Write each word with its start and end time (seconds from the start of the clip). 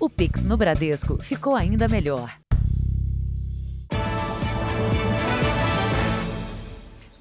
O 0.00 0.08
Pix 0.08 0.44
no 0.44 0.56
Bradesco 0.56 1.20
ficou 1.20 1.56
ainda 1.56 1.88
melhor. 1.88 2.32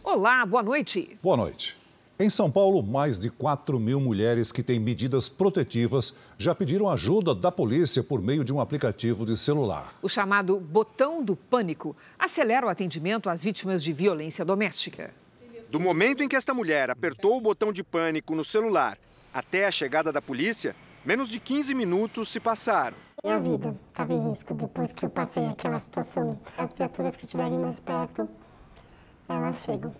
Olá, 0.03 0.45
boa 0.45 0.61
noite. 0.61 1.17
Boa 1.23 1.35
noite. 1.35 1.75
Em 2.19 2.29
São 2.29 2.51
Paulo, 2.51 2.83
mais 2.83 3.19
de 3.19 3.31
4 3.31 3.79
mil 3.79 3.99
mulheres 3.99 4.51
que 4.51 4.61
têm 4.61 4.79
medidas 4.79 5.27
protetivas 5.27 6.13
já 6.37 6.53
pediram 6.53 6.87
ajuda 6.87 7.33
da 7.33 7.51
polícia 7.51 8.03
por 8.03 8.21
meio 8.21 8.43
de 8.43 8.53
um 8.53 8.59
aplicativo 8.59 9.25
de 9.25 9.35
celular. 9.35 9.95
O 9.99 10.07
chamado 10.07 10.59
Botão 10.59 11.23
do 11.23 11.35
Pânico 11.35 11.97
acelera 12.19 12.67
o 12.67 12.69
atendimento 12.69 13.27
às 13.27 13.41
vítimas 13.41 13.83
de 13.83 13.91
violência 13.91 14.45
doméstica. 14.45 15.11
Do 15.71 15.79
momento 15.79 16.21
em 16.21 16.29
que 16.29 16.35
esta 16.35 16.53
mulher 16.53 16.91
apertou 16.91 17.37
o 17.37 17.41
botão 17.41 17.73
de 17.73 17.83
pânico 17.83 18.35
no 18.35 18.43
celular 18.43 18.99
até 19.33 19.65
a 19.65 19.71
chegada 19.71 20.11
da 20.11 20.21
polícia, 20.21 20.75
menos 21.07 21.29
de 21.29 21.39
15 21.39 21.73
minutos 21.73 22.27
se 22.27 22.37
passaram. 22.37 22.97
Minha 23.23 23.39
vida 23.39 23.73
estava 23.87 24.11
em 24.11 24.27
risco 24.27 24.53
depois 24.53 24.91
que 24.91 25.05
eu 25.05 25.09
passei 25.09 25.45
aquela 25.45 25.79
situação. 25.79 26.37
As 26.57 26.73
viaturas 26.73 27.15
que 27.15 27.23
estiverem 27.23 27.57
mais 27.57 27.79
perto, 27.79 28.27
elas 29.29 29.63
chegam. 29.63 29.95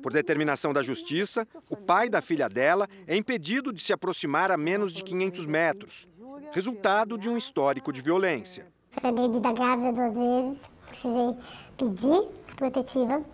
Por 0.00 0.12
determinação 0.12 0.72
da 0.72 0.80
justiça, 0.80 1.44
o 1.68 1.76
pai 1.76 2.08
da 2.08 2.22
filha 2.22 2.48
dela 2.48 2.88
é 3.08 3.16
impedido 3.16 3.72
de 3.72 3.82
se 3.82 3.92
aproximar 3.92 4.52
a 4.52 4.56
menos 4.56 4.92
de 4.92 5.02
500 5.02 5.44
metros, 5.46 6.08
resultado 6.52 7.18
de 7.18 7.28
um 7.28 7.36
histórico 7.36 7.92
de 7.92 8.00
violência. 8.00 8.68
Fui 8.92 9.08
agredida 9.08 9.52
grávida 9.52 9.92
duas 9.92 10.16
vezes, 10.16 10.62
precisei 10.86 11.36
pedir 11.76 12.28
protetiva 12.54 13.24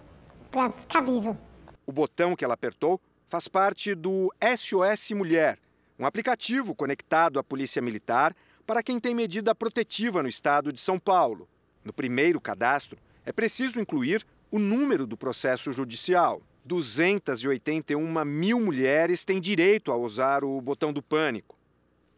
para 0.51 0.71
ficar 0.71 1.03
viva. 1.03 1.39
O 1.85 1.93
botão 1.93 2.35
que 2.35 2.47
ela 2.47 2.55
apertou 2.55 2.99
faz 3.27 3.47
parte 3.47 3.95
do 3.95 4.33
SOS 4.57 5.11
Mulher, 5.11 5.59
um 6.01 6.07
aplicativo 6.07 6.75
conectado 6.75 7.39
à 7.39 7.45
Polícia 7.45 7.83
Militar 7.83 8.35
para 8.67 8.83
quem 8.83 8.99
tem 8.99 9.15
medida 9.15 9.55
protetiva 9.55 10.23
no 10.23 10.29
estado 10.31 10.73
de 10.73 10.81
São 10.81 10.99
Paulo. 10.99 11.47
No 11.85 11.93
primeiro 11.93 12.41
cadastro, 12.41 12.99
é 13.23 13.31
preciso 13.31 13.79
incluir 13.79 14.25
o 14.51 14.59
número 14.59 15.07
do 15.07 15.15
processo 15.15 15.71
judicial. 15.73 16.41
281 16.65 18.25
mil 18.25 18.59
mulheres 18.59 19.27
têm 19.27 19.39
direito 19.39 19.93
a 19.93 19.97
usar 19.97 20.43
o 20.43 20.59
botão 20.63 20.91
do 20.91 21.03
pânico. 21.03 21.55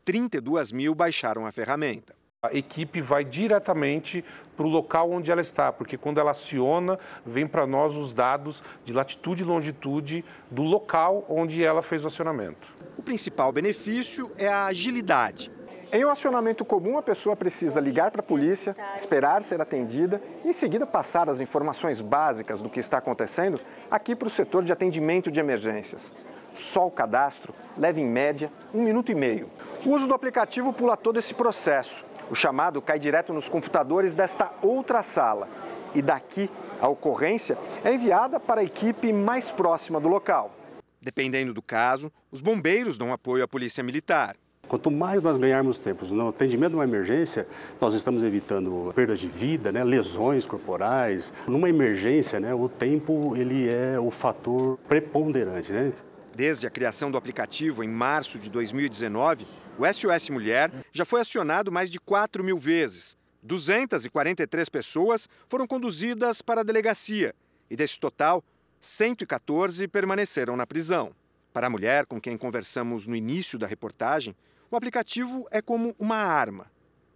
32 0.05 0.71
mil 0.71 0.95
baixaram 0.95 1.45
a 1.45 1.51
ferramenta. 1.51 2.15
A 2.45 2.59
equipe 2.59 3.01
vai 3.01 3.25
diretamente 3.25 4.25
para 4.57 4.67
o 4.67 4.69
local 4.69 5.13
onde 5.13 5.31
ela 5.31 5.41
está, 5.41 5.73
porque 5.73 5.97
quando 5.97 6.19
ela 6.19 6.33
aciona, 6.33 6.99
vem 7.25 7.47
para 7.47 7.69
nós 7.69 7.95
os 7.95 8.13
dados 8.13 8.65
de 8.85 8.93
latitude 8.93 9.45
e 9.45 9.47
longitude 9.47 10.25
do 10.51 10.65
local 10.65 11.25
onde 11.29 11.63
ela 11.63 11.83
fez 11.83 12.03
o 12.03 12.09
acionamento. 12.09 12.75
O 12.99 13.03
principal 13.03 13.53
benefício 13.53 14.29
é 14.37 14.49
a 14.49 14.67
agilidade. 14.67 15.53
Em 15.93 16.05
um 16.05 16.11
acionamento 16.11 16.65
comum, 16.65 16.99
a 16.99 17.03
pessoa 17.03 17.37
precisa 17.37 17.79
ligar 17.79 18.11
para 18.11 18.23
a 18.23 18.25
polícia, 18.25 18.75
esperar 18.97 19.45
ser 19.45 19.61
atendida 19.61 20.21
e, 20.45 20.49
em 20.49 20.53
seguida, 20.53 20.85
passar 20.85 21.31
as 21.31 21.39
informações 21.39 22.01
básicas 22.01 22.61
do 22.61 22.69
que 22.69 22.81
está 22.81 22.99
acontecendo 22.99 23.61
aqui 23.89 24.17
para 24.17 24.27
o 24.27 24.31
setor 24.31 24.65
de 24.65 24.73
atendimento 24.73 25.31
de 25.31 25.39
emergências. 25.39 26.13
Só 26.57 26.89
o 26.89 26.91
cadastro 26.91 27.55
leva, 27.79 28.01
em 28.01 28.05
média, 28.05 28.51
um 28.75 28.83
minuto 28.83 29.13
e 29.13 29.15
meio. 29.15 29.49
O 29.87 29.91
uso 29.91 30.09
do 30.09 30.15
aplicativo 30.15 30.73
pula 30.73 30.97
todo 30.97 31.21
esse 31.21 31.35
processo. 31.35 32.05
O 32.31 32.35
chamado 32.35 32.81
cai 32.81 32.99
direto 32.99 33.33
nos 33.33 33.49
computadores 33.49 34.15
desta 34.15 34.51
outra 34.63 35.03
sala. 35.03 35.49
E 35.95 36.01
daqui, 36.01 36.51
a 36.81 36.89
ocorrência 36.89 37.57
é 37.85 37.95
enviada 37.95 38.41
para 38.41 38.61
a 38.61 38.65
equipe 38.65 39.13
mais 39.13 39.51
próxima 39.51 40.01
do 40.01 40.09
local. 40.09 40.55
Dependendo 41.01 41.53
do 41.53 41.61
caso, 41.61 42.13
os 42.31 42.41
bombeiros 42.41 42.97
dão 42.97 43.13
apoio 43.13 43.45
à 43.45 43.49
Polícia 43.49 43.83
Militar. 43.83 44.37
Quanto 44.69 44.91
mais 44.91 45.23
nós 45.23 45.37
ganharmos 45.37 45.79
tempo 45.79 46.07
no 46.07 46.29
atendimento 46.29 46.71
de 46.71 46.77
uma 46.77 46.85
emergência, 46.85 47.47
nós 47.81 47.95
estamos 47.95 48.23
evitando 48.23 48.91
perdas 48.95 49.21
de 49.21 49.29
vida, 49.29 49.71
né, 49.71 49.85
lesões 49.85 50.47
corporais. 50.47 51.33
Numa 51.47 51.69
emergência, 51.69 52.41
né, 52.41 52.55
o 52.55 52.69
tempo 52.69 53.35
ele 53.37 53.69
é 53.69 53.99
o 54.01 54.11
fator 54.11 54.79
preponderante. 54.89 55.73
Né? 55.73 55.93
Desde 56.35 56.67
a 56.67 56.71
criação 56.71 57.11
do 57.11 57.19
aplicativo 57.19 57.85
em 57.85 57.89
março 57.89 58.39
de 58.39 58.49
2019, 58.49 59.47
o 59.79 59.87
SOS 59.91 60.31
Mulher 60.31 60.71
já 60.93 61.05
foi 61.05 61.21
acionado 61.21 61.73
mais 61.73 61.91
de 61.91 61.99
4 61.99 62.45
mil 62.45 62.59
vezes. 62.59 63.17
243 63.43 64.69
pessoas 64.69 65.29
foram 65.49 65.67
conduzidas 65.67 66.41
para 66.41 66.61
a 66.61 66.65
delegacia 66.65 67.35
e, 67.71 67.77
desse 67.77 67.99
total, 67.99 68.45
114 68.81 69.89
permaneceram 69.89 70.57
na 70.57 70.67
prisão. 70.67 71.15
Para 71.53 71.67
a 71.67 71.71
mulher 71.71 72.07
com 72.07 72.21
quem 72.21 72.37
conversamos 72.39 73.07
no 73.07 73.17
início 73.17 73.59
da 73.59 73.67
reportagem, 73.67 74.35
o 74.71 74.77
aplicativo 74.77 75.47
é 75.51 75.61
como 75.61 75.95
uma 75.99 76.17
arma 76.17 76.67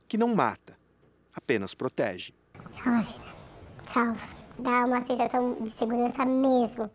que 0.09 0.19
não 0.19 0.34
mata, 0.34 0.77
apenas 1.33 1.75
protege. 1.75 2.33
Vida. 2.73 3.37
Salva. 3.93 4.37
Dá 4.59 4.84
uma 4.87 5.05
sensação 5.06 5.55
de 5.62 5.71
segurança 5.71 6.25
mesmo. 6.25 6.91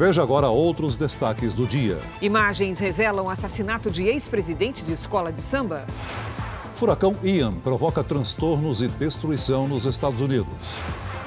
Veja 0.00 0.22
agora 0.22 0.48
outros 0.48 0.96
destaques 0.96 1.52
do 1.52 1.66
dia. 1.66 2.00
Imagens 2.22 2.78
revelam 2.78 3.28
assassinato 3.28 3.90
de 3.90 4.04
ex-presidente 4.04 4.82
de 4.82 4.94
escola 4.94 5.30
de 5.30 5.42
samba. 5.42 5.84
Furacão 6.74 7.14
Ian 7.22 7.52
provoca 7.52 8.02
transtornos 8.02 8.80
e 8.80 8.88
destruição 8.88 9.68
nos 9.68 9.84
Estados 9.84 10.22
Unidos. 10.22 10.74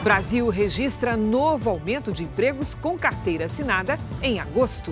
Brasil 0.01 0.49
registra 0.49 1.15
novo 1.15 1.69
aumento 1.69 2.11
de 2.11 2.23
empregos 2.23 2.73
com 2.73 2.97
carteira 2.97 3.45
assinada 3.45 3.95
em 4.23 4.39
agosto 4.39 4.91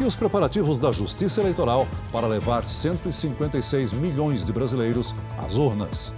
e 0.00 0.04
os 0.04 0.16
preparativos 0.16 0.78
da 0.78 0.90
Justiça 0.90 1.42
Eleitoral 1.42 1.86
para 2.10 2.26
levar 2.26 2.66
156 2.66 3.92
milhões 3.92 4.46
de 4.46 4.52
brasileiros 4.52 5.14
às 5.36 5.58
urnas. 5.58 6.10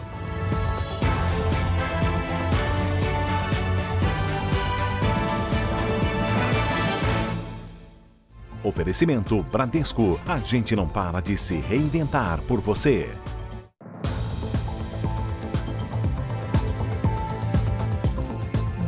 Oferecimento 8.67 9.43
Bradesco. 9.45 10.21
A 10.27 10.39
gente 10.39 10.75
não 10.75 10.89
para 10.89 11.21
de 11.21 11.37
se 11.37 11.57
reinventar 11.57 12.41
por 12.43 12.61
você. 12.61 13.09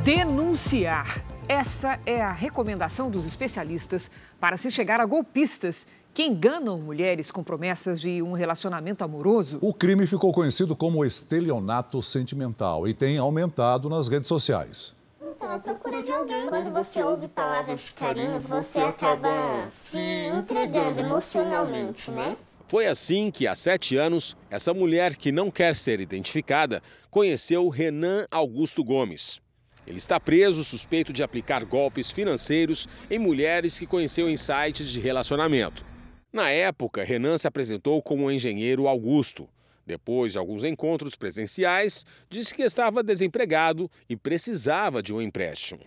Denunciar 0.03 1.23
essa 1.49 1.99
é 2.05 2.21
a 2.21 2.31
recomendação 2.31 3.11
dos 3.11 3.25
especialistas 3.25 4.11
para 4.39 4.59
se 4.59 4.71
chegar 4.71 5.01
a 5.01 5.07
golpistas 5.07 5.87
que 6.13 6.23
enganam 6.23 6.79
mulheres 6.79 7.31
com 7.31 7.43
promessas 7.43 8.01
de 8.01 8.21
um 8.21 8.33
relacionamento 8.33 9.03
amoroso. 9.03 9.59
O 9.63 9.73
crime 9.73 10.07
ficou 10.07 10.31
conhecido 10.31 10.77
como 10.77 11.05
estelionato 11.05 12.03
sentimental 12.03 12.87
e 12.87 12.93
tem 12.93 13.17
aumentado 13.17 13.89
nas 13.89 14.09
redes 14.09 14.29
sociais. 14.29 14.98
A 15.49 15.59
procura 15.59 16.03
de 16.03 16.13
alguém. 16.13 16.47
Quando 16.47 16.71
você 16.71 17.03
ouve 17.03 17.27
palavras 17.27 17.81
de 17.81 17.93
carinho, 17.93 18.39
você 18.39 18.81
acaba 18.81 19.67
se 19.71 19.97
entregando 19.97 21.01
emocionalmente, 21.01 22.11
né? 22.11 22.37
Foi 22.67 22.87
assim 22.87 23.31
que, 23.31 23.47
há 23.47 23.55
sete 23.55 23.97
anos, 23.97 24.37
essa 24.51 24.75
mulher 24.75 25.17
que 25.17 25.33
não 25.33 25.51
quer 25.51 25.75
ser 25.75 26.01
identificada 26.01 26.83
conheceu 27.09 27.67
Renan 27.71 28.27
Augusto 28.31 28.85
Gomes. 28.85 29.41
Ele 29.87 29.97
está 29.97 30.21
preso 30.21 30.63
suspeito 30.63 31.15
de 31.15 31.23
aplicar 31.23 31.65
golpes 31.65 32.11
financeiros 32.11 32.87
em 33.11 33.19
mulheres 33.19 33.79
que 33.79 33.87
conheceu 33.87 34.29
em 34.29 34.37
sites 34.37 34.91
de 34.91 35.01
relacionamento. 35.01 35.83
Na 36.31 36.51
época, 36.51 37.03
Renan 37.03 37.39
se 37.39 37.49
apresentou 37.49 38.03
como 38.03 38.27
o 38.27 38.31
engenheiro 38.31 38.87
Augusto. 38.87 39.49
Depois 39.89 40.33
de 40.33 40.39
alguns 40.39 40.65
encontros 40.65 41.17
presenciais, 41.17 42.05
disse 42.29 42.55
que 42.55 42.63
estava 42.63 43.03
desempregado 43.03 43.91
e 44.07 44.15
precisava 44.15 45.03
de 45.03 45.15
um 45.15 45.23
empréstimo. 45.23 45.81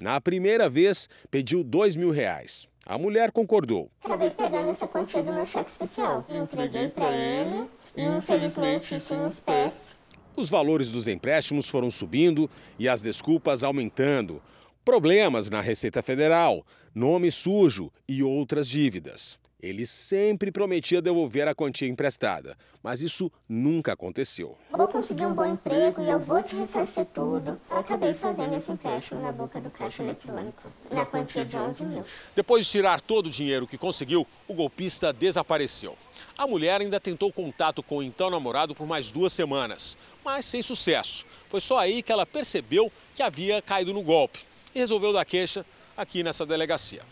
Na 0.00 0.18
primeira 0.22 0.70
vez, 0.70 1.06
pediu 1.30 1.62
dois 1.62 1.94
mil 1.94 2.10
reais. 2.10 2.66
A 2.86 2.96
mulher 2.96 3.30
concordou. 3.30 3.90
Acabei 4.02 4.30
pegando 4.30 4.70
essa 4.70 4.88
quantia 4.88 5.22
do 5.22 5.34
meu 5.34 5.44
cheque 5.44 5.70
especial. 5.70 6.24
Entreguei 6.30 6.88
para 6.88 7.14
ele 7.14 7.68
e, 7.94 8.02
infelizmente, 8.02 8.96
isso 8.96 9.12
em 9.12 9.28
espécie 9.28 9.92
os 10.34 10.48
valores 10.48 10.90
dos 10.90 11.08
empréstimos 11.08 11.68
foram 11.68 11.90
subindo 11.90 12.48
e 12.78 12.88
as 12.88 13.02
desculpas 13.02 13.62
aumentando. 13.62 14.40
Problemas 14.82 15.50
na 15.50 15.60
Receita 15.60 16.02
Federal, 16.02 16.64
nome 16.94 17.30
sujo 17.30 17.92
e 18.08 18.22
outras 18.22 18.66
dívidas. 18.66 19.38
Ele 19.62 19.86
sempre 19.86 20.50
prometia 20.50 21.00
devolver 21.00 21.46
a 21.46 21.54
quantia 21.54 21.86
emprestada, 21.86 22.58
mas 22.82 23.00
isso 23.00 23.30
nunca 23.48 23.92
aconteceu. 23.92 24.58
Vou 24.72 24.88
conseguir 24.88 25.24
um 25.24 25.32
bom 25.32 25.44
emprego 25.44 26.02
e 26.02 26.10
eu 26.10 26.18
vou 26.18 26.42
te 26.42 26.56
ressarcir 26.56 27.06
tudo. 27.14 27.60
Eu 27.70 27.76
acabei 27.78 28.12
fazendo 28.12 28.56
esse 28.56 28.72
empréstimo 28.72 29.22
na 29.22 29.30
boca 29.30 29.60
do 29.60 29.70
caixa 29.70 30.02
eletrônico, 30.02 30.68
na 30.90 31.06
quantia 31.06 31.44
de 31.44 31.56
11 31.56 31.84
mil. 31.84 32.04
Depois 32.34 32.66
de 32.66 32.72
tirar 32.72 33.00
todo 33.00 33.26
o 33.26 33.30
dinheiro 33.30 33.68
que 33.68 33.78
conseguiu, 33.78 34.26
o 34.48 34.54
golpista 34.54 35.12
desapareceu. 35.12 35.96
A 36.36 36.44
mulher 36.44 36.80
ainda 36.80 36.98
tentou 36.98 37.32
contato 37.32 37.84
com 37.84 37.98
o 37.98 38.02
então 38.02 38.30
namorado 38.30 38.74
por 38.74 38.84
mais 38.84 39.12
duas 39.12 39.32
semanas, 39.32 39.96
mas 40.24 40.44
sem 40.44 40.60
sucesso. 40.60 41.24
Foi 41.48 41.60
só 41.60 41.78
aí 41.78 42.02
que 42.02 42.10
ela 42.10 42.26
percebeu 42.26 42.90
que 43.14 43.22
havia 43.22 43.62
caído 43.62 43.92
no 43.92 44.02
golpe 44.02 44.40
e 44.74 44.80
resolveu 44.80 45.12
dar 45.12 45.24
queixa 45.24 45.64
aqui 45.96 46.24
nessa 46.24 46.44
delegacia. 46.44 47.02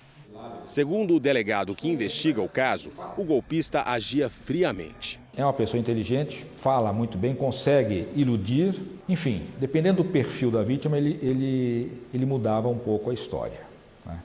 Segundo 0.67 1.17
o 1.17 1.21
delegado 1.21 1.75
que 1.75 1.89
investiga 1.89 2.41
o 2.41 2.49
caso, 2.49 2.91
o 3.17 3.25
golpista 3.25 3.83
agia 3.85 4.31
friamente. 4.31 5.19
É 5.37 5.45
uma 5.45 5.53
pessoa 5.53 5.81
inteligente, 5.81 6.47
fala 6.57 6.93
muito 6.93 7.19
bem, 7.19 7.35
consegue 7.35 8.07
iludir, 8.15 8.75
enfim, 9.09 9.43
dependendo 9.59 10.03
do 10.03 10.09
perfil 10.09 10.51
da 10.51 10.63
vítima, 10.63 10.97
ele, 10.97 11.19
ele, 11.23 12.03
ele 12.15 12.25
mudava 12.25 12.69
um 12.69 12.79
pouco 12.79 13.11
a 13.11 13.15
história. 13.15 13.61
Né? 14.07 14.19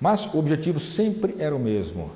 Mas 0.00 0.26
o 0.26 0.38
objetivo 0.38 0.80
sempre 0.80 1.36
era 1.38 1.54
o 1.54 1.58
mesmo: 1.58 2.10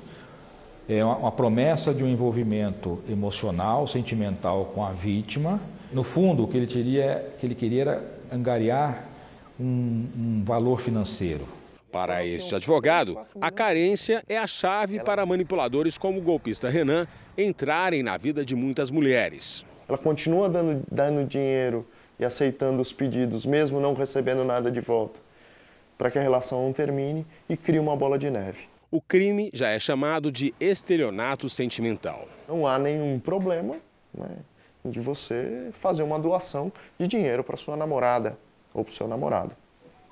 é 0.89 1.03
uma, 1.03 1.15
uma 1.15 1.31
promessa 1.31 1.93
de 1.93 2.03
um 2.03 2.09
envolvimento 2.09 2.99
emocional, 3.07 3.87
sentimental 3.87 4.71
com 4.73 4.83
a 4.83 4.91
vítima. 4.91 5.61
No 5.93 6.03
fundo, 6.03 6.43
o 6.43 6.47
que 6.47 6.57
ele, 6.57 6.67
teria, 6.67 7.33
que 7.39 7.45
ele 7.45 7.55
queria 7.55 7.81
era 7.81 8.03
angariar 8.31 9.05
um, 9.59 10.07
um 10.17 10.43
valor 10.45 10.81
financeiro. 10.81 11.60
Para 11.91 12.25
este 12.25 12.55
advogado, 12.55 13.19
a 13.41 13.51
carência 13.51 14.23
é 14.29 14.37
a 14.37 14.47
chave 14.47 15.03
para 15.03 15.25
manipuladores 15.25 15.97
como 15.97 16.19
o 16.19 16.21
golpista 16.21 16.69
Renan 16.69 17.05
entrarem 17.37 18.01
na 18.01 18.17
vida 18.17 18.45
de 18.45 18.55
muitas 18.55 18.89
mulheres. 18.89 19.65
Ela 19.89 19.97
continua 19.97 20.47
dando, 20.47 20.83
dando 20.89 21.27
dinheiro 21.27 21.85
e 22.17 22.23
aceitando 22.23 22.81
os 22.81 22.93
pedidos, 22.93 23.45
mesmo 23.45 23.81
não 23.81 23.93
recebendo 23.93 24.45
nada 24.45 24.71
de 24.71 24.79
volta, 24.79 25.19
para 25.97 26.09
que 26.09 26.17
a 26.17 26.21
relação 26.21 26.63
não 26.63 26.71
termine 26.71 27.25
e 27.49 27.57
crie 27.57 27.79
uma 27.79 27.95
bola 27.95 28.17
de 28.17 28.29
neve. 28.29 28.69
O 28.89 29.01
crime 29.01 29.49
já 29.53 29.69
é 29.69 29.79
chamado 29.79 30.31
de 30.31 30.53
estelionato 30.59 31.49
sentimental. 31.49 32.25
Não 32.47 32.65
há 32.65 32.79
nenhum 32.79 33.19
problema 33.19 33.77
né, 34.13 34.37
de 34.85 34.99
você 35.01 35.69
fazer 35.73 36.03
uma 36.03 36.19
doação 36.19 36.71
de 36.97 37.07
dinheiro 37.07 37.43
para 37.43 37.57
sua 37.57 37.75
namorada 37.75 38.37
ou 38.73 38.85
para 38.85 38.91
o 38.91 38.93
seu 38.93 39.07
namorado. 39.07 39.55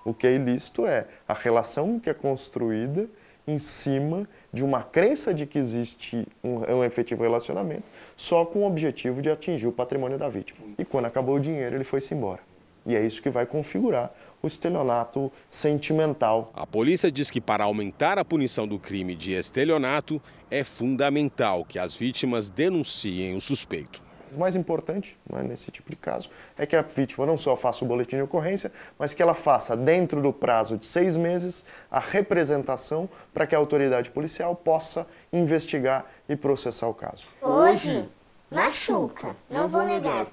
O 0.03 0.13
que 0.13 0.27
é 0.27 0.33
ilícito 0.33 0.85
é 0.85 1.05
a 1.27 1.33
relação 1.33 1.99
que 1.99 2.09
é 2.09 2.13
construída 2.13 3.07
em 3.47 3.57
cima 3.57 4.27
de 4.53 4.63
uma 4.63 4.83
crença 4.83 5.33
de 5.33 5.45
que 5.45 5.57
existe 5.57 6.25
um, 6.43 6.59
um, 6.75 6.83
efetivo 6.83 7.23
relacionamento, 7.23 7.83
só 8.15 8.45
com 8.45 8.59
o 8.59 8.67
objetivo 8.67 9.21
de 9.21 9.29
atingir 9.29 9.67
o 9.67 9.71
patrimônio 9.71 10.17
da 10.17 10.29
vítima. 10.29 10.59
E 10.77 10.85
quando 10.85 11.05
acabou 11.05 11.35
o 11.35 11.39
dinheiro, 11.39 11.75
ele 11.75 11.83
foi-se 11.83 12.13
embora. 12.13 12.41
E 12.85 12.95
é 12.95 13.05
isso 13.05 13.21
que 13.21 13.29
vai 13.29 13.45
configurar 13.45 14.11
o 14.41 14.47
estelionato 14.47 15.31
sentimental. 15.49 16.51
A 16.55 16.65
polícia 16.65 17.11
diz 17.11 17.29
que 17.29 17.41
para 17.41 17.65
aumentar 17.65 18.17
a 18.17 18.25
punição 18.25 18.67
do 18.67 18.79
crime 18.79 19.15
de 19.15 19.33
estelionato, 19.33 20.21
é 20.49 20.63
fundamental 20.63 21.65
que 21.65 21.77
as 21.77 21.95
vítimas 21.95 22.49
denunciem 22.49 23.35
o 23.35 23.41
suspeito. 23.41 24.08
O 24.33 24.39
mais 24.39 24.55
importante 24.55 25.17
né, 25.29 25.41
nesse 25.43 25.71
tipo 25.71 25.89
de 25.89 25.95
caso 25.95 26.29
é 26.57 26.65
que 26.65 26.75
a 26.75 26.81
vítima 26.81 27.25
não 27.25 27.37
só 27.37 27.55
faça 27.55 27.83
o 27.83 27.87
boletim 27.87 28.17
de 28.17 28.21
ocorrência, 28.21 28.71
mas 28.97 29.13
que 29.13 29.21
ela 29.21 29.33
faça, 29.33 29.75
dentro 29.75 30.21
do 30.21 30.31
prazo 30.31 30.77
de 30.77 30.85
seis 30.85 31.17
meses, 31.17 31.65
a 31.89 31.99
representação 31.99 33.09
para 33.33 33.47
que 33.47 33.55
a 33.55 33.57
autoridade 33.57 34.11
policial 34.11 34.55
possa 34.55 35.07
investigar 35.31 36.05
e 36.27 36.35
processar 36.35 36.87
o 36.87 36.93
caso. 36.93 37.27
Hoje, 37.41 38.07
machuca, 38.51 39.35
não 39.49 39.67
vou 39.67 39.83
negar. 39.83 40.27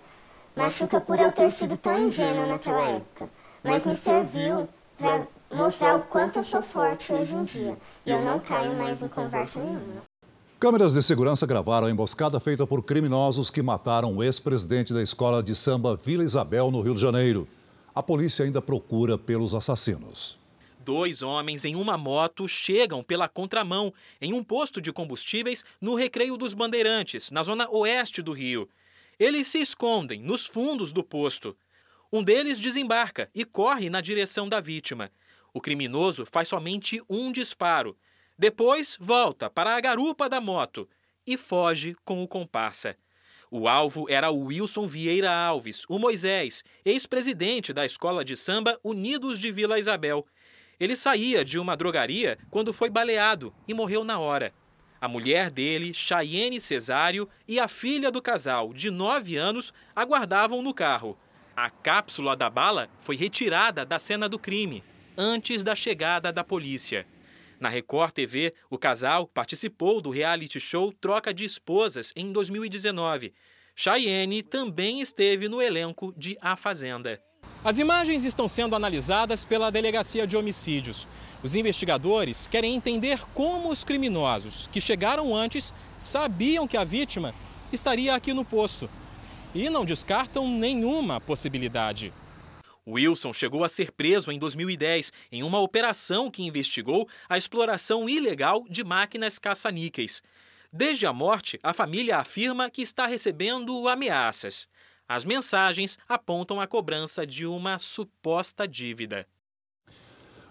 Machuca 0.55 1.01
por 1.01 1.19
eu 1.19 1.31
ter 1.33 1.53
sido 1.53 1.77
tão 1.77 1.99
ingênua 1.99 2.47
naquela 2.47 2.89
época, 2.89 3.29
mas 3.63 3.85
me 3.85 3.97
serviu 3.97 4.69
para 4.97 5.27
mostrar 5.51 5.97
o 5.97 6.03
quanto 6.05 6.39
eu 6.39 6.45
sou 6.45 6.63
forte 6.63 7.13
hoje 7.13 7.35
em 7.35 7.45
dia. 7.45 7.77
E 8.05 8.11
eu 8.11 8.23
não 8.23 8.41
caio 8.41 8.73
mais 8.75 9.03
em 9.03 9.09
conversa 9.09 9.61
nenhuma. 9.61 10.06
Câmeras 10.67 10.95
de 10.95 11.01
segurança 11.01 11.47
gravaram 11.47 11.87
a 11.87 11.91
emboscada 11.93 12.41
feita 12.41 12.67
por 12.67 12.83
criminosos 12.83 13.51
que 13.51 13.63
mataram 13.63 14.17
o 14.17 14.21
ex-presidente 14.25 14.93
da 14.93 15.01
escola 15.01 15.41
de 15.41 15.55
samba 15.55 15.95
Vila 15.95 16.25
Isabel, 16.25 16.73
no 16.73 16.83
Rio 16.83 16.97
de 16.97 17.01
Janeiro. 17.01 17.47
A 17.95 18.03
polícia 18.03 18.45
ainda 18.45 18.61
procura 18.61 19.17
pelos 19.17 19.55
assassinos. 19.55 20.37
Dois 20.85 21.23
homens 21.23 21.65
em 21.65 21.77
uma 21.77 21.97
moto 21.97 22.49
chegam 22.49 23.01
pela 23.01 23.29
contramão 23.29 23.95
em 24.21 24.33
um 24.33 24.43
posto 24.43 24.81
de 24.81 24.93
combustíveis 24.93 25.65
no 25.81 25.95
Recreio 25.95 26.37
dos 26.37 26.53
Bandeirantes, 26.53 27.31
na 27.31 27.45
zona 27.45 27.71
oeste 27.71 28.21
do 28.21 28.33
Rio. 28.33 28.69
Eles 29.21 29.47
se 29.47 29.59
escondem 29.59 30.21
nos 30.21 30.47
fundos 30.47 30.91
do 30.91 31.05
posto. 31.05 31.57
Um 32.13 32.25
deles 32.25 32.59
desembarca 32.59 33.31
e 33.33 33.45
corre 33.45 33.89
na 33.89 34.01
direção 34.01 34.49
da 34.49 34.61
vítima. 34.61 35.13
O 35.55 35.61
criminoso 35.61 36.27
faz 36.27 36.49
somente 36.49 37.01
um 37.09 37.31
disparo 37.31 37.97
depois 38.39 38.97
volta 39.01 39.49
para 39.49 39.77
a 39.77 39.81
garupa 39.81 40.29
da 40.29 40.41
moto 40.41 40.89
e 41.27 41.37
foge 41.37 41.97
com 42.05 42.23
o 42.23 42.29
comparsa. 42.29 42.97
O 43.51 43.69
alvo 43.69 44.07
era 44.11 44.31
o 44.31 44.47
Wilson 44.47 44.87
Vieira 44.87 45.31
Alves, 45.31 45.85
o 45.89 45.99
Moisés, 45.99 46.63
ex-presidente 46.85 47.73
da 47.73 47.87
escola 47.87 48.25
de 48.25 48.37
samba 48.37 48.79
Unidos 48.83 49.39
de 49.39 49.51
Vila 49.51 49.79
Isabel. 49.79 50.27
Ele 50.79 50.97
saía 50.97 51.45
de 51.45 51.59
uma 51.59 51.77
drogaria 51.77 52.37
quando 52.51 52.73
foi 52.73 52.91
baleado 52.91 53.55
e 53.67 53.73
morreu 53.73 54.05
na 54.05 54.19
hora. 54.19 54.53
A 55.01 55.09
mulher 55.09 55.51
dele, 55.51 55.95
Chayenne 55.95 56.61
Cesário, 56.61 57.29
e 57.47 57.61
a 57.61 57.69
filha 57.69 58.11
do 58.11 58.21
casal, 58.21 58.73
de 58.75 58.91
9 58.91 59.37
anos, 59.37 59.73
aguardavam 59.95 60.61
no 60.61 60.75
carro. 60.75 61.17
A 61.57 61.71
cápsula 61.71 62.37
da 62.37 62.51
bala 62.51 62.91
foi 62.99 63.17
retirada 63.17 63.87
da 63.87 63.99
cena 63.99 64.29
do 64.29 64.39
crime, 64.39 64.83
antes 65.17 65.63
da 65.63 65.75
chegada 65.75 66.33
da 66.33 66.45
polícia. 66.45 67.07
Na 67.59 67.69
Record 67.71 68.13
TV, 68.13 68.53
o 68.69 68.77
casal 68.77 69.27
participou 69.27 70.01
do 70.01 70.11
reality 70.11 70.61
show 70.61 70.93
Troca 70.93 71.33
de 71.33 71.45
Esposas 71.45 72.13
em 72.15 72.31
2019. 72.31 73.33
Cheyenne 73.75 74.43
também 74.43 75.01
esteve 75.01 75.49
no 75.49 75.63
elenco 75.63 76.13
de 76.17 76.37
A 76.41 76.57
Fazenda. 76.57 77.21
As 77.65 77.79
imagens 77.79 78.25
estão 78.25 78.47
sendo 78.47 78.77
analisadas 78.77 79.45
pela 79.45 79.73
Delegacia 79.73 80.27
de 80.27 80.37
Homicídios. 80.37 81.09
Os 81.43 81.55
investigadores 81.55 82.47
querem 82.47 82.75
entender 82.75 83.21
como 83.33 83.71
os 83.71 83.83
criminosos, 83.83 84.69
que 84.71 84.81
chegaram 84.81 85.35
antes, 85.35 85.73
sabiam 85.99 86.69
que 86.69 86.77
a 86.77 86.85
vítima 86.85 87.35
estaria 87.73 88.15
aqui 88.15 88.33
no 88.35 88.45
posto. 88.45 88.89
E 89.55 89.71
não 89.71 89.85
descartam 89.85 90.47
nenhuma 90.47 91.21
possibilidade. 91.21 92.13
Wilson 92.89 93.33
chegou 93.33 93.65
a 93.65 93.69
ser 93.69 93.91
preso 93.91 94.31
em 94.31 94.39
2010 94.39 95.13
em 95.33 95.43
uma 95.43 95.59
operação 95.61 96.31
que 96.31 96.43
investigou 96.43 97.09
a 97.29 97.37
exploração 97.37 98.09
ilegal 98.09 98.65
de 98.71 98.85
máquinas 98.85 99.39
caça-níqueis. 99.39 100.23
Desde 100.73 101.07
a 101.07 101.13
morte, 101.13 101.59
a 101.63 101.73
família 101.73 102.19
afirma 102.19 102.71
que 102.71 102.83
está 102.83 103.07
recebendo 103.07 103.89
ameaças. 103.89 104.69
As 105.09 105.25
mensagens 105.25 105.99
apontam 106.09 106.61
a 106.61 106.67
cobrança 106.67 107.27
de 107.27 107.47
uma 107.47 107.79
suposta 107.79 108.67
dívida. 108.67 109.27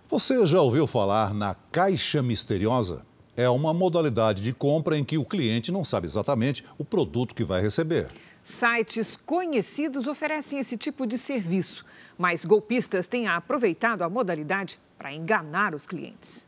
Você 0.10 0.46
já 0.46 0.62
ouviu 0.62 0.86
falar 0.86 1.34
na 1.34 1.56
caixa 1.56 2.22
misteriosa? 2.22 3.06
É 3.36 3.50
uma 3.50 3.74
modalidade 3.74 4.42
de 4.42 4.54
compra 4.54 4.98
em 4.98 5.04
que 5.04 5.18
o 5.18 5.26
cliente 5.26 5.72
não 5.72 5.84
sabe 5.84 6.08
exatamente 6.08 6.64
o 6.78 6.86
produto 6.86 7.36
que 7.36 7.44
vai 7.44 7.62
receber. 7.62 8.10
Sites 8.48 9.16
conhecidos 9.16 10.06
oferecem 10.06 10.60
esse 10.60 10.78
tipo 10.78 11.08
de 11.08 11.18
serviço, 11.18 11.84
mas 12.16 12.46
golpistas 12.46 13.08
têm 13.08 13.28
aproveitado 13.28 14.04
a 14.04 14.10
modalidade 14.10 14.80
para 15.00 15.12
enganar 15.12 15.74
os 15.74 15.88
clientes. 15.88 16.46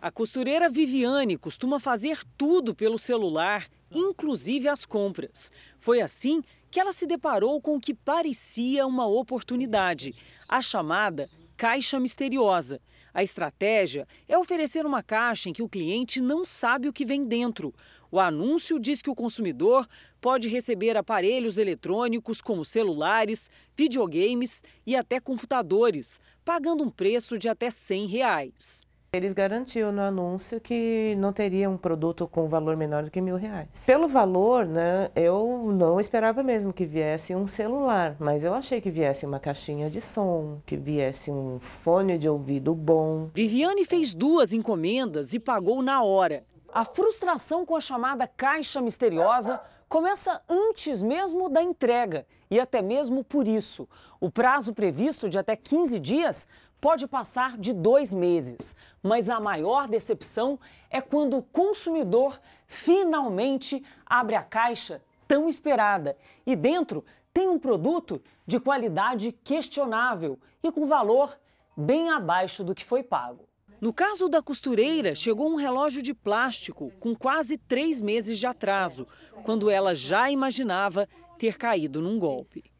A 0.00 0.10
costureira 0.10 0.70
Viviane 0.70 1.36
costuma 1.36 1.78
fazer 1.78 2.20
tudo 2.38 2.74
pelo 2.74 2.98
celular, 2.98 3.68
inclusive 3.90 4.68
as 4.68 4.86
compras. 4.86 5.52
Foi 5.78 6.00
assim 6.00 6.42
que 6.70 6.80
ela 6.80 6.94
se 6.94 7.06
deparou 7.06 7.60
com 7.60 7.76
o 7.76 7.80
que 7.80 7.92
parecia 7.92 8.86
uma 8.86 9.06
oportunidade, 9.06 10.14
a 10.48 10.62
chamada 10.62 11.28
caixa 11.58 12.00
misteriosa. 12.00 12.80
A 13.14 13.22
estratégia 13.22 14.06
é 14.26 14.38
oferecer 14.38 14.86
uma 14.86 15.02
caixa 15.02 15.48
em 15.48 15.52
que 15.52 15.62
o 15.62 15.68
cliente 15.68 16.20
não 16.20 16.44
sabe 16.44 16.88
o 16.88 16.92
que 16.92 17.04
vem 17.04 17.24
dentro. 17.24 17.74
O 18.10 18.18
anúncio 18.18 18.78
diz 18.78 19.02
que 19.02 19.10
o 19.10 19.14
consumidor 19.14 19.86
pode 20.20 20.48
receber 20.48 20.96
aparelhos 20.96 21.58
eletrônicos 21.58 22.40
como 22.40 22.64
celulares, 22.64 23.50
videogames 23.76 24.62
e 24.86 24.96
até 24.96 25.20
computadores, 25.20 26.20
pagando 26.44 26.84
um 26.84 26.90
preço 26.90 27.36
de 27.36 27.48
até 27.48 27.70
100 27.70 28.06
reais. 28.06 28.91
Eles 29.14 29.34
garantiam 29.34 29.92
no 29.92 30.00
anúncio 30.00 30.58
que 30.58 31.14
não 31.18 31.34
teria 31.34 31.68
um 31.68 31.76
produto 31.76 32.26
com 32.26 32.48
valor 32.48 32.78
menor 32.78 33.02
do 33.02 33.10
que 33.10 33.20
mil 33.20 33.36
reais. 33.36 33.68
Pelo 33.84 34.08
valor, 34.08 34.64
né, 34.64 35.10
eu 35.14 35.70
não 35.70 36.00
esperava 36.00 36.42
mesmo 36.42 36.72
que 36.72 36.86
viesse 36.86 37.34
um 37.34 37.46
celular, 37.46 38.16
mas 38.18 38.42
eu 38.42 38.54
achei 38.54 38.80
que 38.80 38.90
viesse 38.90 39.26
uma 39.26 39.38
caixinha 39.38 39.90
de 39.90 40.00
som, 40.00 40.62
que 40.64 40.78
viesse 40.78 41.30
um 41.30 41.58
fone 41.60 42.16
de 42.16 42.26
ouvido 42.26 42.74
bom. 42.74 43.28
Viviane 43.34 43.84
fez 43.84 44.14
duas 44.14 44.54
encomendas 44.54 45.34
e 45.34 45.38
pagou 45.38 45.82
na 45.82 46.02
hora. 46.02 46.42
A 46.72 46.82
frustração 46.82 47.66
com 47.66 47.76
a 47.76 47.80
chamada 47.80 48.26
caixa 48.26 48.80
misteriosa 48.80 49.60
começa 49.90 50.40
antes 50.48 51.02
mesmo 51.02 51.50
da 51.50 51.62
entrega 51.62 52.24
e 52.50 52.58
até 52.58 52.80
mesmo 52.80 53.22
por 53.22 53.46
isso. 53.46 53.86
O 54.18 54.30
prazo 54.30 54.72
previsto 54.72 55.28
de 55.28 55.38
até 55.38 55.54
15 55.54 55.98
dias 55.98 56.48
pode 56.82 57.06
passar 57.06 57.56
de 57.56 57.72
dois 57.72 58.12
meses, 58.12 58.74
mas 59.00 59.30
a 59.30 59.38
maior 59.38 59.86
decepção 59.86 60.58
é 60.90 61.00
quando 61.00 61.36
o 61.36 61.42
consumidor 61.42 62.40
finalmente 62.66 63.84
abre 64.04 64.34
a 64.34 64.42
caixa 64.42 65.00
tão 65.28 65.48
esperada 65.48 66.16
e 66.44 66.56
dentro 66.56 67.04
tem 67.32 67.48
um 67.48 67.56
produto 67.56 68.20
de 68.44 68.58
qualidade 68.58 69.30
questionável 69.44 70.36
e 70.60 70.72
com 70.72 70.88
valor 70.88 71.38
bem 71.76 72.10
abaixo 72.10 72.64
do 72.64 72.74
que 72.74 72.84
foi 72.84 73.04
pago. 73.04 73.48
No 73.80 73.92
caso 73.92 74.28
da 74.28 74.42
costureira, 74.42 75.14
chegou 75.14 75.48
um 75.48 75.56
relógio 75.56 76.02
de 76.02 76.12
plástico 76.12 76.90
com 76.98 77.14
quase 77.14 77.56
três 77.56 78.00
meses 78.00 78.40
de 78.40 78.46
atraso, 78.46 79.06
quando 79.44 79.70
ela 79.70 79.94
já 79.94 80.32
imaginava 80.32 81.08
ter 81.38 81.56
caído 81.56 82.00
num 82.00 82.18
golpe. 82.18 82.71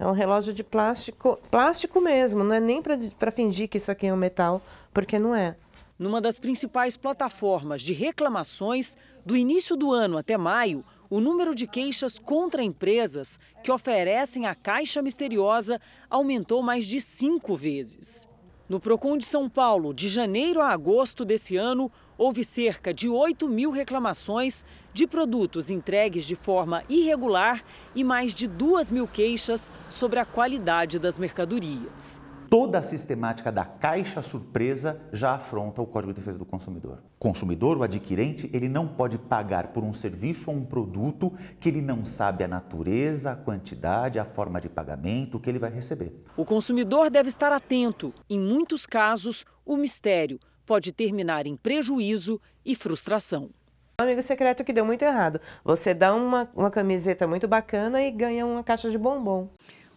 É 0.00 0.06
um 0.06 0.12
relógio 0.12 0.54
de 0.54 0.64
plástico, 0.64 1.38
plástico 1.50 2.00
mesmo, 2.00 2.42
não 2.42 2.54
é 2.54 2.58
nem 2.58 2.80
para 2.82 3.30
fingir 3.30 3.68
que 3.68 3.76
isso 3.76 3.90
aqui 3.90 4.06
é 4.06 4.14
um 4.14 4.16
metal, 4.16 4.62
porque 4.94 5.18
não 5.18 5.34
é. 5.34 5.54
Numa 5.98 6.22
das 6.22 6.40
principais 6.40 6.96
plataformas 6.96 7.82
de 7.82 7.92
reclamações, 7.92 8.96
do 9.26 9.36
início 9.36 9.76
do 9.76 9.92
ano 9.92 10.16
até 10.16 10.38
maio, 10.38 10.82
o 11.10 11.20
número 11.20 11.54
de 11.54 11.66
queixas 11.66 12.18
contra 12.18 12.64
empresas 12.64 13.38
que 13.62 13.70
oferecem 13.70 14.46
a 14.46 14.54
caixa 14.54 15.02
misteriosa 15.02 15.78
aumentou 16.08 16.62
mais 16.62 16.86
de 16.86 16.98
cinco 16.98 17.54
vezes. 17.54 18.26
No 18.70 18.78
Procon 18.78 19.18
de 19.18 19.24
São 19.24 19.48
Paulo, 19.48 19.92
de 19.92 20.08
janeiro 20.08 20.60
a 20.60 20.68
agosto 20.68 21.24
desse 21.24 21.56
ano, 21.56 21.90
houve 22.16 22.44
cerca 22.44 22.94
de 22.94 23.08
8 23.08 23.48
mil 23.48 23.72
reclamações 23.72 24.64
de 24.94 25.08
produtos 25.08 25.70
entregues 25.70 26.24
de 26.24 26.36
forma 26.36 26.84
irregular 26.88 27.64
e 27.96 28.04
mais 28.04 28.32
de 28.32 28.46
2 28.46 28.92
mil 28.92 29.08
queixas 29.08 29.72
sobre 29.90 30.20
a 30.20 30.24
qualidade 30.24 31.00
das 31.00 31.18
mercadorias. 31.18 32.22
Toda 32.50 32.80
a 32.80 32.82
sistemática 32.82 33.52
da 33.52 33.64
caixa 33.64 34.20
surpresa 34.20 35.00
já 35.12 35.34
afronta 35.34 35.80
o 35.80 35.86
Código 35.86 36.12
de 36.12 36.18
Defesa 36.18 36.36
do 36.36 36.44
Consumidor. 36.44 36.98
O 37.16 37.20
consumidor, 37.20 37.78
o 37.78 37.84
adquirente, 37.84 38.50
ele 38.52 38.68
não 38.68 38.88
pode 38.88 39.18
pagar 39.18 39.68
por 39.68 39.84
um 39.84 39.92
serviço 39.92 40.50
ou 40.50 40.56
um 40.56 40.64
produto 40.64 41.32
que 41.60 41.68
ele 41.68 41.80
não 41.80 42.04
sabe 42.04 42.42
a 42.42 42.48
natureza, 42.48 43.30
a 43.30 43.36
quantidade, 43.36 44.18
a 44.18 44.24
forma 44.24 44.60
de 44.60 44.68
pagamento 44.68 45.38
que 45.38 45.48
ele 45.48 45.60
vai 45.60 45.70
receber. 45.70 46.12
O 46.36 46.44
consumidor 46.44 47.08
deve 47.08 47.28
estar 47.28 47.52
atento. 47.52 48.12
Em 48.28 48.40
muitos 48.40 48.84
casos, 48.84 49.46
o 49.64 49.76
mistério 49.76 50.40
pode 50.66 50.90
terminar 50.90 51.46
em 51.46 51.56
prejuízo 51.56 52.40
e 52.66 52.74
frustração. 52.74 53.50
Amigo 53.96 54.22
secreto 54.22 54.64
que 54.64 54.72
deu 54.72 54.84
muito 54.84 55.02
errado. 55.02 55.40
Você 55.62 55.94
dá 55.94 56.12
uma, 56.12 56.50
uma 56.56 56.70
camiseta 56.70 57.28
muito 57.28 57.46
bacana 57.46 58.02
e 58.02 58.10
ganha 58.10 58.44
uma 58.44 58.64
caixa 58.64 58.90
de 58.90 58.98
bombom. 58.98 59.48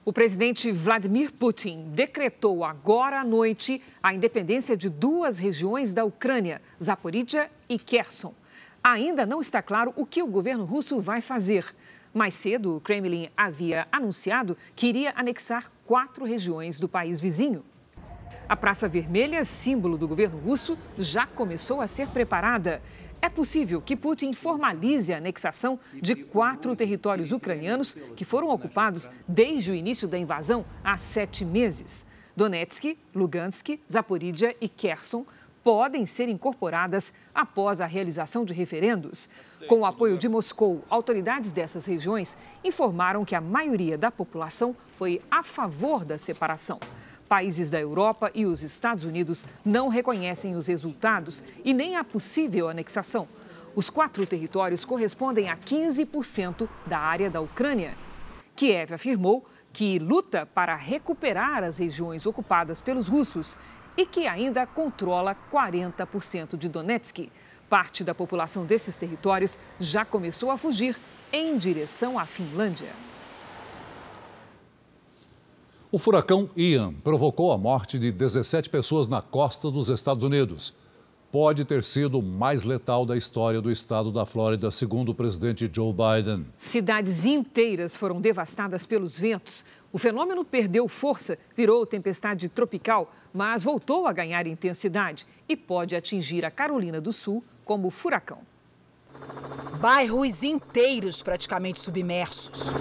O 0.06 0.12
presidente 0.12 0.70
Vladimir 0.70 1.32
Putin 1.32 1.86
decretou 1.94 2.66
agora 2.66 3.22
à 3.22 3.24
noite 3.24 3.82
a 4.02 4.14
independência 4.14 4.76
de 4.76 4.90
duas 4.90 5.38
regiões 5.38 5.94
da 5.94 6.04
Ucrânia, 6.04 6.62
Zaporizhia 6.82 7.50
e 7.70 7.80
Kherson. 7.80 8.34
Ainda 8.84 9.26
não 9.26 9.40
está 9.40 9.62
claro 9.62 9.94
o 9.96 10.06
que 10.06 10.22
o 10.22 10.28
governo 10.28 10.66
russo 10.66 11.00
vai 11.00 11.22
fazer. 11.22 11.74
Mais 12.14 12.34
cedo, 12.34 12.76
o 12.76 12.82
Kremlin 12.82 13.30
havia 13.38 13.88
anunciado 13.90 14.58
que 14.76 14.88
iria 14.88 15.14
anexar 15.16 15.72
quatro 15.86 16.26
regiões 16.26 16.82
do 16.82 16.90
país 16.90 17.22
vizinho. 17.22 17.64
A 18.50 18.58
Praça 18.58 18.90
Vermelha, 18.90 19.46
símbolo 19.46 19.98
do 19.98 20.06
governo 20.06 20.38
russo, 20.38 20.78
já 20.98 21.26
começou 21.26 21.80
a 21.80 21.88
ser 21.88 22.10
preparada. 22.10 22.82
É 23.24 23.30
possível 23.30 23.82
que 23.82 23.96
Putin 23.96 24.34
formalize 24.34 25.14
a 25.14 25.18
anexação 25.18 25.80
de 25.94 26.14
quatro 26.14 26.76
territórios 26.76 27.32
ucranianos 27.32 27.98
que 28.18 28.26
foram 28.26 28.50
ocupados 28.50 29.10
desde 29.26 29.72
o 29.72 29.74
início 29.74 30.10
da 30.10 30.18
invasão 30.18 30.66
há 30.84 30.98
sete 30.98 31.46
meses. 31.46 32.06
Donetsk, 32.36 32.98
Lugansk, 33.16 33.80
Zaporizhia 33.90 34.54
e 34.60 34.68
Kherson 34.68 35.26
podem 35.64 36.06
ser 36.06 36.28
incorporadas 36.28 37.14
após 37.34 37.80
a 37.80 37.86
realização 37.86 38.44
de 38.44 38.54
referendos. 38.54 39.30
Com 39.70 39.80
o 39.80 39.86
apoio 39.86 40.18
de 40.18 40.28
Moscou, 40.28 40.84
autoridades 40.90 41.54
dessas 41.54 41.86
regiões 41.86 42.38
informaram 42.62 43.24
que 43.24 43.36
a 43.36 43.40
maioria 43.40 43.98
da 43.98 44.12
população 44.12 44.76
foi 44.98 45.22
a 45.32 45.42
favor 45.42 46.04
da 46.04 46.18
separação. 46.18 46.78
Países 47.34 47.72
da 47.72 47.80
Europa 47.80 48.30
e 48.36 48.46
os 48.46 48.62
Estados 48.62 49.04
Unidos 49.04 49.44
não 49.66 49.88
reconhecem 49.88 50.56
os 50.56 50.68
resultados 50.68 51.44
e 51.66 51.74
nem 51.74 51.96
a 51.96 52.04
possível 52.04 52.70
anexação. 52.70 53.28
Os 53.76 53.90
quatro 53.90 54.24
territórios 54.24 54.86
correspondem 54.86 55.50
a 55.50 55.58
15% 55.58 56.70
da 56.86 57.00
área 57.00 57.32
da 57.32 57.42
Ucrânia. 57.42 57.96
Kiev 58.56 58.94
afirmou 58.94 59.44
que 59.74 59.98
luta 59.98 60.46
para 60.46 60.76
recuperar 60.76 61.64
as 61.64 61.80
regiões 61.80 62.28
ocupadas 62.28 62.82
pelos 62.82 63.08
russos 63.08 63.58
e 63.98 64.06
que 64.06 64.28
ainda 64.28 64.68
controla 64.68 65.36
40% 65.52 66.56
de 66.56 66.70
Donetsk. 66.70 67.32
Parte 67.68 68.04
da 68.04 68.14
população 68.14 68.64
desses 68.64 68.96
territórios 68.96 69.58
já 69.80 70.06
começou 70.06 70.52
a 70.52 70.58
fugir 70.58 70.96
em 71.32 71.58
direção 71.58 72.20
à 72.20 72.28
Finlândia. 72.28 72.92
O 75.94 76.00
furacão 76.00 76.50
Ian 76.58 76.92
provocou 77.04 77.52
a 77.52 77.58
morte 77.58 78.00
de 78.00 78.12
17 78.12 78.68
pessoas 78.68 79.08
na 79.08 79.22
costa 79.22 79.70
dos 79.70 79.90
Estados 79.90 80.24
Unidos. 80.24 80.74
Pode 81.32 81.64
ter 81.66 81.84
sido 81.84 82.18
o 82.18 82.24
mais 82.24 82.64
letal 82.64 83.06
da 83.06 83.16
história 83.16 83.62
do 83.62 83.70
estado 83.72 84.12
da 84.12 84.26
Flórida, 84.26 84.72
segundo 84.72 85.10
o 85.10 85.14
presidente 85.14 85.70
Joe 85.72 85.94
Biden. 85.94 86.48
Cidades 86.58 87.28
inteiras 87.28 87.96
foram 87.96 88.20
devastadas 88.20 88.88
pelos 88.88 89.20
ventos. 89.20 89.64
O 89.92 90.00
fenômeno 90.00 90.44
perdeu 90.44 90.88
força, 90.88 91.38
virou 91.56 91.86
tempestade 91.86 92.50
tropical, 92.50 93.14
mas 93.32 93.62
voltou 93.62 94.08
a 94.08 94.12
ganhar 94.12 94.48
intensidade 94.48 95.28
e 95.48 95.56
pode 95.56 95.96
atingir 95.96 96.44
a 96.44 96.50
Carolina 96.50 97.00
do 97.00 97.14
Sul 97.14 97.44
como 97.64 97.92
furacão. 97.92 98.40
Bairros 99.80 100.44
inteiros 100.44 101.22
praticamente 101.22 101.80
submersos. 101.80 102.72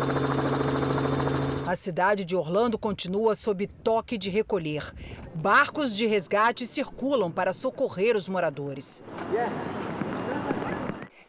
A 1.73 1.75
cidade 1.75 2.23
de 2.27 2.37
Orlando 2.37 2.79
continua 2.79 3.35
sob 3.35 3.67
toque 3.67 4.19
de 4.19 4.29
recolher. 4.29 4.93
Barcos 5.35 5.97
de 5.97 6.05
resgate 6.05 6.67
circulam 6.67 7.33
para 7.33 7.55
socorrer 7.55 8.15
os 8.15 8.29
moradores. 8.29 9.03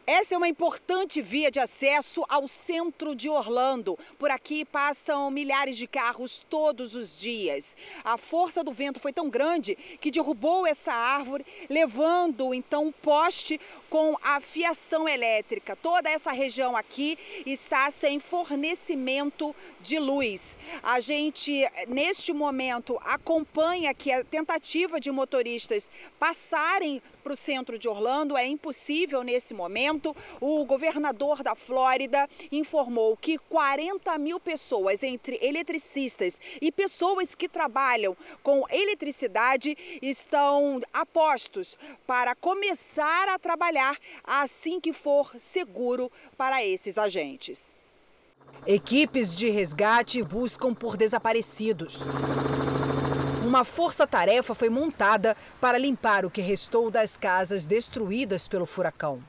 Essa 0.06 0.34
é 0.34 0.36
uma 0.36 0.46
importante 0.46 1.22
via 1.22 1.50
de 1.50 1.58
acesso 1.58 2.26
ao 2.28 2.46
centro 2.46 3.16
de 3.16 3.26
Orlando. 3.26 3.98
Por 4.18 4.30
aqui 4.30 4.66
passam 4.66 5.30
milhares 5.30 5.78
de 5.78 5.86
carros 5.86 6.44
todos 6.50 6.94
os 6.94 7.18
dias. 7.18 7.74
A 8.04 8.18
força 8.18 8.62
do 8.62 8.70
vento 8.70 9.00
foi 9.00 9.14
tão 9.14 9.30
grande 9.30 9.74
que 9.98 10.10
derrubou 10.10 10.66
essa 10.66 10.92
árvore, 10.92 11.46
levando 11.70 12.52
então 12.52 12.84
um 12.84 12.92
poste 12.92 13.58
com 13.94 14.16
a 14.24 14.40
fiação 14.40 15.08
elétrica. 15.08 15.76
Toda 15.76 16.10
essa 16.10 16.32
região 16.32 16.76
aqui 16.76 17.16
está 17.46 17.88
sem 17.92 18.18
fornecimento 18.18 19.54
de 19.80 20.00
luz. 20.00 20.58
A 20.82 20.98
gente, 20.98 21.64
neste 21.86 22.32
momento, 22.32 22.98
acompanha 23.04 23.92
aqui 23.92 24.10
a 24.10 24.24
tentativa 24.24 24.98
de 24.98 25.12
motoristas 25.12 25.92
passarem 26.18 27.00
para 27.22 27.32
o 27.32 27.36
centro 27.36 27.78
de 27.78 27.88
Orlando. 27.88 28.36
É 28.36 28.44
impossível 28.46 29.22
nesse 29.22 29.54
momento. 29.54 30.14
O 30.40 30.64
governador 30.66 31.44
da 31.44 31.54
Flórida 31.54 32.28
informou 32.50 33.16
que 33.16 33.38
40 33.38 34.18
mil 34.18 34.40
pessoas, 34.40 35.04
entre 35.04 35.38
eletricistas 35.40 36.40
e 36.60 36.72
pessoas 36.72 37.34
que 37.36 37.48
trabalham 37.48 38.16
com 38.42 38.64
eletricidade, 38.70 39.76
estão 40.02 40.80
apostos 40.92 41.78
para 42.06 42.34
começar 42.34 43.28
a 43.28 43.38
trabalhar 43.38 43.83
trabalhar 43.84 43.98
assim 44.24 44.80
que 44.80 44.92
for 44.92 45.32
seguro 45.36 46.10
para 46.36 46.64
esses 46.64 46.96
agentes. 46.96 47.76
Equipes 48.66 49.34
de 49.34 49.50
resgate 49.50 50.22
buscam 50.22 50.72
por 50.72 50.96
desaparecidos. 50.96 52.06
Uma 53.44 53.64
força-tarefa 53.64 54.54
foi 54.54 54.70
montada 54.70 55.36
para 55.60 55.76
limpar 55.76 56.24
o 56.24 56.30
que 56.30 56.40
restou 56.40 56.90
das 56.90 57.16
casas 57.16 57.66
destruídas 57.66 58.48
pelo 58.48 58.64
furacão. 58.64 59.22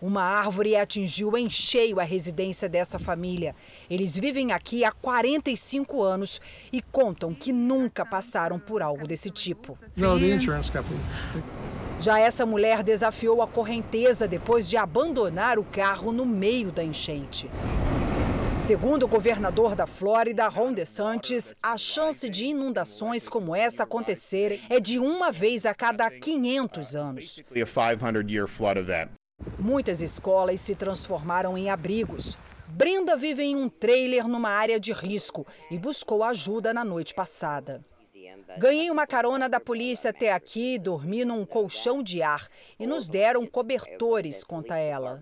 Uma 0.00 0.22
árvore 0.24 0.74
atingiu 0.74 1.36
em 1.38 1.48
cheio 1.48 2.00
a 2.00 2.02
residência 2.02 2.68
dessa 2.68 2.98
família. 2.98 3.54
Eles 3.88 4.18
vivem 4.18 4.50
aqui 4.50 4.84
há 4.84 4.90
45 4.90 6.02
anos 6.02 6.40
e 6.72 6.82
contam 6.82 7.32
que 7.32 7.52
nunca 7.52 8.04
passaram 8.04 8.58
por 8.58 8.82
algo 8.82 9.06
desse 9.06 9.30
tipo. 9.30 9.78
No, 9.96 10.18
the 10.18 10.26
insurance 10.26 10.70
company. 10.70 10.98
Já 12.02 12.18
essa 12.18 12.44
mulher 12.44 12.82
desafiou 12.82 13.40
a 13.42 13.46
correnteza 13.46 14.26
depois 14.26 14.68
de 14.68 14.76
abandonar 14.76 15.56
o 15.56 15.62
carro 15.62 16.10
no 16.10 16.26
meio 16.26 16.72
da 16.72 16.82
enchente. 16.82 17.48
Segundo 18.56 19.04
o 19.04 19.08
governador 19.08 19.76
da 19.76 19.86
Flórida, 19.86 20.48
Ron 20.48 20.72
DeSantis, 20.72 21.54
a 21.62 21.78
chance 21.78 22.28
de 22.28 22.46
inundações 22.46 23.28
como 23.28 23.54
essa 23.54 23.84
acontecerem 23.84 24.60
é 24.68 24.80
de 24.80 24.98
uma 24.98 25.30
vez 25.30 25.64
a 25.64 25.72
cada 25.74 26.10
500 26.10 26.96
anos. 26.96 27.40
Muitas 29.56 30.02
escolas 30.02 30.60
se 30.60 30.74
transformaram 30.74 31.56
em 31.56 31.70
abrigos. 31.70 32.36
Brenda 32.66 33.16
vive 33.16 33.44
em 33.44 33.54
um 33.54 33.68
trailer 33.68 34.26
numa 34.26 34.50
área 34.50 34.80
de 34.80 34.92
risco 34.92 35.46
e 35.70 35.78
buscou 35.78 36.24
ajuda 36.24 36.74
na 36.74 36.84
noite 36.84 37.14
passada. 37.14 37.80
Ganhei 38.58 38.90
uma 38.90 39.06
carona 39.06 39.48
da 39.48 39.60
polícia 39.60 40.10
até 40.10 40.32
aqui, 40.32 40.78
dormi 40.78 41.24
num 41.24 41.44
colchão 41.44 42.02
de 42.02 42.22
ar 42.22 42.46
e 42.78 42.86
nos 42.86 43.08
deram 43.08 43.46
cobertores, 43.46 44.44
conta 44.44 44.76
ela. 44.76 45.20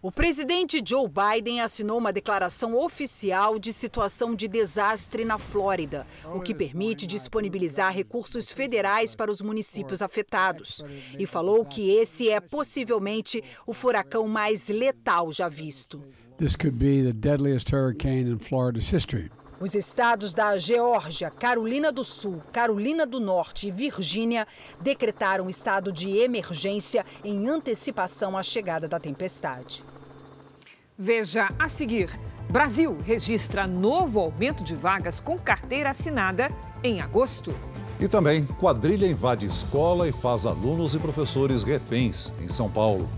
O 0.00 0.12
presidente 0.12 0.80
Joe 0.84 1.08
Biden 1.08 1.60
assinou 1.60 1.98
uma 1.98 2.12
declaração 2.12 2.76
oficial 2.76 3.58
de 3.58 3.72
situação 3.72 4.32
de 4.32 4.46
desastre 4.46 5.24
na 5.24 5.38
Flórida, 5.38 6.06
o 6.32 6.40
que 6.40 6.54
permite 6.54 7.04
disponibilizar 7.04 7.92
recursos 7.92 8.52
federais 8.52 9.16
para 9.16 9.28
os 9.28 9.42
municípios 9.42 10.00
afetados. 10.00 10.84
E 11.18 11.26
falou 11.26 11.64
que 11.64 11.90
esse 11.90 12.30
é 12.30 12.40
possivelmente 12.40 13.42
o 13.66 13.72
furacão 13.72 14.28
mais 14.28 14.68
letal 14.68 15.32
já 15.32 15.48
visto. 15.48 16.00
This 16.36 16.54
could 16.54 16.76
be 16.78 17.02
the 17.02 17.12
deadliest 17.12 17.74
hurricane 17.74 18.30
in 18.30 18.38
Florida's 18.38 18.92
history. 18.92 19.28
Os 19.60 19.74
estados 19.74 20.32
da 20.32 20.56
Geórgia, 20.56 21.30
Carolina 21.30 21.90
do 21.90 22.04
Sul, 22.04 22.40
Carolina 22.52 23.04
do 23.04 23.18
Norte 23.18 23.66
e 23.66 23.70
Virgínia 23.72 24.46
decretaram 24.80 25.50
estado 25.50 25.92
de 25.92 26.16
emergência 26.18 27.04
em 27.24 27.48
antecipação 27.48 28.38
à 28.38 28.42
chegada 28.42 28.86
da 28.86 29.00
tempestade. 29.00 29.82
Veja 30.96 31.48
a 31.58 31.66
seguir: 31.66 32.08
Brasil 32.48 32.96
registra 33.04 33.66
novo 33.66 34.20
aumento 34.20 34.62
de 34.62 34.76
vagas 34.76 35.18
com 35.18 35.36
carteira 35.36 35.90
assinada 35.90 36.50
em 36.84 37.00
agosto. 37.00 37.52
E 37.98 38.06
também, 38.06 38.46
quadrilha 38.46 39.06
invade 39.06 39.44
escola 39.44 40.08
e 40.08 40.12
faz 40.12 40.46
alunos 40.46 40.94
e 40.94 41.00
professores 41.00 41.64
reféns 41.64 42.32
em 42.40 42.46
São 42.46 42.70
Paulo. 42.70 43.08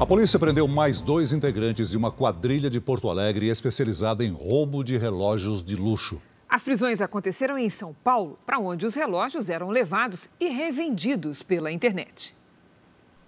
A 0.00 0.06
polícia 0.06 0.38
prendeu 0.38 0.66
mais 0.66 0.98
dois 0.98 1.30
integrantes 1.30 1.90
de 1.90 1.96
uma 1.98 2.10
quadrilha 2.10 2.70
de 2.70 2.80
Porto 2.80 3.10
Alegre 3.10 3.48
especializada 3.48 4.24
em 4.24 4.32
roubo 4.32 4.82
de 4.82 4.96
relógios 4.96 5.62
de 5.62 5.76
luxo. 5.76 6.22
As 6.48 6.62
prisões 6.62 7.02
aconteceram 7.02 7.58
em 7.58 7.68
São 7.68 7.92
Paulo, 7.92 8.38
para 8.46 8.58
onde 8.58 8.86
os 8.86 8.94
relógios 8.94 9.50
eram 9.50 9.68
levados 9.68 10.30
e 10.40 10.48
revendidos 10.48 11.42
pela 11.42 11.70
internet. 11.70 12.34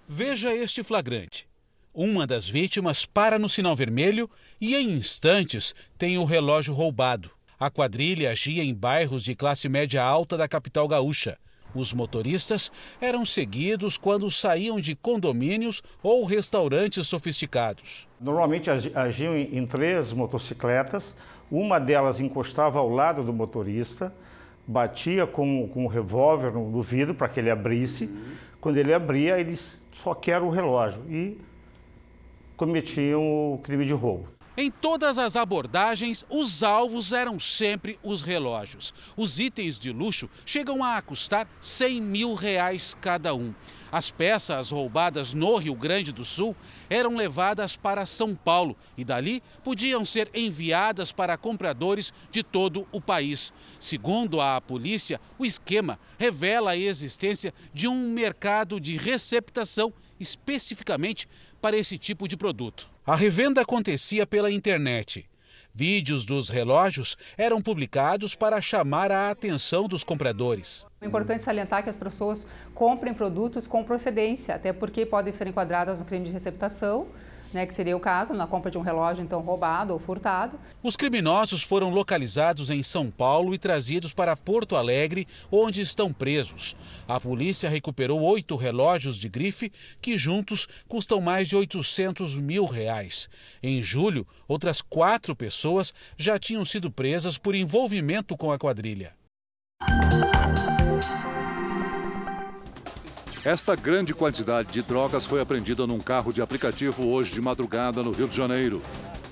Veja 0.09 0.55
este 0.55 0.83
flagrante. 0.83 1.47
Uma 1.93 2.27
das 2.27 2.49
vítimas 2.49 3.05
para 3.05 3.39
no 3.39 3.51
sinal 3.51 3.77
vermelho 3.77 4.29
e, 4.59 4.75
em 4.75 4.93
instantes, 4.93 5.75
tem 5.99 6.17
o 6.17 6.25
relógio 6.25 6.73
roubado. 6.73 7.31
A 7.61 7.71
quadrilha 7.71 8.31
agia 8.31 8.65
em 8.65 8.73
bairros 8.73 9.23
de 9.23 9.35
classe 9.35 9.69
média 9.69 10.03
alta 10.03 10.39
da 10.39 10.49
capital 10.49 10.89
gaúcha. 10.89 11.37
Os 11.75 11.95
motoristas 11.95 12.71
eram 13.01 13.25
seguidos 13.25 13.97
quando 13.97 14.31
saíam 14.31 14.79
de 14.81 14.95
condomínios 14.95 15.83
ou 16.03 16.25
restaurantes 16.25 17.07
sofisticados. 17.07 18.07
Normalmente 18.21 18.71
agiam 18.71 19.37
em 19.37 19.67
três 19.67 20.13
motocicletas, 20.13 21.17
uma 21.51 21.79
delas 21.79 22.21
encostava 22.21 22.79
ao 22.79 22.89
lado 22.89 23.23
do 23.23 23.33
motorista, 23.33 24.13
batia 24.67 25.27
com, 25.27 25.69
com 25.69 25.85
um 25.85 25.89
revólver 25.89 26.53
no 26.53 26.83
vidro 26.83 27.15
para 27.15 27.29
que 27.29 27.41
ele 27.41 27.51
abrisse. 27.51 28.09
Quando 28.61 28.77
ele 28.77 28.95
abria, 28.95 29.39
eles 29.39 29.83
só 29.93 30.15
querem 30.15 30.47
o 30.47 30.51
relógio 30.51 31.03
e 31.09 31.39
cometiam 32.57 33.55
o 33.55 33.59
crime 33.59 33.85
de 33.85 33.93
roubo. 33.93 34.29
Em 34.55 34.71
todas 34.71 35.17
as 35.17 35.35
abordagens, 35.35 36.27
os 36.29 36.63
alvos 36.63 37.11
eram 37.11 37.41
sempre 37.41 37.99
os 38.03 38.23
relógios. 38.23 38.93
Os 39.17 39.39
itens 39.39 39.79
de 39.79 39.91
luxo 39.91 40.29
chegam 40.45 40.85
a 40.85 41.01
custar 41.01 41.49
100 41.59 42.03
mil 42.03 42.35
reais 42.35 42.95
cada 43.01 43.35
um. 43.35 43.55
As 43.91 44.11
peças 44.11 44.71
roubadas 44.71 45.33
no 45.33 45.57
Rio 45.57 45.75
Grande 45.75 46.13
do 46.13 46.23
Sul 46.23 46.55
eram 46.91 47.17
levadas 47.17 47.77
para 47.77 48.05
São 48.05 48.35
Paulo 48.35 48.77
e 48.95 49.05
dali 49.05 49.43
podiam 49.65 50.05
ser 50.05 50.29
enviadas 50.35 51.13
para 51.13 51.39
compradores 51.39 52.13
de 52.31 52.43
todo 52.43 52.87
o 52.93 53.01
país. 53.01 53.55
Segundo 53.79 54.39
a 54.39 54.61
polícia, 54.61 55.19
o 55.39 55.47
esquema 55.47 55.99
revela 56.19 56.73
a 56.73 56.77
existência 56.77 57.55
de 57.73 57.89
um 57.89 58.11
mercado 58.11 58.79
de 58.79 58.99
receptação 58.99 59.91
especificamente 60.21 61.27
para 61.59 61.77
esse 61.77 61.97
tipo 61.97 62.29
de 62.29 62.37
produto. 62.37 62.92
A 63.05 63.17
revenda 63.17 63.63
acontecia 63.63 64.25
pela 64.25 64.49
internet. 64.49 65.29
Vídeos 65.75 66.25
dos 66.25 66.49
relógios 66.49 67.17
eram 67.37 67.61
publicados 67.61 68.37
para 68.37 68.61
chamar 68.61 69.11
a 69.11 69.29
atenção 69.29 69.89
dos 69.89 70.05
compradores. 70.05 70.87
É 71.01 71.07
importante 71.07 71.43
salientar 71.43 71.83
que 71.83 71.91
as 71.91 71.97
pessoas 71.97 72.47
comprem 72.73 73.13
produtos 73.13 73.67
com 73.67 73.83
procedência, 73.83 74.55
até 74.55 74.73
porque 74.73 75.05
podem 75.05 75.33
ser 75.33 75.49
enquadradas 75.49 75.99
no 75.99 76.07
crime 76.07 76.27
de 76.27 76.31
receptação 76.31 77.09
né, 77.53 77.67
que 77.67 77.75
seria 77.75 77.97
o 77.97 78.01
caso 78.01 78.33
na 78.33 78.47
compra 78.47 78.71
de 78.71 78.79
um 78.79 78.83
relógio 78.83 79.23
então 79.23 79.41
roubado 79.41 79.93
ou 79.93 79.99
furtado. 79.99 80.59
Os 80.83 80.97
criminosos 80.97 81.63
foram 81.63 81.91
localizados 81.91 82.71
em 82.71 82.83
São 82.83 83.11
Paulo 83.11 83.55
e 83.55 83.59
trazidos 83.59 84.13
para 84.13 84.37
Porto 84.37 84.77
Alegre, 84.77 85.27
onde 85.51 85.81
estão 85.81 86.13
presos. 86.13 86.77
A 87.07 87.21
polícia 87.21 87.69
recuperou 87.69 88.21
oito 88.23 88.57
relógios 88.57 89.17
de 89.17 89.29
grife 89.29 89.73
que 90.01 90.17
juntos 90.17 90.67
custam 90.89 91.21
mais 91.21 91.49
de 91.49 91.57
800 91.57 92.37
mil 92.39 92.65
reais. 92.65 93.29
Em 93.63 93.83
julho, 93.83 94.27
outras 94.49 94.81
quatro 94.81 95.37
pessoas 95.37 95.93
já 96.17 96.39
tinham 96.39 96.65
sido 96.65 96.91
presas 96.91 97.39
por 97.39 97.55
envolvimento 97.55 98.37
com 98.37 98.51
a 98.51 98.59
quadrilha. 98.59 99.15
Esta 103.45 103.75
grande 103.75 104.15
quantidade 104.15 104.73
de 104.73 104.83
drogas 104.83 105.27
foi 105.27 105.41
apreendida 105.41 105.85
num 105.85 105.99
carro 105.99 106.33
de 106.33 106.41
aplicativo 106.41 107.09
hoje 107.09 107.35
de 107.35 107.41
madrugada 107.41 108.01
no 108.01 108.13
Rio 108.13 108.29
de 108.29 108.37
Janeiro. 108.37 108.81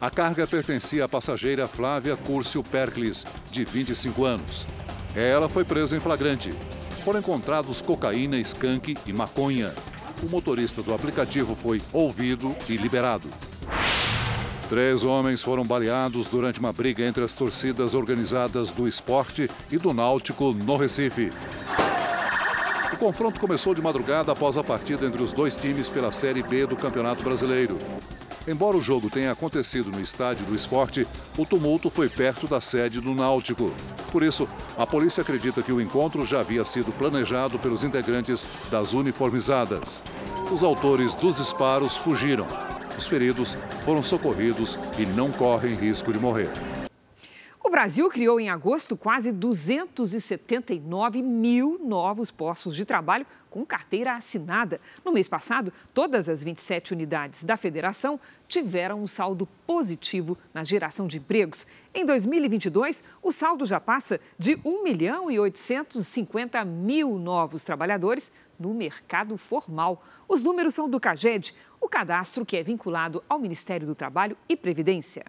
A 0.00 0.10
carga 0.10 0.48
pertencia 0.48 1.04
à 1.04 1.08
passageira 1.08 1.68
Flávia 1.68 2.16
Curcio 2.16 2.60
Percles, 2.60 3.24
de 3.52 3.64
25 3.64 4.24
anos. 4.24 4.66
Ela 5.14 5.48
foi 5.48 5.64
presa 5.64 5.96
em 5.96 6.00
flagrante. 6.00 6.50
Foram 7.04 7.20
encontrados 7.20 7.80
cocaína, 7.80 8.36
skunk 8.38 8.96
e 9.06 9.12
maconha. 9.12 9.72
O 10.24 10.28
motorista 10.28 10.82
do 10.82 10.92
aplicativo 10.92 11.54
foi 11.54 11.80
ouvido 11.92 12.52
e 12.68 12.76
liberado. 12.76 13.28
Três 14.68 15.04
homens 15.04 15.40
foram 15.40 15.64
baleados 15.64 16.26
durante 16.26 16.58
uma 16.58 16.72
briga 16.72 17.04
entre 17.04 17.22
as 17.22 17.36
torcidas 17.36 17.94
organizadas 17.94 18.72
do 18.72 18.88
esporte 18.88 19.48
e 19.70 19.78
do 19.78 19.94
Náutico 19.94 20.52
no 20.52 20.76
Recife. 20.76 21.30
O 22.92 22.96
confronto 22.96 23.40
começou 23.40 23.74
de 23.74 23.80
madrugada 23.80 24.32
após 24.32 24.58
a 24.58 24.64
partida 24.64 25.06
entre 25.06 25.22
os 25.22 25.32
dois 25.32 25.56
times 25.56 25.88
pela 25.88 26.10
Série 26.10 26.42
B 26.42 26.66
do 26.66 26.76
Campeonato 26.76 27.22
Brasileiro. 27.22 27.78
Embora 28.48 28.76
o 28.76 28.80
jogo 28.80 29.08
tenha 29.08 29.30
acontecido 29.30 29.90
no 29.90 30.00
estádio 30.00 30.44
do 30.44 30.56
esporte, 30.56 31.06
o 31.38 31.46
tumulto 31.46 31.88
foi 31.88 32.08
perto 32.08 32.48
da 32.48 32.60
sede 32.60 33.00
do 33.00 33.14
Náutico. 33.14 33.72
Por 34.10 34.22
isso, 34.22 34.48
a 34.76 34.86
polícia 34.86 35.22
acredita 35.22 35.62
que 35.62 35.72
o 35.72 35.80
encontro 35.80 36.26
já 36.26 36.40
havia 36.40 36.64
sido 36.64 36.90
planejado 36.92 37.58
pelos 37.58 37.84
integrantes 37.84 38.48
das 38.70 38.92
uniformizadas. 38.92 40.02
Os 40.50 40.64
autores 40.64 41.14
dos 41.14 41.36
disparos 41.36 41.96
fugiram. 41.96 42.46
Os 42.98 43.06
feridos 43.06 43.56
foram 43.84 44.02
socorridos 44.02 44.78
e 44.98 45.06
não 45.06 45.30
correm 45.30 45.74
risco 45.74 46.12
de 46.12 46.18
morrer. 46.18 46.50
O 47.70 47.78
Brasil 47.80 48.10
criou 48.10 48.40
em 48.40 48.50
agosto 48.50 48.96
quase 48.96 49.30
279 49.30 51.22
mil 51.22 51.78
novos 51.78 52.28
postos 52.28 52.74
de 52.74 52.84
trabalho 52.84 53.24
com 53.48 53.64
carteira 53.64 54.16
assinada. 54.16 54.80
No 55.04 55.12
mês 55.12 55.28
passado, 55.28 55.72
todas 55.94 56.28
as 56.28 56.42
27 56.42 56.92
unidades 56.92 57.44
da 57.44 57.56
federação 57.56 58.18
tiveram 58.48 59.00
um 59.00 59.06
saldo 59.06 59.46
positivo 59.68 60.36
na 60.52 60.64
geração 60.64 61.06
de 61.06 61.18
empregos. 61.18 61.64
Em 61.94 62.04
2022, 62.04 63.04
o 63.22 63.30
saldo 63.30 63.64
já 63.64 63.78
passa 63.78 64.18
de 64.36 64.58
1 64.64 64.82
milhão 64.82 65.30
e 65.30 65.38
850 65.38 66.64
mil 66.64 67.20
novos 67.20 67.62
trabalhadores 67.62 68.32
no 68.58 68.74
mercado 68.74 69.36
formal. 69.36 70.04
Os 70.28 70.42
números 70.42 70.74
são 70.74 70.90
do 70.90 70.98
CAGED, 70.98 71.54
o 71.80 71.88
cadastro 71.88 72.44
que 72.44 72.56
é 72.56 72.64
vinculado 72.64 73.22
ao 73.28 73.38
Ministério 73.38 73.86
do 73.86 73.94
Trabalho 73.94 74.36
e 74.48 74.56
Previdência. 74.56 75.24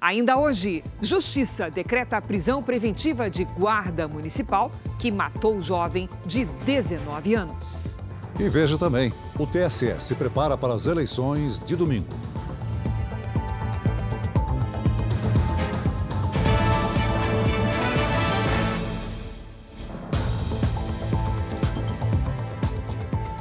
Ainda 0.00 0.38
hoje, 0.38 0.82
Justiça 1.02 1.68
decreta 1.68 2.16
a 2.16 2.22
prisão 2.22 2.62
preventiva 2.62 3.28
de 3.28 3.44
guarda 3.44 4.08
municipal 4.08 4.70
que 4.98 5.10
matou 5.10 5.58
o 5.58 5.62
jovem 5.62 6.08
de 6.24 6.46
19 6.64 7.34
anos. 7.34 7.98
E 8.38 8.48
veja 8.48 8.78
também: 8.78 9.12
o 9.38 9.46
TSE 9.46 9.94
se 9.98 10.14
prepara 10.14 10.56
para 10.56 10.72
as 10.72 10.86
eleições 10.86 11.60
de 11.60 11.76
domingo. 11.76 12.06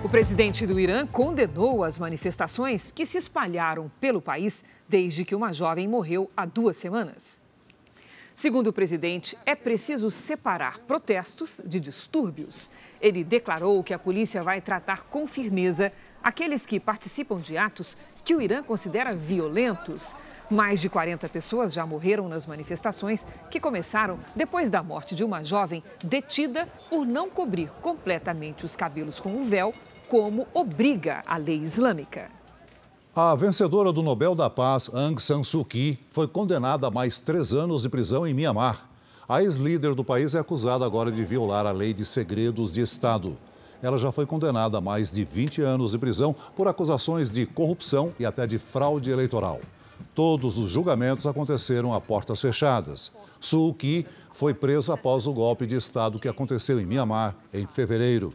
O 0.09 0.11
presidente 0.11 0.65
do 0.65 0.79
Irã 0.79 1.05
condenou 1.05 1.83
as 1.83 1.99
manifestações 1.99 2.89
que 2.89 3.05
se 3.05 3.15
espalharam 3.15 3.91
pelo 4.01 4.19
país 4.19 4.65
desde 4.87 5.23
que 5.23 5.35
uma 5.35 5.53
jovem 5.53 5.87
morreu 5.87 6.31
há 6.35 6.47
duas 6.47 6.77
semanas. 6.77 7.39
Segundo 8.33 8.67
o 8.67 8.73
presidente, 8.73 9.37
é 9.45 9.53
preciso 9.53 10.09
separar 10.09 10.79
protestos 10.79 11.61
de 11.63 11.79
distúrbios. 11.79 12.71
Ele 12.99 13.23
declarou 13.23 13.83
que 13.83 13.93
a 13.93 13.99
polícia 13.99 14.41
vai 14.41 14.59
tratar 14.61 15.03
com 15.03 15.27
firmeza 15.27 15.93
aqueles 16.23 16.65
que 16.65 16.79
participam 16.79 17.37
de 17.37 17.55
atos 17.55 17.95
que 18.25 18.33
o 18.33 18.41
Irã 18.41 18.63
considera 18.63 19.15
violentos. 19.15 20.15
Mais 20.49 20.81
de 20.81 20.89
40 20.89 21.29
pessoas 21.29 21.71
já 21.71 21.85
morreram 21.85 22.27
nas 22.27 22.47
manifestações 22.47 23.27
que 23.51 23.59
começaram 23.59 24.19
depois 24.35 24.71
da 24.71 24.81
morte 24.81 25.13
de 25.13 25.23
uma 25.23 25.43
jovem 25.43 25.83
detida 26.03 26.67
por 26.89 27.05
não 27.05 27.29
cobrir 27.29 27.69
completamente 27.81 28.65
os 28.65 28.75
cabelos 28.75 29.19
com 29.19 29.35
o 29.35 29.43
véu, 29.43 29.71
como 30.09 30.47
obriga 30.53 31.21
a 31.25 31.37
lei 31.37 31.61
islâmica. 31.61 32.29
A 33.15 33.35
vencedora 33.35 33.93
do 33.93 34.01
Nobel 34.01 34.33
da 34.33 34.49
Paz, 34.49 34.89
Aung 34.93 35.21
San 35.21 35.43
Suu 35.43 35.63
Kyi, 35.63 35.99
foi 36.09 36.27
condenada 36.27 36.87
a 36.87 36.91
mais 36.91 37.19
três 37.19 37.53
anos 37.53 37.83
de 37.83 37.89
prisão 37.89 38.25
em 38.25 38.33
Mianmar. 38.33 38.89
A 39.27 39.43
ex-líder 39.43 39.93
do 39.93 40.03
país 40.03 40.33
é 40.33 40.39
acusada 40.39 40.83
agora 40.83 41.11
de 41.11 41.23
violar 41.23 41.67
a 41.67 41.71
lei 41.71 41.93
de 41.93 42.05
segredos 42.05 42.73
de 42.73 42.81
Estado. 42.81 43.37
Ela 43.83 43.97
já 43.97 44.11
foi 44.11 44.25
condenada 44.25 44.79
a 44.79 44.81
mais 44.81 45.11
de 45.11 45.23
20 45.23 45.61
anos 45.61 45.91
de 45.91 45.99
prisão 45.99 46.35
por 46.55 46.67
acusações 46.67 47.31
de 47.31 47.45
corrupção 47.45 48.11
e 48.19 48.25
até 48.25 48.47
de 48.47 48.57
fraude 48.57 49.11
eleitoral. 49.11 49.59
Todos 50.15 50.57
os 50.57 50.71
julgamentos 50.71 51.27
aconteceram 51.27 51.93
a 51.93 52.01
portas 52.01 52.41
fechadas. 52.41 53.11
Suu 53.39 53.73
Kyi 53.73 54.07
foi 54.33 54.53
presa 54.53 54.95
após 54.95 55.27
o 55.27 55.33
golpe 55.33 55.67
de 55.67 55.75
Estado 55.75 56.19
que 56.19 56.27
aconteceu 56.27 56.79
em 56.79 56.85
Mianmar 56.85 57.35
em 57.53 57.67
fevereiro. 57.67 58.33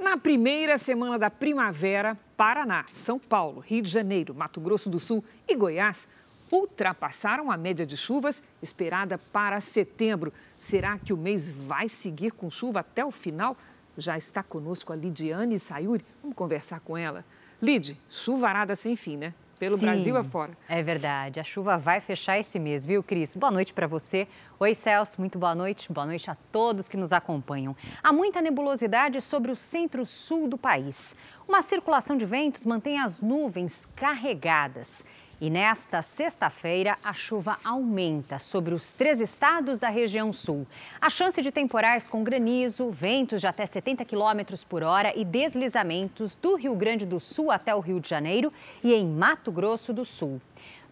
Na 0.00 0.16
primeira 0.16 0.78
semana 0.78 1.18
da 1.18 1.30
primavera, 1.30 2.16
Paraná, 2.34 2.86
São 2.88 3.18
Paulo, 3.18 3.60
Rio 3.60 3.82
de 3.82 3.90
Janeiro, 3.90 4.34
Mato 4.34 4.58
Grosso 4.58 4.88
do 4.88 4.98
Sul 4.98 5.22
e 5.46 5.54
Goiás 5.54 6.08
ultrapassaram 6.50 7.50
a 7.50 7.56
média 7.56 7.84
de 7.84 7.98
chuvas 7.98 8.42
esperada 8.62 9.18
para 9.18 9.60
setembro. 9.60 10.32
Será 10.58 10.98
que 10.98 11.12
o 11.12 11.18
mês 11.18 11.46
vai 11.46 11.86
seguir 11.86 12.32
com 12.32 12.50
chuva 12.50 12.80
até 12.80 13.04
o 13.04 13.10
final? 13.10 13.54
Já 13.94 14.16
está 14.16 14.42
conosco 14.42 14.90
a 14.90 14.96
Lidiane 14.96 15.58
Sayuri. 15.58 16.04
Vamos 16.22 16.34
conversar 16.34 16.80
com 16.80 16.96
ela. 16.96 17.22
Lid, 17.60 17.94
chuvarada 18.08 18.74
sem 18.74 18.96
fim, 18.96 19.18
né? 19.18 19.34
Pelo 19.60 19.76
Sim, 19.76 19.82
Brasil 19.82 20.16
afora. 20.16 20.56
É 20.66 20.82
verdade. 20.82 21.38
A 21.38 21.44
chuva 21.44 21.76
vai 21.76 22.00
fechar 22.00 22.38
esse 22.38 22.58
mês, 22.58 22.86
viu, 22.86 23.02
Cris? 23.02 23.36
Boa 23.36 23.50
noite 23.50 23.74
para 23.74 23.86
você. 23.86 24.26
Oi, 24.58 24.74
Celso. 24.74 25.20
Muito 25.20 25.38
boa 25.38 25.54
noite. 25.54 25.92
Boa 25.92 26.06
noite 26.06 26.30
a 26.30 26.34
todos 26.34 26.88
que 26.88 26.96
nos 26.96 27.12
acompanham. 27.12 27.76
Há 28.02 28.10
muita 28.10 28.40
nebulosidade 28.40 29.20
sobre 29.20 29.52
o 29.52 29.56
centro-sul 29.56 30.48
do 30.48 30.56
país. 30.56 31.14
Uma 31.46 31.60
circulação 31.60 32.16
de 32.16 32.24
ventos 32.24 32.64
mantém 32.64 32.98
as 32.98 33.20
nuvens 33.20 33.86
carregadas. 33.94 35.04
E 35.40 35.48
nesta 35.48 36.02
sexta-feira, 36.02 36.98
a 37.02 37.14
chuva 37.14 37.56
aumenta 37.64 38.38
sobre 38.38 38.74
os 38.74 38.92
três 38.92 39.22
estados 39.22 39.78
da 39.78 39.88
região 39.88 40.34
sul. 40.34 40.66
A 41.00 41.08
chance 41.08 41.40
de 41.40 41.50
temporais 41.50 42.06
com 42.06 42.22
granizo, 42.22 42.90
ventos 42.90 43.40
de 43.40 43.46
até 43.46 43.64
70 43.64 44.04
km 44.04 44.54
por 44.68 44.82
hora 44.82 45.18
e 45.18 45.24
deslizamentos 45.24 46.36
do 46.36 46.56
Rio 46.56 46.74
Grande 46.74 47.06
do 47.06 47.18
Sul 47.18 47.50
até 47.50 47.74
o 47.74 47.80
Rio 47.80 47.98
de 47.98 48.06
Janeiro 48.06 48.52
e 48.84 48.92
em 48.92 49.06
Mato 49.06 49.50
Grosso 49.50 49.94
do 49.94 50.04
Sul. 50.04 50.42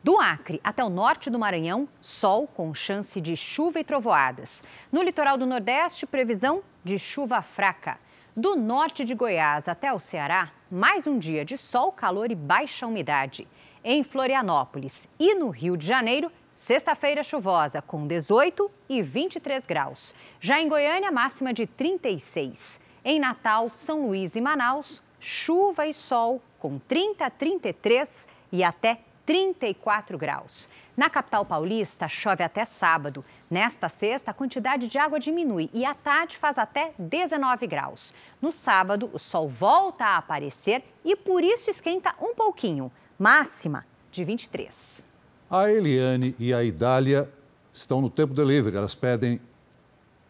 Do 0.03 0.19
Acre 0.19 0.59
até 0.65 0.83
o 0.83 0.89
norte 0.89 1.29
do 1.29 1.39
Maranhão, 1.39 1.87
sol 2.01 2.47
com 2.47 2.73
chance 2.73 3.21
de 3.21 3.37
chuva 3.37 3.81
e 3.81 3.85
trovoadas. 3.85 4.63
No 4.91 5.03
litoral 5.03 5.37
do 5.37 5.45
Nordeste, 5.45 6.07
previsão 6.07 6.63
de 6.83 6.99
chuva 6.99 7.43
fraca. 7.43 7.99
Do 8.35 8.57
norte 8.57 9.05
de 9.05 9.15
Goiás 9.15 9.69
até 9.69 9.93
o 9.93 9.99
Ceará, 9.99 10.53
mais 10.71 11.07
um 11.07 11.19
dia 11.19 11.45
de 11.45 11.59
sol, 11.59 11.93
calor 11.93 12.31
e 12.31 12.35
baixa 12.35 12.87
umidade 12.87 13.47
em 13.85 14.03
Florianópolis. 14.03 15.09
E 15.19 15.35
no 15.35 15.51
Rio 15.51 15.77
de 15.77 15.87
Janeiro, 15.87 16.31
sexta-feira 16.53 17.23
chuvosa, 17.23 17.81
com 17.81 18.07
18 18.07 18.71
e 18.88 19.03
23 19.03 19.64
graus. 19.67 20.14
Já 20.41 20.61
em 20.61 20.69
Goiânia, 20.69 21.11
máxima 21.11 21.53
de 21.53 21.67
36. 21.67 22.81
Em 23.05 23.19
Natal, 23.19 23.69
São 23.73 24.07
Luís 24.07 24.37
e 24.37 24.41
Manaus, 24.41 25.03
chuva 25.21 25.87
e 25.87 25.95
sol, 25.95 26.43
com 26.59 26.79
30, 26.79 27.31
33 27.31 28.29
e 28.53 28.62
até 28.62 29.01
34 29.25 30.17
graus. 30.17 30.69
Na 30.97 31.09
capital 31.09 31.45
paulista, 31.45 32.09
chove 32.09 32.43
até 32.43 32.64
sábado. 32.64 33.25
Nesta 33.49 33.88
sexta, 33.88 34.31
a 34.31 34.35
quantidade 34.35 34.88
de 34.88 34.99
água 34.99 35.21
diminui 35.21 35.71
e 35.73 35.85
à 35.85 35.95
tarde 35.95 36.37
faz 36.37 36.59
até 36.59 36.93
19 36.99 37.67
graus. 37.67 38.12
No 38.43 38.51
sábado, 38.51 39.09
o 39.12 39.19
sol 39.19 39.49
volta 39.49 40.05
a 40.05 40.17
aparecer 40.17 40.83
e 41.05 41.14
por 41.14 41.45
isso 41.45 41.71
esquenta 41.71 42.14
um 42.21 42.35
pouquinho 42.35 42.91
máxima 43.19 43.85
de 44.13 44.25
23. 44.25 45.03
A 45.51 45.71
Eliane 45.71 46.37
e 46.39 46.55
a 46.55 46.63
Idália 46.63 47.29
estão 47.73 48.01
no 48.01 48.09
tempo 48.09 48.33
delivery. 48.33 48.77
Elas 48.77 48.95
pedem 48.95 49.41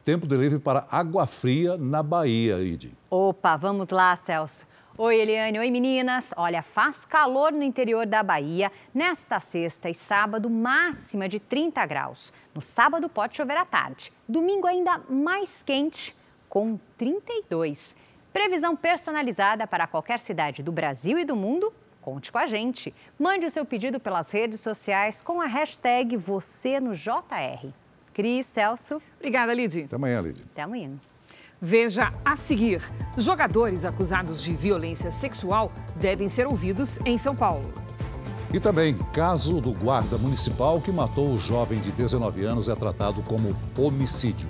tempo 0.05 0.27
delivery 0.27 0.61
para 0.61 0.87
água 0.91 1.27
fria 1.27 1.77
na 1.77 2.03
Bahia, 2.03 2.61
Idi. 2.61 2.97
Opa, 3.11 3.57
vamos 3.57 3.91
lá, 3.91 4.17
Celso. 4.17 4.67
Oi, 4.97 5.21
Eliane. 5.21 5.59
Oi, 5.59 5.71
meninas. 5.71 6.33
Olha, 6.37 6.63
faz 6.63 7.05
calor 7.05 7.53
no 7.53 7.63
interior 7.63 8.07
da 8.07 8.23
Bahia 8.23 8.73
nesta 8.93 9.39
sexta 9.39 9.89
e 9.89 9.95
sábado, 9.95 10.49
máxima 10.49 11.29
de 11.29 11.39
30 11.39 11.85
graus. 11.87 12.33
No 12.55 12.61
sábado 12.61 13.09
pode 13.09 13.37
chover 13.37 13.57
à 13.57 13.65
tarde. 13.65 14.13
Domingo 14.29 14.67
ainda 14.67 15.01
mais 15.09 15.63
quente, 15.63 16.17
com 16.49 16.79
32. 16.97 17.95
Previsão 18.33 18.75
personalizada 18.75 19.67
para 19.67 19.87
qualquer 19.87 20.19
cidade 20.19 20.63
do 20.63 20.73
Brasil 20.73 21.19
e 21.19 21.25
do 21.25 21.37
mundo 21.37 21.73
Conte 22.01 22.33
com 22.33 22.39
a 22.39 22.47
gente. 22.47 22.95
Mande 23.19 23.47
o 23.47 23.51
seu 23.51 23.65
pedido 23.65 24.01
pelas 24.01 24.31
redes 24.31 24.61
sociais 24.61 25.21
com 25.23 25.41
a 25.41 25.47
hashtag 25.47 26.17
você 26.17 26.81
no 26.81 26.95
JR. 26.95 27.69
Cris, 28.15 28.47
Celso. 28.47 29.01
Obrigada, 29.17 29.55
Lidy. 29.55 29.85
Até 29.85 29.97
amanhã, 29.97 30.21
Lidy. 30.21 30.45
Até 30.53 30.63
amanhã. 30.63 30.91
Veja 31.61 32.13
a 32.25 32.37
seguir: 32.37 32.81
jogadores 33.17 33.85
acusados 33.85 34.43
de 34.43 34.53
violência 34.53 35.11
sexual 35.11 35.73
devem 35.97 36.29
ser 36.29 36.47
ouvidos 36.47 36.99
em 37.05 37.19
São 37.19 37.35
Paulo. 37.35 37.73
E 38.53 38.59
também, 38.59 38.97
caso 39.13 39.61
do 39.61 39.73
guarda 39.73 40.17
municipal 40.17 40.81
que 40.81 40.91
matou 40.91 41.29
o 41.29 41.39
jovem 41.39 41.81
de 41.81 41.93
19 41.93 42.45
anos 42.45 42.69
é 42.69 42.75
tratado 42.75 43.23
como 43.23 43.55
homicídio. 43.77 44.49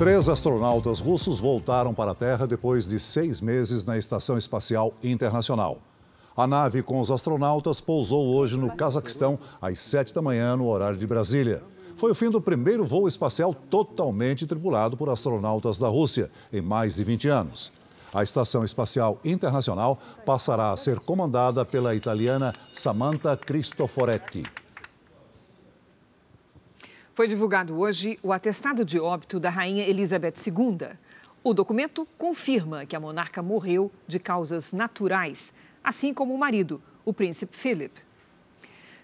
Três 0.00 0.30
astronautas 0.30 0.98
russos 0.98 1.38
voltaram 1.38 1.92
para 1.92 2.12
a 2.12 2.14
Terra 2.14 2.46
depois 2.46 2.88
de 2.88 2.98
seis 2.98 3.38
meses 3.38 3.84
na 3.84 3.98
Estação 3.98 4.38
Espacial 4.38 4.94
Internacional. 5.04 5.76
A 6.34 6.46
nave 6.46 6.82
com 6.82 7.00
os 7.00 7.10
astronautas 7.10 7.82
pousou 7.82 8.34
hoje 8.34 8.56
no 8.56 8.74
Cazaquistão 8.74 9.38
às 9.60 9.78
sete 9.78 10.14
da 10.14 10.22
manhã, 10.22 10.56
no 10.56 10.66
horário 10.68 10.96
de 10.96 11.06
Brasília. 11.06 11.62
Foi 11.98 12.12
o 12.12 12.14
fim 12.14 12.30
do 12.30 12.40
primeiro 12.40 12.82
voo 12.82 13.06
espacial 13.08 13.52
totalmente 13.52 14.46
tripulado 14.46 14.96
por 14.96 15.10
astronautas 15.10 15.78
da 15.78 15.88
Rússia 15.88 16.30
em 16.50 16.62
mais 16.62 16.94
de 16.94 17.04
20 17.04 17.28
anos. 17.28 17.70
A 18.10 18.22
Estação 18.22 18.64
Espacial 18.64 19.18
Internacional 19.22 19.98
passará 20.24 20.72
a 20.72 20.78
ser 20.78 20.98
comandada 20.98 21.62
pela 21.62 21.94
italiana 21.94 22.54
Samantha 22.72 23.36
Cristoforetti. 23.36 24.59
Foi 27.20 27.28
divulgado 27.28 27.78
hoje 27.78 28.18
o 28.22 28.32
atestado 28.32 28.82
de 28.82 28.98
óbito 28.98 29.38
da 29.38 29.50
rainha 29.50 29.86
Elizabeth 29.86 30.32
II. 30.46 30.88
O 31.44 31.52
documento 31.52 32.08
confirma 32.16 32.86
que 32.86 32.96
a 32.96 33.00
monarca 33.00 33.42
morreu 33.42 33.92
de 34.08 34.18
causas 34.18 34.72
naturais, 34.72 35.52
assim 35.84 36.14
como 36.14 36.32
o 36.32 36.38
marido, 36.38 36.80
o 37.04 37.12
príncipe 37.12 37.54
Philip. 37.54 37.92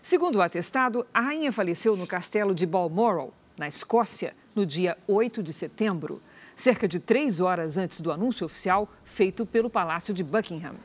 Segundo 0.01 0.37
o 0.37 0.41
atestado, 0.41 1.07
a 1.13 1.21
rainha 1.21 1.53
faleceu 1.53 1.95
no 1.95 2.07
castelo 2.07 2.55
de 2.55 2.65
Balmoral, 2.65 3.35
na 3.55 3.69
Escócia, 3.69 4.35
no 4.55 4.65
dia 4.65 4.97
8 5.07 5.43
de 5.43 5.53
setembro, 5.53 6.23
cerca 6.55 6.89
de 6.89 6.99
três 6.99 7.39
horas 7.39 7.77
antes 7.77 8.01
do 8.01 8.11
anúncio 8.11 8.47
oficial 8.47 8.89
feito 9.05 9.45
pelo 9.45 9.69
Palácio 9.69 10.15
de 10.15 10.25
Buckingham. 10.25 10.77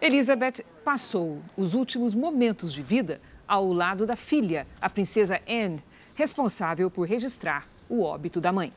Elizabeth 0.00 0.64
passou 0.84 1.42
os 1.56 1.74
últimos 1.74 2.12
momentos 2.12 2.72
de 2.72 2.82
vida 2.82 3.20
ao 3.46 3.72
lado 3.72 4.04
da 4.04 4.16
filha, 4.16 4.66
a 4.80 4.90
princesa 4.90 5.40
Anne, 5.48 5.80
responsável 6.14 6.90
por 6.90 7.06
registrar 7.06 7.66
o 7.88 8.02
óbito 8.02 8.40
da 8.40 8.52
mãe. 8.52 8.72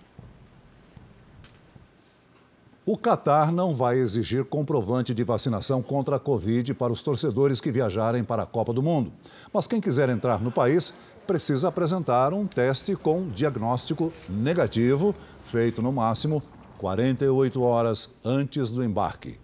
O 2.88 2.96
Catar 2.96 3.52
não 3.52 3.74
vai 3.74 3.98
exigir 3.98 4.46
comprovante 4.46 5.12
de 5.12 5.24
vacinação 5.24 5.82
contra 5.82 6.18
a 6.18 6.20
Covid 6.20 6.72
para 6.76 6.94
os 6.94 7.02
torcedores 7.02 7.60
que 7.60 7.72
viajarem 7.72 8.24
para 8.24 8.44
a 8.44 8.46
Copa 8.46 8.72
do 8.72 8.84
Mundo. 8.84 9.12
Mas 9.52 9.66
quem 9.66 9.82
quiser 9.82 10.08
entrar 10.08 10.40
no 10.40 10.52
país 10.52 10.94
precisa 11.26 11.70
apresentar 11.70 12.32
um 12.32 12.46
teste 12.46 12.96
com 12.96 13.28
diagnóstico 13.28 14.14
negativo, 14.30 15.16
feito 15.42 15.82
no 15.82 15.92
máximo 15.92 16.44
48 16.78 17.60
horas 17.64 18.08
antes 18.24 18.72
do 18.72 18.84
embarque. 18.84 19.40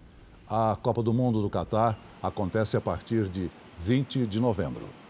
A 0.48 0.78
Copa 0.80 1.02
do 1.02 1.12
Mundo 1.12 1.42
do 1.42 1.50
Catar 1.50 1.98
acontece 2.22 2.76
a 2.76 2.80
partir 2.80 3.28
de 3.28 3.50
20 3.78 4.24
de 4.24 4.38
novembro. 4.38 5.01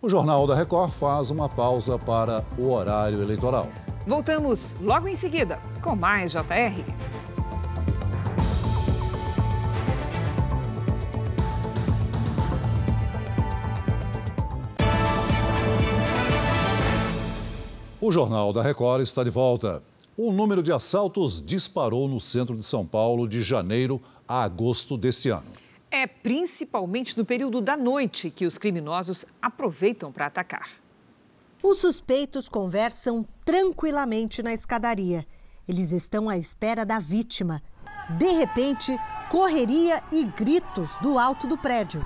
O 0.00 0.08
Jornal 0.08 0.46
da 0.46 0.54
Record 0.54 0.92
faz 0.92 1.28
uma 1.28 1.48
pausa 1.48 1.98
para 1.98 2.46
o 2.56 2.70
horário 2.70 3.20
eleitoral. 3.20 3.66
Voltamos 4.06 4.76
logo 4.80 5.08
em 5.08 5.16
seguida 5.16 5.60
com 5.82 5.96
mais 5.96 6.30
JR. 6.30 6.84
O 18.00 18.12
Jornal 18.12 18.52
da 18.52 18.62
Record 18.62 19.02
está 19.02 19.24
de 19.24 19.30
volta. 19.30 19.82
O 20.16 20.30
número 20.30 20.62
de 20.62 20.70
assaltos 20.70 21.42
disparou 21.42 22.06
no 22.06 22.20
centro 22.20 22.54
de 22.54 22.62
São 22.64 22.86
Paulo 22.86 23.26
de 23.26 23.42
janeiro 23.42 24.00
a 24.28 24.44
agosto 24.44 24.96
desse 24.96 25.28
ano. 25.28 25.67
É 25.90 26.06
principalmente 26.06 27.16
no 27.16 27.24
período 27.24 27.60
da 27.60 27.76
noite 27.76 28.30
que 28.30 28.46
os 28.46 28.58
criminosos 28.58 29.24
aproveitam 29.40 30.12
para 30.12 30.26
atacar. 30.26 30.68
Os 31.62 31.78
suspeitos 31.78 32.48
conversam 32.48 33.26
tranquilamente 33.44 34.42
na 34.42 34.52
escadaria. 34.52 35.26
Eles 35.66 35.90
estão 35.92 36.28
à 36.28 36.36
espera 36.36 36.84
da 36.84 36.98
vítima. 36.98 37.62
De 38.18 38.30
repente, 38.32 38.94
correria 39.30 40.02
e 40.12 40.24
gritos 40.24 40.96
do 40.98 41.18
alto 41.18 41.46
do 41.46 41.56
prédio. 41.56 42.04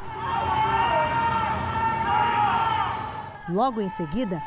Logo 3.48 3.80
em 3.80 3.88
seguida, 3.88 4.40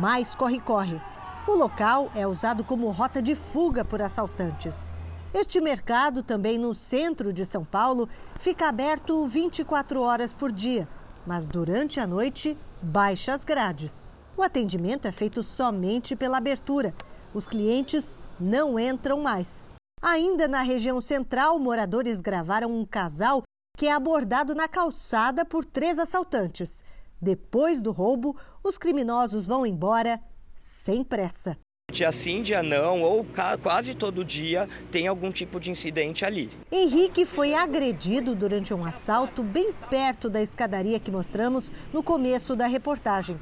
mais 0.00 0.34
corre-corre. 0.34 1.00
O 1.46 1.52
local 1.52 2.10
é 2.14 2.26
usado 2.26 2.64
como 2.64 2.90
rota 2.90 3.22
de 3.22 3.34
fuga 3.34 3.84
por 3.84 4.02
assaltantes. 4.02 4.92
Este 5.32 5.60
mercado, 5.60 6.22
também 6.22 6.56
no 6.58 6.74
centro 6.74 7.32
de 7.32 7.44
São 7.44 7.62
Paulo, 7.62 8.08
fica 8.40 8.66
aberto 8.66 9.26
24 9.26 10.00
horas 10.00 10.32
por 10.32 10.50
dia, 10.50 10.88
mas 11.26 11.46
durante 11.46 12.00
a 12.00 12.06
noite 12.06 12.56
baixa 12.80 13.34
as 13.34 13.44
grades. 13.44 14.14
O 14.36 14.42
atendimento 14.42 15.06
é 15.06 15.12
feito 15.12 15.42
somente 15.42 16.16
pela 16.16 16.38
abertura. 16.38 16.94
Os 17.34 17.46
clientes 17.46 18.18
não 18.40 18.78
entram 18.78 19.20
mais. 19.20 19.70
Ainda 20.00 20.48
na 20.48 20.62
região 20.62 21.00
central, 21.00 21.58
moradores 21.58 22.22
gravaram 22.22 22.70
um 22.70 22.86
casal 22.86 23.42
que 23.76 23.86
é 23.86 23.92
abordado 23.92 24.54
na 24.54 24.66
calçada 24.66 25.44
por 25.44 25.64
três 25.64 25.98
assaltantes. 25.98 26.82
Depois 27.20 27.82
do 27.82 27.92
roubo, 27.92 28.34
os 28.64 28.78
criminosos 28.78 29.46
vão 29.46 29.66
embora 29.66 30.18
sem 30.54 31.04
pressa. 31.04 31.58
Dia 31.90 32.12
sim, 32.12 32.42
dia 32.42 32.62
não, 32.62 33.00
ou 33.00 33.26
quase 33.62 33.94
todo 33.94 34.22
dia 34.22 34.68
tem 34.90 35.06
algum 35.06 35.32
tipo 35.32 35.58
de 35.58 35.70
incidente 35.70 36.22
ali. 36.22 36.50
Henrique 36.70 37.24
foi 37.24 37.54
agredido 37.54 38.34
durante 38.34 38.74
um 38.74 38.84
assalto 38.84 39.42
bem 39.42 39.72
perto 39.88 40.28
da 40.28 40.42
escadaria 40.42 41.00
que 41.00 41.10
mostramos 41.10 41.72
no 41.90 42.02
começo 42.02 42.54
da 42.54 42.66
reportagem. 42.66 43.40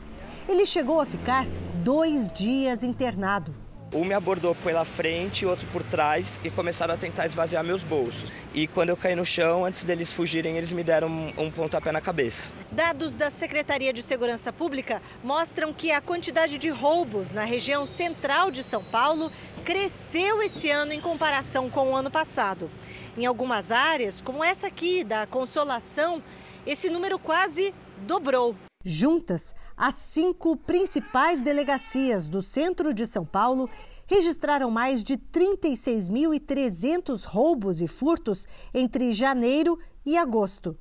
Ele 0.49 0.65
chegou 0.65 1.01
a 1.01 1.07
ficar 1.07 1.45
dois 1.83 2.31
dias 2.31 2.85
internado. 2.85 3.53
Um 3.93 4.05
me 4.05 4.15
abordou 4.15 4.55
pela 4.55 4.85
frente, 4.85 5.47
outro 5.47 5.67
por 5.69 5.83
trás 5.83 6.41
e 6.43 6.51
começaram 6.51 6.95
a 6.95 6.97
tentar 6.97 7.25
esvaziar 7.27 7.63
meus 7.63 7.85
bolsos. 7.85 8.31
E 8.53 8.67
quando 8.67 8.89
eu 8.89 8.97
caí 8.97 9.15
no 9.15 9.25
chão, 9.25 9.65
antes 9.65 9.85
deles 9.85 10.13
fugirem, 10.13 10.57
eles 10.57 10.73
me 10.73 10.83
deram 10.83 11.09
um, 11.39 11.51
pontapé 11.51 11.93
na 11.93 12.01
cabeça. 12.01 12.51
Dados 12.73 13.15
da 13.15 13.31
Secretaria 13.31 13.93
de 13.93 14.03
Segurança 14.03 14.53
Pública 14.53 15.01
mostram 15.23 15.73
que 15.73 15.93
a 15.93 16.01
quantidade 16.01 16.59
de 16.59 16.69
roubos 16.69 17.31
na 17.31 17.45
região 17.45 17.87
central 17.87 18.51
de 18.51 18.65
São 18.65 18.83
Paulo 18.83 19.31
cresceu 19.65 20.43
esse 20.43 20.69
ano 20.69 20.93
em 20.93 21.01
comparação 21.01 21.71
com 21.71 21.93
o 21.93 21.97
ano 21.97 22.11
passado. 22.11 22.69
Em 23.17 23.25
algumas 23.25 23.71
áreas, 23.71 24.21
como 24.21 24.43
essa 24.43 24.67
aqui 24.67 25.05
da 25.05 25.27
Consolação, 25.27 26.23
esse 26.67 26.91
número 26.91 27.19
quase 27.21 27.73
dobrou. 27.99 28.57
Juntas, 28.89 29.53
as 29.77 29.97
cinco 29.97 30.57
principais 30.57 31.41
delegacias 31.41 32.29
do 32.29 32.41
centro 32.41 32.95
de 32.95 33.05
São 33.05 33.27
Paulo 33.27 33.69
registraram 34.07 34.71
mais 34.71 35.03
de 35.03 35.17
36.300 35.17 37.25
roubos 37.25 37.83
e 37.83 37.89
furtos 37.89 38.47
entre 38.73 39.11
janeiro 39.11 39.77
e 40.05 40.17
agosto. 40.17 40.79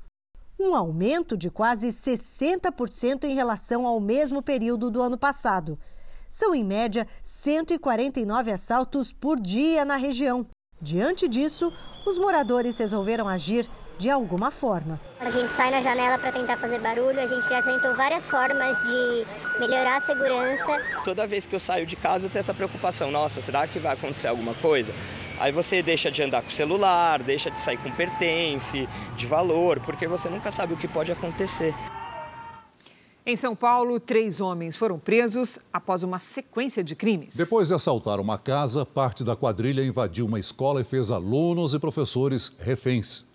Um 0.60 0.76
aumento 0.76 1.36
de 1.36 1.50
quase 1.50 1.88
60% 1.88 3.24
em 3.24 3.34
relação 3.34 3.88
ao 3.88 4.00
mesmo 4.00 4.40
período 4.40 4.92
do 4.92 5.02
ano 5.02 5.18
passado. 5.18 5.80
São, 6.30 6.54
em 6.54 6.64
média, 6.64 7.08
149 7.24 8.52
assaltos 8.52 9.12
por 9.12 9.40
dia 9.40 9.84
na 9.84 9.96
região. 9.96 10.46
Diante 10.80 11.28
disso, 11.28 11.74
os 12.06 12.20
moradores 12.20 12.78
resolveram 12.78 13.28
agir 13.28 13.68
de 13.98 14.10
alguma 14.10 14.52
forma. 14.52 15.00
A 15.20 15.30
gente 15.32 15.54
sai 15.54 15.72
na 15.72 15.82
janela 15.82 16.18
para 16.18 16.32
tentar 16.32 16.58
fazer 16.58 16.80
barulho, 16.80 17.20
a 17.20 17.28
gente 17.28 17.48
já 17.48 17.62
tentou 17.62 17.96
várias 17.96 18.30
formas 18.30 18.78
de 18.84 19.26
melhorar 19.60 19.98
a 19.98 20.02
segurança. 20.02 20.82
Toda 21.04 21.26
vez 21.26 21.48
que 21.48 21.56
eu 21.56 21.60
saio 21.60 21.86
de 21.86 21.96
casa 21.96 22.26
eu 22.26 22.30
tenho 22.30 22.42
essa 22.42 22.54
preocupação, 22.54 23.12
nossa, 23.12 23.42
será 23.42 23.68
que 23.68 23.80
vai 23.80 23.94
acontecer 23.94 24.28
alguma 24.28 24.54
coisa? 24.56 24.94
Aí 25.40 25.52
você 25.52 25.82
deixa 25.82 26.10
de 26.10 26.24
andar 26.24 26.42
com 26.42 26.48
o 26.48 26.52
celular, 26.52 27.22
deixa 27.22 27.52
de 27.52 27.60
sair 27.60 27.78
com 27.78 27.92
pertence, 27.92 28.88
de 29.18 29.26
valor, 29.26 29.80
porque 29.82 30.08
você 30.08 30.30
nunca 30.30 30.52
sabe 30.52 30.74
o 30.74 30.78
que 30.78 30.88
pode 30.88 31.12
acontecer. 31.12 31.74
Em 33.28 33.36
São 33.36 33.56
Paulo, 33.56 34.00
três 34.00 34.40
homens 34.40 34.78
foram 34.78 35.00
presos 35.00 35.58
após 35.74 36.04
uma 36.04 36.20
sequência 36.20 36.84
de 36.84 36.96
crimes. 36.96 37.36
Depois 37.36 37.70
de 37.70 37.74
assaltar 37.74 38.20
uma 38.20 38.38
casa, 38.38 38.86
parte 38.86 39.24
da 39.24 39.36
quadrilha 39.36 39.84
invadiu 39.84 40.28
uma 40.28 40.40
escola 40.40 40.82
e 40.82 40.84
fez 40.84 41.10
alunos 41.10 41.74
e 41.74 41.80
professores 41.80 42.52
reféns. 42.60 43.26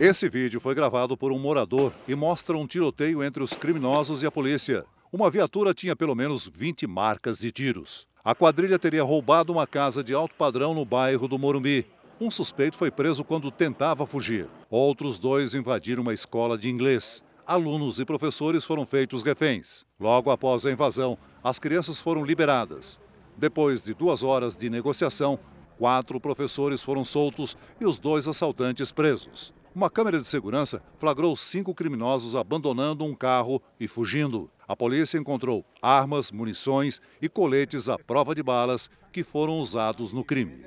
Esse 0.00 0.28
vídeo 0.28 0.60
foi 0.60 0.74
gravado 0.74 1.16
por 1.16 1.30
um 1.30 1.38
morador 1.38 1.92
e 2.08 2.14
mostra 2.14 2.56
um 2.56 2.66
tiroteio 2.66 3.22
entre 3.22 3.42
os 3.42 3.52
criminosos 3.52 4.22
e 4.22 4.26
a 4.26 4.32
polícia. 4.32 4.84
Uma 5.12 5.30
viatura 5.30 5.72
tinha 5.72 5.94
pelo 5.94 6.14
menos 6.14 6.50
20 6.52 6.86
marcas 6.86 7.38
de 7.38 7.52
tiros. 7.52 8.06
A 8.24 8.34
quadrilha 8.34 8.78
teria 8.78 9.04
roubado 9.04 9.52
uma 9.52 9.66
casa 9.66 10.02
de 10.02 10.14
alto 10.14 10.34
padrão 10.34 10.74
no 10.74 10.84
bairro 10.84 11.28
do 11.28 11.38
Morumbi. 11.38 11.86
Um 12.20 12.30
suspeito 12.30 12.76
foi 12.76 12.90
preso 12.90 13.22
quando 13.22 13.50
tentava 13.50 14.06
fugir. 14.06 14.48
Outros 14.70 15.18
dois 15.18 15.54
invadiram 15.54 16.02
uma 16.02 16.14
escola 16.14 16.56
de 16.56 16.68
inglês. 16.68 17.22
Alunos 17.46 17.98
e 17.98 18.04
professores 18.04 18.64
foram 18.64 18.86
feitos 18.86 19.22
reféns. 19.22 19.84
Logo 20.00 20.30
após 20.30 20.64
a 20.64 20.72
invasão, 20.72 21.18
as 21.44 21.58
crianças 21.58 22.00
foram 22.00 22.24
liberadas. 22.24 22.98
Depois 23.36 23.84
de 23.84 23.94
duas 23.94 24.22
horas 24.22 24.56
de 24.56 24.70
negociação, 24.70 25.38
Quatro 25.82 26.20
professores 26.20 26.80
foram 26.80 27.02
soltos 27.02 27.56
e 27.80 27.84
os 27.84 27.98
dois 27.98 28.28
assaltantes 28.28 28.92
presos. 28.92 29.52
Uma 29.74 29.90
câmera 29.90 30.20
de 30.20 30.24
segurança 30.24 30.80
flagrou 30.96 31.34
cinco 31.36 31.74
criminosos 31.74 32.36
abandonando 32.36 33.04
um 33.04 33.12
carro 33.12 33.60
e 33.80 33.88
fugindo. 33.88 34.48
A 34.68 34.76
polícia 34.76 35.18
encontrou 35.18 35.64
armas, 35.82 36.30
munições 36.30 37.00
e 37.20 37.28
coletes 37.28 37.88
à 37.88 37.98
prova 37.98 38.32
de 38.32 38.44
balas 38.44 38.88
que 39.10 39.24
foram 39.24 39.58
usados 39.58 40.12
no 40.12 40.22
crime. 40.22 40.64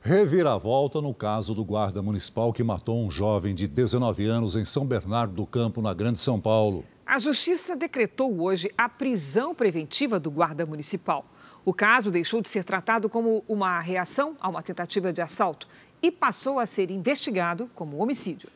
Reviravolta 0.00 1.00
no 1.00 1.14
caso 1.14 1.54
do 1.54 1.64
guarda 1.64 2.02
municipal 2.02 2.52
que 2.52 2.64
matou 2.64 3.00
um 3.00 3.08
jovem 3.12 3.54
de 3.54 3.68
19 3.68 4.26
anos 4.26 4.56
em 4.56 4.64
São 4.64 4.84
Bernardo 4.84 5.34
do 5.34 5.46
Campo, 5.46 5.80
na 5.80 5.94
Grande 5.94 6.18
São 6.18 6.40
Paulo. 6.40 6.84
A 7.06 7.20
justiça 7.20 7.76
decretou 7.76 8.42
hoje 8.42 8.72
a 8.76 8.88
prisão 8.88 9.54
preventiva 9.54 10.18
do 10.18 10.32
guarda 10.32 10.66
municipal. 10.66 11.24
O 11.66 11.72
caso 11.72 12.10
deixou 12.10 12.42
de 12.42 12.48
ser 12.50 12.62
tratado 12.62 13.08
como 13.08 13.42
uma 13.48 13.80
reação 13.80 14.36
a 14.38 14.50
uma 14.50 14.62
tentativa 14.62 15.10
de 15.10 15.22
assalto 15.22 15.66
e 16.02 16.10
passou 16.10 16.58
a 16.58 16.66
ser 16.66 16.90
investigado 16.90 17.70
como 17.74 17.96
homicídio. 17.96 18.50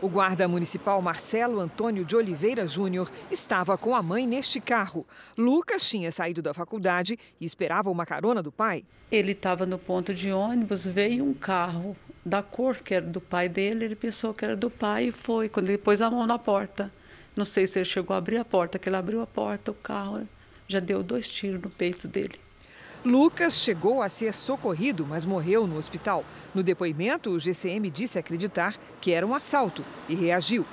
O 0.00 0.08
guarda 0.08 0.48
municipal 0.48 1.00
Marcelo 1.02 1.60
Antônio 1.60 2.02
de 2.02 2.16
Oliveira 2.16 2.66
Júnior 2.66 3.10
estava 3.30 3.76
com 3.76 3.94
a 3.94 4.02
mãe 4.02 4.26
neste 4.26 4.58
carro. 4.58 5.06
Lucas 5.36 5.86
tinha 5.86 6.10
saído 6.10 6.40
da 6.40 6.54
faculdade 6.54 7.18
e 7.38 7.44
esperava 7.44 7.90
uma 7.90 8.06
carona 8.06 8.42
do 8.42 8.50
pai. 8.50 8.84
Ele 9.12 9.32
estava 9.32 9.66
no 9.66 9.78
ponto 9.78 10.14
de 10.14 10.32
ônibus, 10.32 10.86
veio 10.86 11.24
um 11.24 11.34
carro 11.34 11.94
da 12.24 12.42
cor 12.42 12.76
que 12.76 12.94
era 12.94 13.06
do 13.06 13.20
pai 13.20 13.50
dele, 13.50 13.84
ele 13.84 13.96
pensou 13.96 14.32
que 14.32 14.46
era 14.46 14.56
do 14.56 14.70
pai 14.70 15.08
e 15.08 15.12
foi. 15.12 15.50
Quando 15.50 15.68
ele 15.68 15.78
pôs 15.78 16.00
a 16.00 16.10
mão 16.10 16.26
na 16.26 16.38
porta, 16.38 16.90
não 17.36 17.44
sei 17.44 17.66
se 17.66 17.78
ele 17.78 17.84
chegou 17.84 18.14
a 18.14 18.18
abrir 18.18 18.38
a 18.38 18.44
porta, 18.44 18.78
que 18.78 18.88
ele 18.88 18.96
abriu 18.96 19.20
a 19.20 19.26
porta, 19.26 19.70
o 19.70 19.74
carro 19.74 20.26
já 20.66 20.80
deu 20.80 21.02
dois 21.02 21.28
tiros 21.28 21.60
no 21.60 21.70
peito 21.70 22.08
dele. 22.08 22.34
Lucas 23.04 23.60
chegou 23.60 24.00
a 24.00 24.08
ser 24.08 24.32
socorrido, 24.32 25.06
mas 25.06 25.26
morreu 25.26 25.66
no 25.66 25.76
hospital. 25.76 26.24
No 26.54 26.62
depoimento, 26.62 27.30
o 27.30 27.38
GCM 27.38 27.90
disse 27.90 28.18
acreditar 28.18 28.74
que 28.98 29.12
era 29.12 29.26
um 29.26 29.34
assalto 29.34 29.84
e 30.08 30.14
reagiu. 30.14 30.64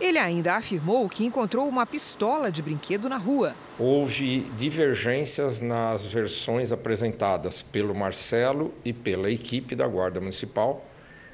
Ele 0.00 0.18
ainda 0.18 0.54
afirmou 0.54 1.08
que 1.08 1.24
encontrou 1.24 1.68
uma 1.68 1.84
pistola 1.84 2.52
de 2.52 2.62
brinquedo 2.62 3.08
na 3.08 3.16
rua. 3.16 3.54
Houve 3.78 4.42
divergências 4.56 5.60
nas 5.60 6.06
versões 6.06 6.72
apresentadas 6.72 7.62
pelo 7.62 7.94
Marcelo 7.94 8.72
e 8.84 8.92
pela 8.92 9.30
equipe 9.30 9.74
da 9.74 9.86
Guarda 9.86 10.20
Municipal, 10.20 10.84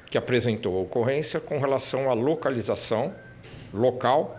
que 0.09 0.17
apresentou 0.17 0.77
a 0.77 0.81
ocorrência 0.81 1.39
com 1.39 1.59
relação 1.59 2.09
à 2.09 2.13
localização 2.13 3.13
local 3.71 4.38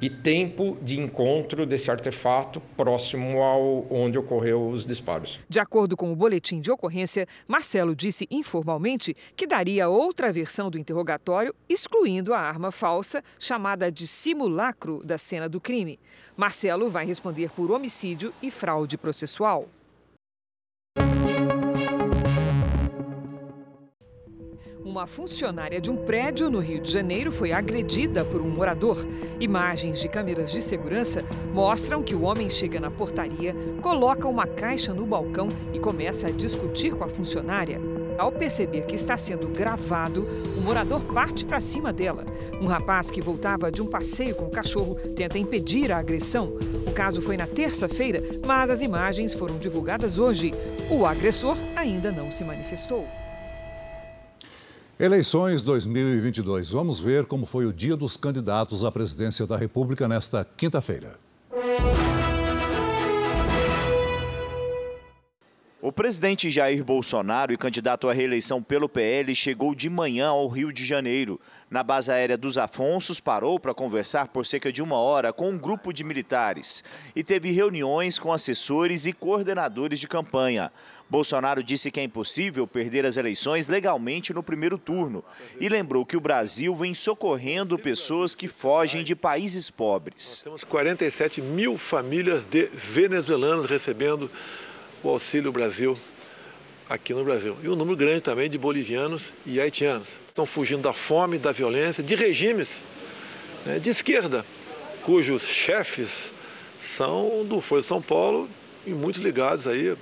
e 0.00 0.10
tempo 0.10 0.76
de 0.82 1.00
encontro 1.00 1.64
desse 1.64 1.90
artefato 1.90 2.60
próximo 2.76 3.42
ao 3.42 3.86
onde 3.90 4.18
ocorreu 4.18 4.68
os 4.68 4.84
disparos. 4.84 5.40
De 5.48 5.58
acordo 5.58 5.96
com 5.96 6.12
o 6.12 6.16
boletim 6.16 6.60
de 6.60 6.70
ocorrência, 6.70 7.26
Marcelo 7.46 7.94
disse 7.94 8.26
informalmente 8.30 9.14
que 9.34 9.46
daria 9.46 9.88
outra 9.88 10.32
versão 10.32 10.70
do 10.70 10.78
interrogatório, 10.78 11.54
excluindo 11.68 12.34
a 12.34 12.38
arma 12.38 12.70
falsa 12.70 13.22
chamada 13.38 13.90
de 13.90 14.06
simulacro 14.06 15.02
da 15.04 15.16
cena 15.16 15.48
do 15.48 15.60
crime. 15.60 15.98
Marcelo 16.36 16.88
vai 16.88 17.06
responder 17.06 17.50
por 17.50 17.70
homicídio 17.70 18.32
e 18.42 18.50
fraude 18.50 18.98
processual. 18.98 19.68
Uma 24.86 25.04
funcionária 25.04 25.80
de 25.80 25.90
um 25.90 25.96
prédio 25.96 26.48
no 26.48 26.60
Rio 26.60 26.80
de 26.80 26.92
Janeiro 26.92 27.32
foi 27.32 27.50
agredida 27.50 28.24
por 28.24 28.40
um 28.40 28.48
morador. 28.48 29.04
Imagens 29.40 29.98
de 29.98 30.08
câmeras 30.08 30.52
de 30.52 30.62
segurança 30.62 31.24
mostram 31.52 32.04
que 32.04 32.14
o 32.14 32.22
homem 32.22 32.48
chega 32.48 32.78
na 32.78 32.88
portaria, 32.88 33.52
coloca 33.82 34.28
uma 34.28 34.46
caixa 34.46 34.94
no 34.94 35.04
balcão 35.04 35.48
e 35.72 35.80
começa 35.80 36.28
a 36.28 36.30
discutir 36.30 36.94
com 36.94 37.02
a 37.02 37.08
funcionária. 37.08 37.80
Ao 38.16 38.30
perceber 38.30 38.86
que 38.86 38.94
está 38.94 39.16
sendo 39.16 39.48
gravado, 39.48 40.24
o 40.56 40.60
morador 40.60 41.02
parte 41.02 41.44
para 41.44 41.60
cima 41.60 41.92
dela. 41.92 42.24
Um 42.60 42.66
rapaz 42.66 43.10
que 43.10 43.20
voltava 43.20 43.72
de 43.72 43.82
um 43.82 43.86
passeio 43.86 44.36
com 44.36 44.44
o 44.44 44.52
cachorro 44.52 44.94
tenta 45.16 45.36
impedir 45.36 45.90
a 45.90 45.98
agressão. 45.98 46.56
O 46.86 46.92
caso 46.92 47.20
foi 47.20 47.36
na 47.36 47.48
terça-feira, 47.48 48.22
mas 48.46 48.70
as 48.70 48.82
imagens 48.82 49.34
foram 49.34 49.58
divulgadas 49.58 50.16
hoje. 50.16 50.54
O 50.88 51.04
agressor 51.04 51.56
ainda 51.74 52.12
não 52.12 52.30
se 52.30 52.44
manifestou. 52.44 53.04
Eleições 54.98 55.62
2022. 55.62 56.70
Vamos 56.70 56.98
ver 56.98 57.26
como 57.26 57.44
foi 57.44 57.66
o 57.66 57.72
dia 57.72 57.94
dos 57.94 58.16
candidatos 58.16 58.82
à 58.82 58.90
presidência 58.90 59.46
da 59.46 59.54
República 59.54 60.08
nesta 60.08 60.42
quinta-feira. 60.42 61.18
O 65.86 65.92
presidente 65.92 66.50
Jair 66.50 66.82
Bolsonaro 66.82 67.52
e 67.52 67.56
candidato 67.56 68.08
à 68.08 68.12
reeleição 68.12 68.60
pelo 68.60 68.88
PL 68.88 69.32
chegou 69.36 69.72
de 69.72 69.88
manhã 69.88 70.28
ao 70.28 70.48
Rio 70.48 70.72
de 70.72 70.84
Janeiro. 70.84 71.38
Na 71.70 71.84
base 71.84 72.10
aérea 72.10 72.36
dos 72.36 72.58
Afonsos, 72.58 73.20
parou 73.20 73.60
para 73.60 73.72
conversar 73.72 74.26
por 74.26 74.44
cerca 74.44 74.72
de 74.72 74.82
uma 74.82 74.96
hora 74.96 75.32
com 75.32 75.50
um 75.50 75.56
grupo 75.56 75.92
de 75.92 76.02
militares 76.02 76.82
e 77.14 77.22
teve 77.22 77.52
reuniões 77.52 78.18
com 78.18 78.32
assessores 78.32 79.06
e 79.06 79.12
coordenadores 79.12 80.00
de 80.00 80.08
campanha. 80.08 80.72
Bolsonaro 81.08 81.62
disse 81.62 81.90
que 81.90 82.00
é 82.00 82.02
impossível 82.02 82.66
perder 82.66 83.06
as 83.06 83.16
eleições 83.16 83.68
legalmente 83.68 84.34
no 84.34 84.42
primeiro 84.42 84.76
turno 84.76 85.24
e 85.60 85.68
lembrou 85.68 86.04
que 86.04 86.16
o 86.16 86.20
Brasil 86.20 86.74
vem 86.74 86.94
socorrendo 86.94 87.78
pessoas 87.78 88.34
que 88.34 88.48
fogem 88.48 89.04
de 89.04 89.14
países 89.14 89.70
pobres. 89.70 90.16
Nós 90.16 90.42
temos 90.42 90.64
47 90.64 91.40
mil 91.40 91.78
famílias 91.78 92.44
de 92.46 92.66
venezuelanos 92.74 93.66
recebendo 93.66 94.30
o 95.02 95.08
Auxílio 95.08 95.52
Brasil 95.52 95.96
aqui 96.88 97.14
no 97.14 97.24
Brasil. 97.24 97.56
E 97.62 97.68
um 97.68 97.76
número 97.76 97.96
grande 97.96 98.22
também 98.22 98.50
de 98.50 98.58
bolivianos 98.58 99.32
e 99.44 99.60
haitianos. 99.60 100.18
Estão 100.26 100.44
fugindo 100.44 100.82
da 100.82 100.92
fome, 100.92 101.38
da 101.38 101.52
violência, 101.52 102.02
de 102.02 102.14
regimes 102.16 102.84
né, 103.64 103.78
de 103.78 103.90
esquerda, 103.90 104.44
cujos 105.02 105.42
chefes 105.42 106.32
são 106.78 107.44
do 107.44 107.60
Folha 107.60 107.82
de 107.82 107.88
São 107.88 108.02
Paulo 108.02 108.48
e 108.86 108.90
muitos 108.90 109.20
ligados 109.20 109.66
aí 109.66 109.96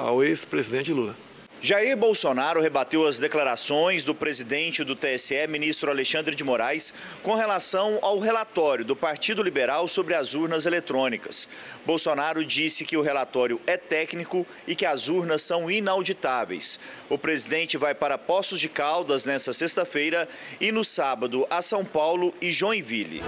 ao 0.00 0.24
ex-presidente 0.24 0.92
Lula. 0.92 1.14
Jair 1.62 1.94
Bolsonaro 1.94 2.58
rebateu 2.58 3.06
as 3.06 3.18
declarações 3.18 4.02
do 4.02 4.14
presidente 4.14 4.82
do 4.82 4.96
TSE, 4.96 5.46
ministro 5.46 5.90
Alexandre 5.90 6.34
de 6.34 6.42
Moraes, 6.42 6.94
com 7.22 7.34
relação 7.34 7.98
ao 8.00 8.18
relatório 8.18 8.82
do 8.82 8.96
Partido 8.96 9.42
Liberal 9.42 9.86
sobre 9.86 10.14
as 10.14 10.32
urnas 10.32 10.64
eletrônicas. 10.64 11.46
Bolsonaro 11.84 12.42
disse 12.46 12.86
que 12.86 12.96
o 12.96 13.02
relatório 13.02 13.60
é 13.66 13.76
técnico 13.76 14.46
e 14.66 14.74
que 14.74 14.86
as 14.86 15.08
urnas 15.08 15.42
são 15.42 15.70
inauditáveis. 15.70 16.80
O 17.10 17.18
presidente 17.18 17.76
vai 17.76 17.94
para 17.94 18.16
Poços 18.16 18.58
de 18.58 18.68
Caldas 18.70 19.26
nesta 19.26 19.52
sexta-feira 19.52 20.26
e 20.58 20.72
no 20.72 20.82
sábado 20.82 21.46
a 21.50 21.60
São 21.60 21.84
Paulo 21.84 22.32
e 22.40 22.50
Joinville. 22.50 23.22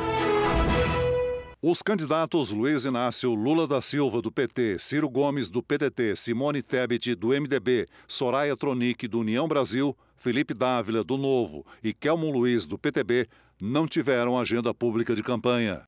Os 1.64 1.80
candidatos 1.80 2.50
Luiz 2.50 2.84
Inácio 2.84 3.32
Lula 3.34 3.68
da 3.68 3.80
Silva, 3.80 4.20
do 4.20 4.32
PT, 4.32 4.80
Ciro 4.80 5.08
Gomes, 5.08 5.48
do 5.48 5.62
PDT, 5.62 6.16
Simone 6.16 6.60
Tebet, 6.60 7.14
do 7.14 7.28
MDB, 7.28 7.86
Soraya 8.08 8.56
Tronic, 8.56 9.06
do 9.06 9.20
União 9.20 9.46
Brasil, 9.46 9.96
Felipe 10.16 10.54
Dávila, 10.54 11.04
do 11.04 11.16
Novo 11.16 11.64
e 11.80 11.94
Kelmon 11.94 12.32
Luiz, 12.32 12.66
do 12.66 12.76
PTB, 12.76 13.28
não 13.60 13.86
tiveram 13.86 14.36
agenda 14.36 14.74
pública 14.74 15.14
de 15.14 15.22
campanha. 15.22 15.84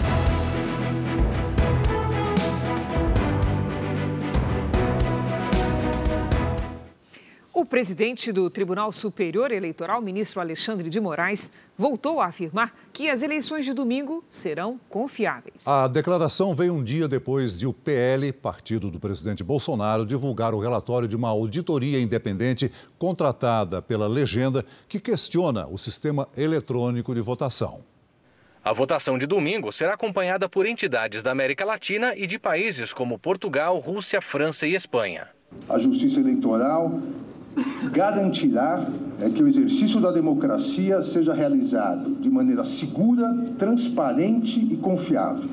O 7.57 7.65
presidente 7.65 8.33
do 8.33 8.51
Tribunal 8.51 8.91
Superior 8.91 9.53
Eleitoral, 9.53 10.03
ministro 10.03 10.41
Alexandre 10.41 10.91
de 10.91 10.99
Moraes, 10.99 11.53
voltou 11.79 12.21
a 12.21 12.27
afirmar 12.27 12.75
que 12.93 13.09
as 13.09 13.23
eleições 13.23 13.65
de 13.65 13.73
domingo 13.73 14.25
serão 14.29 14.81
confiáveis. 14.91 15.65
A 15.65 15.87
declaração 15.87 16.53
veio 16.53 16.75
um 16.75 16.83
dia 16.83 17.07
depois 17.07 17.57
de 17.57 17.65
o 17.65 17.73
PL, 17.73 18.33
partido 18.33 18.91
do 18.91 18.99
presidente 18.99 19.45
Bolsonaro, 19.45 20.05
divulgar 20.05 20.53
o 20.53 20.59
relatório 20.59 21.07
de 21.07 21.15
uma 21.15 21.29
auditoria 21.29 22.01
independente 22.01 22.73
contratada 22.99 23.81
pela 23.81 24.09
Legenda 24.09 24.67
que 24.89 24.99
questiona 24.99 25.69
o 25.69 25.79
sistema 25.79 26.27
eletrônico 26.37 27.15
de 27.15 27.21
votação. 27.21 27.85
A 28.65 28.73
votação 28.73 29.17
de 29.17 29.27
domingo 29.27 29.71
será 29.71 29.95
acompanhada 29.95 30.49
por 30.49 30.67
entidades 30.67 31.23
da 31.23 31.31
América 31.31 31.65
Latina 31.65 32.17
e 32.17 32.27
de 32.27 32.37
países 32.37 32.93
como 32.93 33.17
Portugal, 33.17 33.79
Rússia, 33.79 34.21
França 34.21 34.67
e 34.67 34.75
Espanha. 34.75 35.29
A 35.69 35.79
Justiça 35.79 36.19
Eleitoral 36.19 37.01
garantirá 37.93 38.89
é 39.21 39.29
que 39.29 39.43
o 39.43 39.49
exercício 39.49 40.01
da 40.01 40.11
democracia 40.11 41.03
seja 41.03 41.33
realizado 41.33 42.17
de 42.21 42.29
maneira 42.31 42.65
segura, 42.65 43.33
transparente 43.59 44.61
e 44.61 44.77
confiável. 44.77 45.49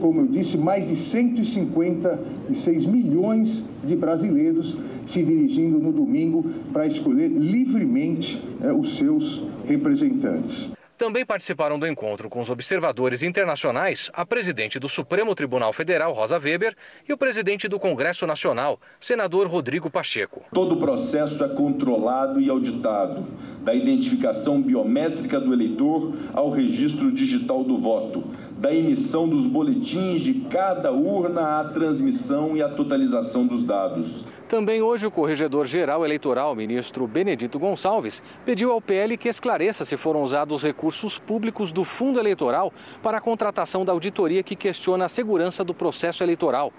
Como 0.00 0.20
eu 0.22 0.26
disse, 0.26 0.56
mais 0.56 0.88
de 0.88 0.96
156 0.96 2.86
milhões 2.86 3.64
de 3.84 3.94
brasileiros 3.94 4.76
se 5.06 5.22
dirigindo 5.22 5.78
no 5.78 5.92
domingo 5.92 6.44
para 6.72 6.86
escolher 6.86 7.28
livremente 7.28 8.42
é, 8.60 8.72
os 8.72 8.96
seus 8.96 9.42
representantes. 9.66 10.70
Também 10.96 11.24
participaram 11.24 11.78
do 11.78 11.86
encontro 11.86 12.28
com 12.28 12.40
os 12.40 12.50
observadores 12.50 13.22
internacionais 13.22 14.10
a 14.12 14.24
presidente 14.24 14.78
do 14.78 14.88
Supremo 14.88 15.34
Tribunal 15.34 15.72
Federal, 15.72 16.12
Rosa 16.12 16.38
Weber, 16.38 16.76
e 17.08 17.12
o 17.12 17.18
presidente 17.18 17.66
do 17.66 17.78
Congresso 17.78 18.26
Nacional, 18.26 18.80
senador 19.00 19.46
Rodrigo 19.46 19.90
Pacheco. 19.90 20.44
Todo 20.52 20.74
o 20.74 20.78
processo 20.78 21.44
é 21.44 21.48
controlado 21.48 22.40
e 22.40 22.48
auditado, 22.48 23.26
da 23.62 23.74
identificação 23.74 24.60
biométrica 24.60 25.40
do 25.40 25.52
eleitor 25.52 26.14
ao 26.32 26.50
registro 26.50 27.10
digital 27.10 27.64
do 27.64 27.78
voto, 27.78 28.24
da 28.62 28.72
emissão 28.72 29.28
dos 29.28 29.44
boletins 29.44 30.20
de 30.20 30.34
cada 30.48 30.92
urna 30.92 31.58
à 31.58 31.64
transmissão 31.64 32.56
e 32.56 32.62
à 32.62 32.68
totalização 32.68 33.44
dos 33.44 33.64
dados. 33.64 34.24
Também 34.48 34.80
hoje 34.80 35.04
o 35.04 35.10
corregedor-geral 35.10 36.04
eleitoral, 36.04 36.54
ministro 36.54 37.08
Benedito 37.08 37.58
Gonçalves, 37.58 38.22
pediu 38.44 38.70
ao 38.70 38.80
PL 38.80 39.16
que 39.16 39.28
esclareça 39.28 39.84
se 39.84 39.96
foram 39.96 40.22
usados 40.22 40.62
recursos 40.62 41.18
públicos 41.18 41.72
do 41.72 41.84
fundo 41.84 42.20
eleitoral 42.20 42.72
para 43.02 43.18
a 43.18 43.20
contratação 43.20 43.84
da 43.84 43.90
auditoria 43.90 44.44
que 44.44 44.54
questiona 44.54 45.06
a 45.06 45.08
segurança 45.08 45.64
do 45.64 45.74
processo 45.74 46.22
eleitoral. 46.22 46.72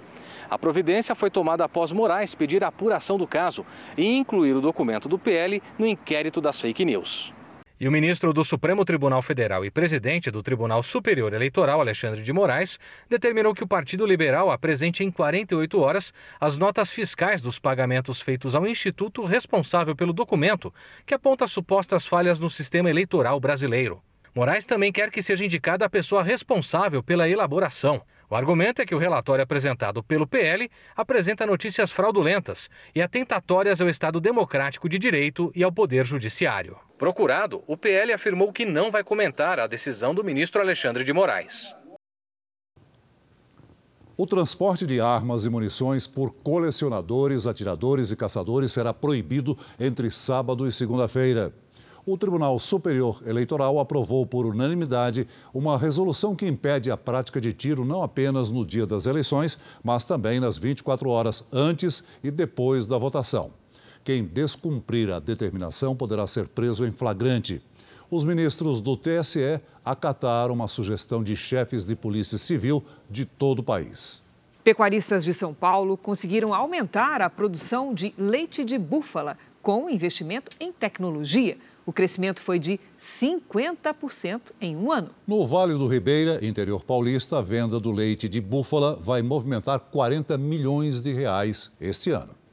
A 0.49 0.57
providência 0.57 1.13
foi 1.13 1.29
tomada 1.29 1.65
após 1.65 1.91
Moraes 1.91 2.33
pedir 2.33 2.63
a 2.63 2.67
apuração 2.67 3.17
do 3.17 3.27
caso 3.27 3.65
e 3.97 4.05
incluir 4.05 4.53
o 4.53 4.61
documento 4.61 5.09
do 5.09 5.19
PL 5.19 5.61
no 5.77 5.85
inquérito 5.85 6.39
das 6.39 6.61
fake 6.61 6.85
news. 6.85 7.33
E 7.83 7.87
o 7.89 7.91
ministro 7.91 8.31
do 8.31 8.45
Supremo 8.45 8.85
Tribunal 8.85 9.21
Federal 9.21 9.65
e 9.65 9.69
presidente 9.69 10.31
do 10.31 10.41
Tribunal 10.41 10.81
Superior 10.81 11.33
Eleitoral, 11.33 11.81
Alexandre 11.81 12.21
de 12.21 12.31
Moraes, 12.31 12.79
determinou 13.09 13.53
que 13.53 13.61
o 13.61 13.67
Partido 13.67 14.05
Liberal 14.05 14.49
apresente 14.49 15.03
em 15.03 15.11
48 15.11 15.81
horas 15.81 16.13
as 16.39 16.57
notas 16.57 16.91
fiscais 16.91 17.41
dos 17.41 17.59
pagamentos 17.59 18.21
feitos 18.21 18.55
ao 18.55 18.65
instituto 18.65 19.25
responsável 19.25 19.93
pelo 19.93 20.13
documento, 20.13 20.73
que 21.05 21.13
aponta 21.13 21.45
supostas 21.45 22.07
falhas 22.07 22.39
no 22.39 22.49
sistema 22.49 22.89
eleitoral 22.89 23.37
brasileiro. 23.37 24.01
Moraes 24.33 24.65
também 24.65 24.89
quer 24.89 25.11
que 25.11 25.21
seja 25.21 25.43
indicada 25.43 25.83
a 25.83 25.89
pessoa 25.89 26.23
responsável 26.23 27.03
pela 27.03 27.27
elaboração. 27.27 28.01
O 28.33 28.35
argumento 28.35 28.81
é 28.81 28.85
que 28.87 28.95
o 28.95 28.97
relatório 28.97 29.43
apresentado 29.43 30.01
pelo 30.01 30.25
PL 30.25 30.67
apresenta 30.95 31.45
notícias 31.45 31.91
fraudulentas 31.91 32.67
e 32.95 32.99
atentatórias 32.99 33.79
ao 33.79 33.87
Estado 33.87 34.19
Democrático 34.19 34.89
de 34.89 34.97
Direito 34.97 35.51
e 35.55 35.63
ao 35.63 35.71
Poder 35.71 36.03
Judiciário. 36.03 36.75
Procurado, 36.97 37.63
o 37.67 37.77
PL 37.77 38.11
afirmou 38.11 38.51
que 38.51 38.65
não 38.65 38.89
vai 38.89 39.03
comentar 39.03 39.59
a 39.59 39.67
decisão 39.67 40.15
do 40.15 40.23
ministro 40.23 40.59
Alexandre 40.59 41.03
de 41.03 41.13
Moraes. 41.13 41.75
O 44.17 44.25
transporte 44.25 44.87
de 44.87 44.99
armas 44.99 45.45
e 45.45 45.49
munições 45.51 46.07
por 46.07 46.33
colecionadores, 46.33 47.45
atiradores 47.45 48.09
e 48.09 48.15
caçadores 48.15 48.71
será 48.71 48.91
proibido 48.91 49.55
entre 49.79 50.09
sábado 50.09 50.67
e 50.67 50.71
segunda-feira 50.71 51.53
o 52.05 52.17
Tribunal 52.17 52.59
Superior 52.59 53.21
Eleitoral 53.25 53.79
aprovou 53.79 54.25
por 54.25 54.45
unanimidade 54.45 55.27
uma 55.53 55.77
resolução 55.77 56.35
que 56.35 56.45
impede 56.45 56.91
a 56.91 56.97
prática 56.97 57.39
de 57.39 57.53
tiro 57.53 57.85
não 57.85 58.03
apenas 58.03 58.51
no 58.51 58.65
dia 58.65 58.85
das 58.85 59.05
eleições, 59.05 59.57
mas 59.83 60.03
também 60.05 60.39
nas 60.39 60.57
24 60.57 61.09
horas 61.09 61.45
antes 61.51 62.03
e 62.23 62.29
depois 62.29 62.87
da 62.87 62.97
votação. 62.97 63.51
Quem 64.03 64.25
descumprir 64.25 65.09
a 65.09 65.19
determinação 65.19 65.95
poderá 65.95 66.27
ser 66.27 66.49
preso 66.49 66.85
em 66.85 66.91
flagrante. 66.91 67.61
Os 68.11 68.25
ministros 68.25 68.81
do 68.81 68.97
TSE 68.97 69.61
acataram 69.83 70.53
uma 70.53 70.67
sugestão 70.67 71.23
de 71.23 71.35
chefes 71.37 71.85
de 71.85 71.95
polícia 71.95 72.37
civil 72.37 72.83
de 73.09 73.25
todo 73.25 73.59
o 73.59 73.63
país. 73.63 74.21
Pecuaristas 74.61 75.23
de 75.23 75.33
São 75.33 75.53
Paulo 75.53 75.97
conseguiram 75.97 76.53
aumentar 76.53 77.21
a 77.21 77.29
produção 77.29 77.93
de 77.93 78.13
leite 78.17 78.63
de 78.63 78.77
búfala 78.77 79.37
com 79.61 79.89
investimento 79.89 80.55
em 80.59 80.71
tecnologia. 80.71 81.57
O 81.85 81.91
crescimento 81.91 82.41
foi 82.41 82.59
de 82.59 82.79
50% 82.97 84.41
em 84.61 84.75
um 84.75 84.91
ano. 84.91 85.09
No 85.27 85.45
Vale 85.45 85.73
do 85.73 85.87
Ribeira, 85.87 86.43
interior 86.45 86.83
paulista, 86.83 87.39
a 87.39 87.41
venda 87.41 87.79
do 87.79 87.91
leite 87.91 88.29
de 88.29 88.39
búfala 88.39 88.95
vai 88.95 89.21
movimentar 89.21 89.79
40 89.79 90.37
milhões 90.37 91.03
de 91.03 91.11
reais 91.11 91.71
este 91.81 92.11
ano. 92.11 92.43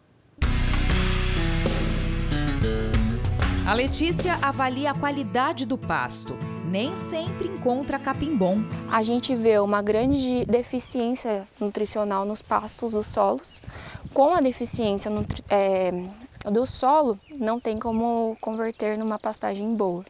A 3.71 3.75
Letícia 3.75 4.35
avalia 4.43 4.91
a 4.91 4.95
qualidade 4.99 5.65
do 5.65 5.79
pasto. 5.79 6.37
Nem 6.69 6.97
sempre 6.97 7.47
encontra 7.47 8.01
capim 8.01 8.37
bom. 8.37 8.59
A 8.91 9.01
gente 9.05 9.33
vê 9.37 9.61
uma 9.61 9.81
grande 9.81 10.45
deficiência 10.45 11.47
nutricional 11.61 12.25
nos 12.25 12.43
pastos 12.43 12.93
dos 12.93 13.07
solos. 13.07 13.61
Com 14.13 14.35
a 14.35 14.41
deficiência 14.41 15.09
é, 15.49 15.93
do 16.49 16.65
solo, 16.65 17.19
não 17.39 17.61
tem 17.61 17.79
como 17.79 18.37
converter 18.41 18.97
numa 18.97 19.19
pastagem 19.19 19.75
boa. 19.75 20.05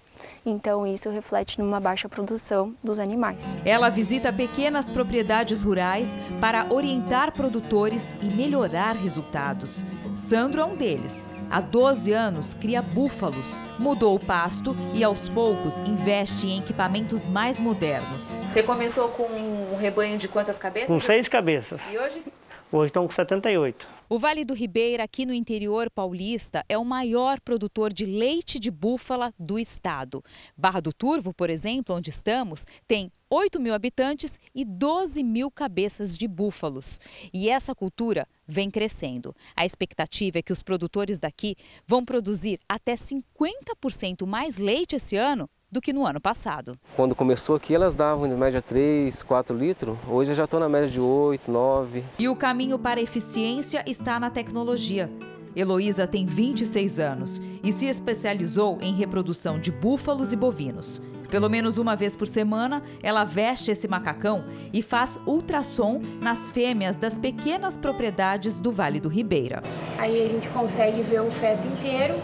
Então, 0.45 0.87
isso 0.87 1.09
reflete 1.11 1.59
numa 1.59 1.81
baixa 1.81 2.09
produção 2.09 2.75
dos 2.85 2.99
animais. 2.99 3.45
Ela 3.65 3.89
visita 3.89 4.33
pequenas 4.33 4.91
propriedades 4.91 5.63
rurais 5.63 6.19
para 6.41 6.67
orientar 6.73 7.33
produtores 7.33 8.15
e 8.23 8.27
melhorar 8.27 8.95
resultados. 8.95 9.85
Sandro 10.15 10.61
é 10.61 10.65
um 10.65 10.77
deles. 10.77 11.29
Há 11.51 11.61
12 11.61 12.13
anos 12.13 12.55
cria 12.55 12.81
búfalos, 12.81 13.61
mudou 13.79 14.15
o 14.15 14.21
pasto 14.21 14.77
e 14.95 15.03
aos 15.03 15.29
poucos 15.29 15.81
investe 15.81 16.47
em 16.47 16.59
equipamentos 16.59 17.27
mais 17.27 17.59
modernos. 17.59 18.23
Você 18.53 18.63
começou 18.63 19.09
com 19.09 19.25
um 19.25 19.77
rebanho 19.77 20.17
de 20.17 20.29
quantas 20.29 20.59
cabeças? 20.59 20.89
Com 20.89 21.01
seis 21.01 21.29
cabeças. 21.29 21.81
E 21.91 21.99
hoje? 21.99 22.23
Hoje 22.71 22.87
estão 22.87 23.07
com 23.07 23.13
78. 23.13 24.00
O 24.13 24.19
Vale 24.19 24.45
do 24.45 24.55
Ribeira, 24.55 25.05
aqui 25.05 25.25
no 25.25 25.33
interior 25.33 25.89
paulista, 25.89 26.65
é 26.69 26.77
o 26.77 26.85
maior 26.85 27.39
produtor 27.39 27.93
de 27.93 28.05
leite 28.05 28.59
de 28.59 28.69
búfala 28.69 29.33
do 29.39 29.57
estado. 29.57 30.21
Barra 30.57 30.81
do 30.81 30.93
Turvo, 30.93 31.33
por 31.33 31.49
exemplo, 31.49 31.95
onde 31.95 32.11
estamos, 32.11 32.67
tem 32.89 33.13
8 33.31 33.61
mil 33.61 33.73
habitantes 33.73 34.41
e 34.53 34.65
12 34.65 35.23
mil 35.23 35.49
cabeças 35.49 36.19
de 36.19 36.27
búfalos. 36.27 36.99
E 37.33 37.49
essa 37.49 37.73
cultura 37.73 38.27
vem 38.49 38.69
crescendo. 38.69 39.33
A 39.55 39.65
expectativa 39.65 40.41
é 40.41 40.43
que 40.43 40.53
os 40.53 40.61
produtores 40.61 41.21
daqui 41.21 41.55
vão 41.87 42.05
produzir 42.05 42.59
até 42.69 42.97
50% 42.97 44.27
mais 44.27 44.59
leite 44.59 44.97
esse 44.97 45.15
ano 45.15 45.49
do 45.71 45.81
que 45.81 45.93
no 45.93 46.05
ano 46.05 46.21
passado. 46.21 46.77
Quando 46.97 47.15
começou 47.15 47.55
aqui, 47.55 47.75
elas 47.75 47.95
davam 47.95 48.27
em 48.27 48.35
média 48.35 48.61
3, 48.61 49.23
4 49.23 49.57
litros. 49.57 49.97
Hoje 50.09 50.33
eu 50.33 50.35
já 50.35 50.45
estou 50.45 50.59
na 50.59 50.69
média 50.69 50.89
de 50.89 51.01
8, 51.01 51.51
9. 51.51 52.05
E 52.19 52.29
o 52.29 52.35
caminho 52.35 52.79
para 52.79 52.99
a 52.99 53.03
eficiência 53.03 53.85
está 53.87 54.19
na 54.19 54.31
tecnologia. 54.31 55.11
Heloísa 55.55 56.07
tem 56.07 56.27
26 56.27 57.01
anos 57.01 57.41
e 57.63 57.73
se 57.73 57.87
especializou 57.87 58.79
em 58.81 58.95
reprodução 58.95 59.59
de 59.59 59.73
búfalos 59.73 60.33
e 60.33 60.37
bovinos. 60.37 61.03
Pelo 61.29 61.49
menos 61.49 61.79
uma 61.79 61.95
vez 61.95 62.17
por 62.17 62.27
semana, 62.27 62.83
ela 63.03 63.25
veste 63.25 63.71
esse 63.71 63.87
macacão 63.87 64.45
e 64.73 64.83
faz 64.83 65.19
ultrassom 65.27 66.03
nas 66.21 66.51
fêmeas 66.51 66.99
das 66.99 67.19
pequenas 67.19 67.77
propriedades 67.77 68.59
do 68.59 68.73
Vale 68.73 68.99
do 68.99 69.09
Ribeira. 69.09 69.63
Aí 69.97 70.25
a 70.25 70.29
gente 70.29 70.49
consegue 70.49 71.03
ver 71.03 71.21
o 71.21 71.31
feto 71.31 71.67
inteiro 71.67 72.15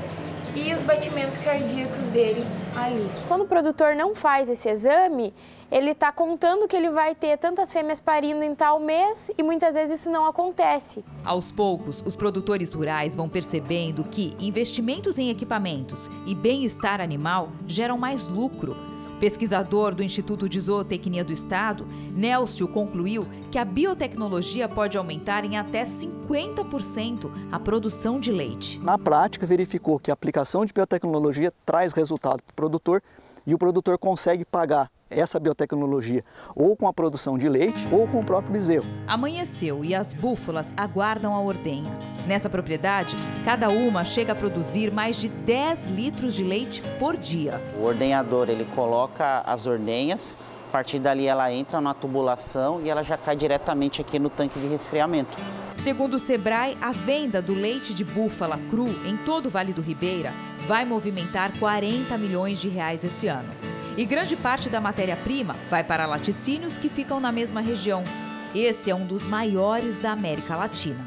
e 0.56 0.74
os 0.74 0.82
batimentos 0.82 1.36
cardíacos 1.38 2.08
dele 2.08 2.44
ali. 2.76 3.08
Quando 3.28 3.42
o 3.42 3.46
produtor 3.46 3.94
não 3.94 4.14
faz 4.14 4.48
esse 4.48 4.68
exame, 4.68 5.34
ele 5.70 5.90
está 5.90 6.12
contando 6.12 6.68
que 6.68 6.76
ele 6.76 6.90
vai 6.90 7.14
ter 7.14 7.36
tantas 7.38 7.72
fêmeas 7.72 8.00
parindo 8.00 8.42
em 8.42 8.54
tal 8.54 8.78
mês 8.78 9.30
e 9.36 9.42
muitas 9.42 9.74
vezes 9.74 10.00
isso 10.00 10.10
não 10.10 10.24
acontece. 10.26 11.04
Aos 11.24 11.50
poucos, 11.50 12.02
os 12.06 12.14
produtores 12.14 12.72
rurais 12.72 13.16
vão 13.16 13.28
percebendo 13.28 14.04
que 14.04 14.36
investimentos 14.38 15.18
em 15.18 15.30
equipamentos 15.30 16.08
e 16.26 16.34
bem-estar 16.34 17.00
animal 17.00 17.50
geram 17.66 17.98
mais 17.98 18.28
lucro 18.28 18.76
Pesquisador 19.18 19.94
do 19.94 20.02
Instituto 20.02 20.48
de 20.48 20.60
Zootecnia 20.60 21.24
do 21.24 21.32
Estado, 21.32 21.86
Nélcio 22.14 22.68
concluiu 22.68 23.26
que 23.50 23.58
a 23.58 23.64
biotecnologia 23.64 24.68
pode 24.68 24.98
aumentar 24.98 25.44
em 25.44 25.56
até 25.56 25.84
50% 25.84 27.30
a 27.50 27.58
produção 27.58 28.20
de 28.20 28.30
leite. 28.30 28.78
Na 28.80 28.98
prática, 28.98 29.46
verificou 29.46 29.98
que 29.98 30.10
a 30.10 30.14
aplicação 30.14 30.66
de 30.66 30.72
biotecnologia 30.72 31.52
traz 31.64 31.92
resultado 31.92 32.42
para 32.42 32.52
o 32.52 32.54
produtor 32.54 33.02
e 33.46 33.54
o 33.54 33.58
produtor 33.58 33.96
consegue 33.98 34.44
pagar 34.44 34.90
essa 35.10 35.38
biotecnologia 35.38 36.24
ou 36.54 36.76
com 36.76 36.88
a 36.88 36.92
produção 36.92 37.38
de 37.38 37.48
leite 37.48 37.86
ou 37.90 38.06
com 38.08 38.20
o 38.20 38.24
próprio 38.24 38.52
bezerro. 38.52 38.86
Amanheceu 39.06 39.84
e 39.84 39.94
as 39.94 40.12
búfalas 40.12 40.74
aguardam 40.76 41.34
a 41.34 41.40
ordenha. 41.40 41.90
Nessa 42.26 42.50
propriedade, 42.50 43.14
cada 43.44 43.68
uma 43.68 44.04
chega 44.04 44.32
a 44.32 44.36
produzir 44.36 44.90
mais 44.90 45.16
de 45.16 45.28
10 45.28 45.88
litros 45.88 46.34
de 46.34 46.42
leite 46.42 46.82
por 46.98 47.16
dia. 47.16 47.60
O 47.80 47.84
ordenhador 47.84 48.50
ele 48.50 48.66
coloca 48.74 49.40
as 49.42 49.66
ordenhas, 49.66 50.36
a 50.68 50.72
partir 50.72 50.98
dali 50.98 51.26
ela 51.26 51.52
entra 51.52 51.80
na 51.80 51.94
tubulação 51.94 52.80
e 52.82 52.90
ela 52.90 53.04
já 53.04 53.16
cai 53.16 53.36
diretamente 53.36 54.00
aqui 54.00 54.18
no 54.18 54.28
tanque 54.28 54.58
de 54.58 54.66
resfriamento. 54.66 55.38
Segundo 55.78 56.14
o 56.14 56.18
Sebrae, 56.18 56.76
a 56.80 56.90
venda 56.90 57.40
do 57.40 57.54
leite 57.54 57.94
de 57.94 58.04
búfala 58.04 58.58
cru 58.68 58.88
em 59.06 59.16
todo 59.18 59.46
o 59.46 59.50
Vale 59.50 59.72
do 59.72 59.80
Ribeira 59.80 60.32
vai 60.66 60.84
movimentar 60.84 61.52
40 61.60 62.18
milhões 62.18 62.58
de 62.58 62.68
reais 62.68 63.04
esse 63.04 63.28
ano. 63.28 63.48
E 63.96 64.04
grande 64.04 64.36
parte 64.36 64.68
da 64.68 64.78
matéria-prima 64.78 65.56
vai 65.70 65.82
para 65.82 66.04
laticínios 66.04 66.76
que 66.76 66.90
ficam 66.90 67.18
na 67.18 67.32
mesma 67.32 67.62
região. 67.62 68.04
Esse 68.54 68.90
é 68.90 68.94
um 68.94 69.06
dos 69.06 69.24
maiores 69.24 69.98
da 69.98 70.12
América 70.12 70.54
Latina. 70.54 71.02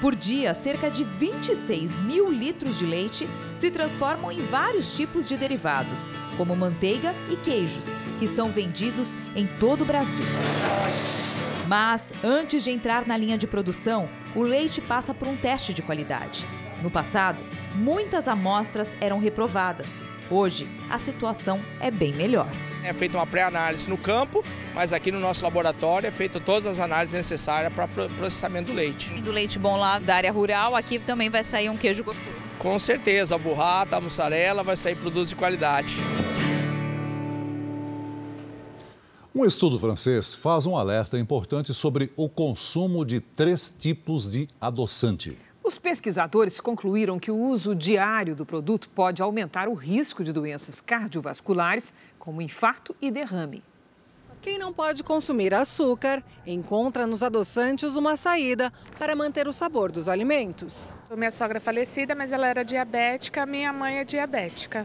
Por 0.00 0.16
dia, 0.16 0.52
cerca 0.52 0.90
de 0.90 1.04
26 1.04 1.96
mil 1.98 2.32
litros 2.32 2.76
de 2.76 2.84
leite 2.84 3.28
se 3.54 3.70
transformam 3.70 4.32
em 4.32 4.44
vários 4.46 4.92
tipos 4.92 5.28
de 5.28 5.36
derivados, 5.36 6.12
como 6.36 6.56
manteiga 6.56 7.14
e 7.30 7.36
queijos, 7.36 7.86
que 8.18 8.26
são 8.26 8.48
vendidos 8.48 9.06
em 9.36 9.46
todo 9.60 9.82
o 9.82 9.86
Brasil. 9.86 10.24
Mas, 11.68 12.12
antes 12.24 12.64
de 12.64 12.72
entrar 12.72 13.06
na 13.06 13.16
linha 13.16 13.38
de 13.38 13.46
produção, 13.46 14.08
o 14.34 14.42
leite 14.42 14.80
passa 14.80 15.14
por 15.14 15.28
um 15.28 15.36
teste 15.36 15.72
de 15.72 15.80
qualidade. 15.80 16.44
No 16.82 16.90
passado, 16.90 17.44
muitas 17.76 18.26
amostras 18.26 18.96
eram 19.00 19.20
reprovadas 19.20 20.00
Hoje, 20.32 20.66
a 20.88 20.98
situação 20.98 21.60
é 21.78 21.90
bem 21.90 22.14
melhor. 22.14 22.48
É 22.82 22.94
feita 22.94 23.18
uma 23.18 23.26
pré-análise 23.26 23.86
no 23.88 23.98
campo, 23.98 24.42
mas 24.74 24.90
aqui 24.90 25.12
no 25.12 25.20
nosso 25.20 25.44
laboratório 25.44 26.06
é 26.06 26.10
feita 26.10 26.40
todas 26.40 26.64
as 26.64 26.80
análises 26.80 27.14
necessárias 27.14 27.70
para 27.70 27.86
processamento 27.86 28.72
do 28.72 28.74
leite. 28.74 29.12
E 29.14 29.20
do 29.20 29.30
leite 29.30 29.58
bom 29.58 29.76
lá 29.76 29.98
da 29.98 30.16
área 30.16 30.32
rural, 30.32 30.74
aqui 30.74 30.98
também 30.98 31.28
vai 31.28 31.44
sair 31.44 31.68
um 31.68 31.76
queijo 31.76 32.02
gostoso. 32.02 32.34
Com 32.58 32.78
certeza, 32.78 33.34
a 33.34 33.38
burrata, 33.38 33.96
a 33.96 34.00
mussarela, 34.00 34.62
vai 34.62 34.74
sair 34.74 34.94
produtos 34.94 35.28
de 35.28 35.36
qualidade. 35.36 35.96
Um 39.34 39.44
estudo 39.44 39.78
francês 39.78 40.34
faz 40.34 40.64
um 40.64 40.78
alerta 40.78 41.18
importante 41.18 41.74
sobre 41.74 42.10
o 42.16 42.26
consumo 42.26 43.04
de 43.04 43.20
três 43.20 43.68
tipos 43.78 44.30
de 44.30 44.48
adoçante. 44.58 45.36
Os 45.64 45.78
pesquisadores 45.78 46.60
concluíram 46.60 47.20
que 47.20 47.30
o 47.30 47.36
uso 47.36 47.74
diário 47.74 48.34
do 48.34 48.44
produto 48.44 48.88
pode 48.88 49.22
aumentar 49.22 49.68
o 49.68 49.74
risco 49.74 50.24
de 50.24 50.32
doenças 50.32 50.80
cardiovasculares, 50.80 51.94
como 52.18 52.42
infarto 52.42 52.96
e 53.00 53.12
derrame. 53.12 53.62
Quem 54.40 54.58
não 54.58 54.72
pode 54.72 55.04
consumir 55.04 55.54
açúcar 55.54 56.20
encontra 56.44 57.06
nos 57.06 57.22
adoçantes 57.22 57.94
uma 57.94 58.16
saída 58.16 58.72
para 58.98 59.14
manter 59.14 59.46
o 59.46 59.52
sabor 59.52 59.92
dos 59.92 60.08
alimentos. 60.08 60.98
Minha 61.16 61.30
sogra 61.30 61.58
é 61.58 61.60
falecida, 61.60 62.12
mas 62.12 62.32
ela 62.32 62.48
era 62.48 62.64
diabética, 62.64 63.46
minha 63.46 63.72
mãe 63.72 63.98
é 63.98 64.04
diabética. 64.04 64.84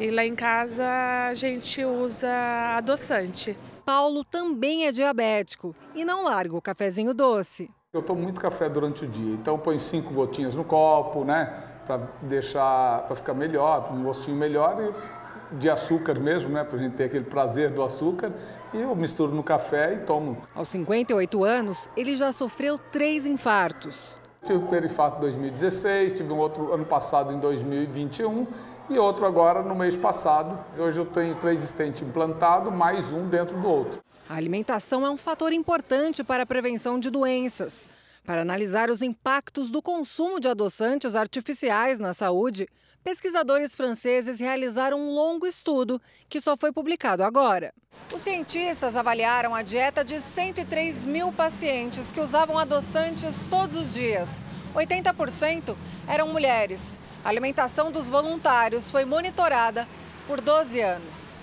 E 0.00 0.10
lá 0.10 0.24
em 0.24 0.34
casa 0.34 0.84
a 1.28 1.34
gente 1.34 1.84
usa 1.84 2.28
adoçante. 2.76 3.56
Paulo 3.86 4.24
também 4.24 4.88
é 4.88 4.90
diabético 4.90 5.76
e 5.94 6.04
não 6.04 6.24
larga 6.24 6.56
o 6.56 6.60
cafezinho 6.60 7.14
doce. 7.14 7.70
Eu 7.94 8.02
tomo 8.02 8.20
muito 8.20 8.40
café 8.40 8.68
durante 8.68 9.04
o 9.04 9.08
dia, 9.08 9.34
então 9.34 9.56
ponho 9.56 9.78
cinco 9.78 10.12
gotinhas 10.12 10.56
no 10.56 10.64
copo, 10.64 11.24
né? 11.24 11.62
Para 11.86 12.00
deixar, 12.22 13.04
para 13.06 13.14
ficar 13.14 13.34
melhor, 13.34 13.88
um 13.92 14.02
gostinho 14.02 14.36
melhor 14.36 14.76
e 14.82 15.54
de 15.54 15.70
açúcar 15.70 16.18
mesmo, 16.18 16.50
né? 16.50 16.64
Para 16.64 16.76
a 16.76 16.82
gente 16.82 16.96
ter 16.96 17.04
aquele 17.04 17.22
prazer 17.22 17.70
do 17.70 17.84
açúcar. 17.84 18.32
E 18.72 18.80
eu 18.80 18.96
misturo 18.96 19.32
no 19.32 19.44
café 19.44 19.94
e 19.94 19.98
tomo. 19.98 20.38
Aos 20.56 20.70
58 20.70 21.44
anos, 21.44 21.88
ele 21.96 22.16
já 22.16 22.32
sofreu 22.32 22.80
três 22.90 23.26
infartos. 23.26 24.18
Tive 24.44 24.58
o 24.58 24.66
perifato 24.66 25.18
em 25.18 25.20
2016, 25.20 26.14
tive 26.14 26.32
um 26.32 26.38
outro 26.38 26.74
ano 26.74 26.84
passado 26.84 27.32
em 27.32 27.38
2021 27.38 28.44
e 28.90 28.98
outro 28.98 29.24
agora 29.24 29.62
no 29.62 29.74
mês 29.76 29.94
passado. 29.94 30.58
Hoje 30.76 30.98
eu 30.98 31.06
tenho 31.06 31.36
três 31.36 31.62
estentes 31.62 32.02
implantados, 32.02 32.72
mais 32.72 33.12
um 33.12 33.28
dentro 33.28 33.56
do 33.56 33.68
outro. 33.68 34.02
A 34.28 34.36
alimentação 34.36 35.04
é 35.04 35.10
um 35.10 35.18
fator 35.18 35.52
importante 35.52 36.24
para 36.24 36.44
a 36.44 36.46
prevenção 36.46 36.98
de 36.98 37.10
doenças. 37.10 37.88
Para 38.24 38.40
analisar 38.40 38.88
os 38.88 39.02
impactos 39.02 39.70
do 39.70 39.82
consumo 39.82 40.40
de 40.40 40.48
adoçantes 40.48 41.14
artificiais 41.14 41.98
na 41.98 42.14
saúde, 42.14 42.66
pesquisadores 43.02 43.74
franceses 43.74 44.40
realizaram 44.40 44.98
um 44.98 45.10
longo 45.10 45.46
estudo 45.46 46.00
que 46.26 46.40
só 46.40 46.56
foi 46.56 46.72
publicado 46.72 47.22
agora. 47.22 47.74
Os 48.14 48.22
cientistas 48.22 48.96
avaliaram 48.96 49.54
a 49.54 49.60
dieta 49.60 50.02
de 50.02 50.18
103 50.18 51.04
mil 51.04 51.30
pacientes 51.30 52.10
que 52.10 52.20
usavam 52.20 52.58
adoçantes 52.58 53.46
todos 53.50 53.76
os 53.76 53.92
dias. 53.92 54.42
80% 54.74 55.76
eram 56.08 56.28
mulheres. 56.28 56.98
A 57.22 57.28
alimentação 57.28 57.92
dos 57.92 58.08
voluntários 58.08 58.90
foi 58.90 59.04
monitorada 59.04 59.86
por 60.26 60.40
12 60.40 60.80
anos. 60.80 61.33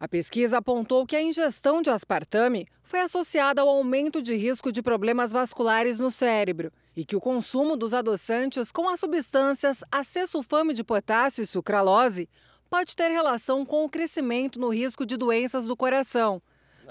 A 0.00 0.08
pesquisa 0.08 0.56
apontou 0.56 1.06
que 1.06 1.14
a 1.14 1.20
ingestão 1.20 1.82
de 1.82 1.90
aspartame 1.90 2.66
foi 2.82 3.00
associada 3.00 3.60
ao 3.60 3.68
aumento 3.68 4.22
de 4.22 4.34
risco 4.34 4.72
de 4.72 4.80
problemas 4.80 5.30
vasculares 5.30 6.00
no 6.00 6.10
cérebro 6.10 6.72
e 6.96 7.04
que 7.04 7.14
o 7.14 7.20
consumo 7.20 7.76
dos 7.76 7.92
adoçantes 7.92 8.72
com 8.72 8.88
as 8.88 8.98
substâncias 8.98 9.84
acesulfame 9.92 10.72
de 10.72 10.82
potássio 10.82 11.42
e 11.42 11.46
sucralose 11.46 12.30
pode 12.70 12.96
ter 12.96 13.10
relação 13.10 13.66
com 13.66 13.84
o 13.84 13.90
crescimento 13.90 14.58
no 14.58 14.70
risco 14.70 15.04
de 15.04 15.18
doenças 15.18 15.66
do 15.66 15.76
coração. 15.76 16.40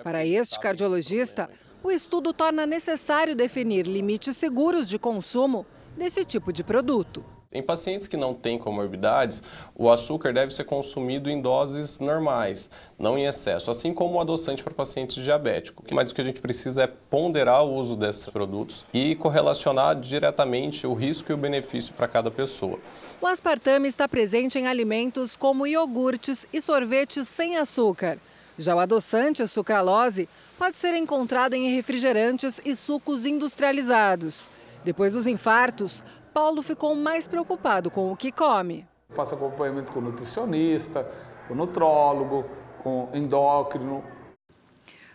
Para 0.04 0.24
este 0.24 0.60
cardiologista, 0.60 1.50
o 1.82 1.90
estudo 1.90 2.32
torna 2.32 2.68
necessário 2.68 3.36
definir 3.36 3.88
limites 3.88 4.38
seguros 4.38 4.88
de 4.88 5.00
consumo 5.00 5.66
desse 5.98 6.24
tipo 6.24 6.54
de 6.54 6.64
produto. 6.64 7.26
Em 7.52 7.64
pacientes 7.64 8.08
que 8.08 8.16
não 8.16 8.36
têm 8.36 8.60
comorbidades, 8.60 9.42
o 9.74 9.90
açúcar 9.90 10.32
deve 10.32 10.54
ser 10.54 10.66
consumido 10.66 11.32
em 11.32 11.42
doses 11.42 11.98
normais, 11.98 12.70
não 12.96 13.18
em 13.18 13.26
excesso, 13.26 13.72
assim 13.72 13.92
como 13.92 14.18
o 14.18 14.22
adoçante 14.22 14.64
para 14.64 14.72
pacientes 14.72 15.24
diabéticos. 15.24 15.84
Mas 15.92 16.12
o 16.12 16.14
que 16.14 16.22
a 16.22 16.24
gente 16.24 16.40
precisa 16.40 16.84
é 16.84 16.88
ponderar 16.88 17.66
o 17.66 17.74
uso 17.74 17.96
desses 17.96 18.28
produtos 18.28 18.86
e 18.94 19.16
correlacionar 19.16 20.00
diretamente 20.00 20.86
o 20.86 20.94
risco 20.94 21.32
e 21.32 21.34
o 21.34 21.38
benefício 21.38 21.92
para 21.96 22.08
cada 22.08 22.30
pessoa. 22.30 22.78
O 23.20 23.26
aspartame 23.26 23.88
está 23.88 24.08
presente 24.08 24.60
em 24.60 24.68
alimentos 24.68 25.36
como 25.36 25.66
iogurtes 25.66 26.46
e 26.54 26.62
sorvetes 26.62 27.28
sem 27.28 27.58
açúcar. 27.58 28.20
Já 28.60 28.76
o 28.76 28.80
adoçante, 28.80 29.48
sucralose, 29.48 30.30
pode 30.56 30.78
ser 30.78 30.94
encontrado 30.94 31.56
em 31.56 31.74
refrigerantes 31.74 32.62
e 32.64 32.76
sucos 32.76 33.26
industrializados. 33.26 34.52
Depois 34.84 35.14
dos 35.14 35.28
infartos, 35.28 36.04
Paulo 36.34 36.62
ficou 36.62 36.96
mais 36.96 37.28
preocupado 37.28 37.90
com 37.92 38.12
o 38.12 38.16
que 38.16 38.32
come. 38.32 38.88
Faço 39.10 39.36
acompanhamento 39.36 39.92
com 39.92 40.02
nutricionista, 40.02 41.10
com 41.48 41.56
nutrólogo, 41.56 42.46
com 42.84 43.10
endócrino. 43.14 44.04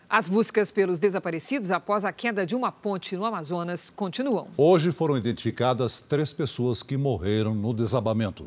As 0.09 0.29
buscas 0.29 0.71
pelos 0.71 1.01
desaparecidos 1.01 1.71
após 1.71 2.05
a 2.05 2.13
queda 2.13 2.45
de 2.45 2.55
uma 2.55 2.71
ponte 2.71 3.17
no 3.17 3.25
Amazonas 3.25 3.89
continuam. 3.89 4.49
Hoje 4.57 4.93
foram 4.93 5.17
identificadas 5.17 6.01
três 6.01 6.33
pessoas 6.33 6.83
que 6.83 6.97
morreram 6.97 7.55
no 7.55 7.73
desabamento. 7.73 8.47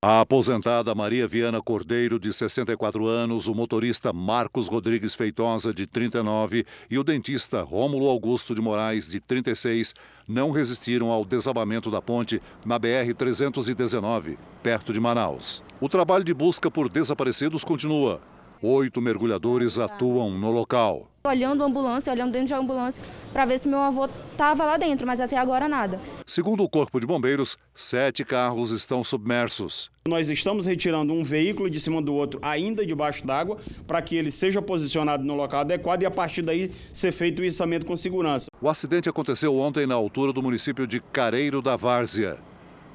A 0.00 0.20
aposentada 0.20 0.94
Maria 0.94 1.26
Viana 1.26 1.60
Cordeiro, 1.60 2.20
de 2.20 2.32
64 2.32 3.04
anos, 3.04 3.48
o 3.48 3.54
motorista 3.54 4.12
Marcos 4.12 4.68
Rodrigues 4.68 5.12
Feitosa, 5.12 5.74
de 5.74 5.88
39, 5.88 6.64
e 6.88 6.96
o 6.96 7.02
dentista 7.02 7.62
Rômulo 7.62 8.08
Augusto 8.08 8.54
de 8.54 8.62
Moraes, 8.62 9.10
de 9.10 9.18
36, 9.18 9.94
não 10.28 10.52
resistiram 10.52 11.10
ao 11.10 11.24
desabamento 11.24 11.90
da 11.90 12.00
ponte 12.00 12.40
na 12.64 12.78
BR-319, 12.78 14.38
perto 14.62 14.92
de 14.92 15.00
Manaus. 15.00 15.64
O 15.80 15.88
trabalho 15.88 16.22
de 16.22 16.32
busca 16.32 16.70
por 16.70 16.88
desaparecidos 16.88 17.64
continua. 17.64 18.20
Oito 18.62 19.02
mergulhadores 19.02 19.80
atuam 19.80 20.30
no 20.30 20.52
local. 20.52 21.07
Olhando 21.24 21.64
a 21.64 21.66
ambulância, 21.66 22.12
olhando 22.12 22.32
dentro 22.32 22.48
de 22.48 22.54
ambulância, 22.54 23.02
para 23.32 23.44
ver 23.44 23.58
se 23.58 23.68
meu 23.68 23.80
avô 23.80 24.08
estava 24.32 24.64
lá 24.64 24.76
dentro, 24.76 25.06
mas 25.06 25.20
até 25.20 25.36
agora 25.36 25.68
nada. 25.68 26.00
Segundo 26.24 26.62
o 26.62 26.68
Corpo 26.68 27.00
de 27.00 27.06
Bombeiros, 27.06 27.58
sete 27.74 28.24
carros 28.24 28.70
estão 28.70 29.02
submersos. 29.02 29.90
Nós 30.06 30.28
estamos 30.30 30.64
retirando 30.64 31.12
um 31.12 31.24
veículo 31.24 31.68
de 31.68 31.80
cima 31.80 32.00
do 32.00 32.14
outro, 32.14 32.38
ainda 32.40 32.86
debaixo 32.86 33.26
d'água, 33.26 33.58
para 33.86 34.00
que 34.00 34.16
ele 34.16 34.30
seja 34.30 34.62
posicionado 34.62 35.24
no 35.24 35.34
local 35.34 35.60
adequado 35.60 36.02
e 36.02 36.06
a 36.06 36.10
partir 36.10 36.42
daí 36.42 36.70
ser 36.94 37.12
feito 37.12 37.40
o 37.40 37.44
içamento 37.44 37.84
com 37.84 37.96
segurança. 37.96 38.46
O 38.62 38.68
acidente 38.68 39.08
aconteceu 39.08 39.58
ontem 39.58 39.86
na 39.86 39.96
altura 39.96 40.32
do 40.32 40.42
município 40.42 40.86
de 40.86 41.00
Careiro 41.00 41.60
da 41.60 41.74
Várzea. 41.76 42.38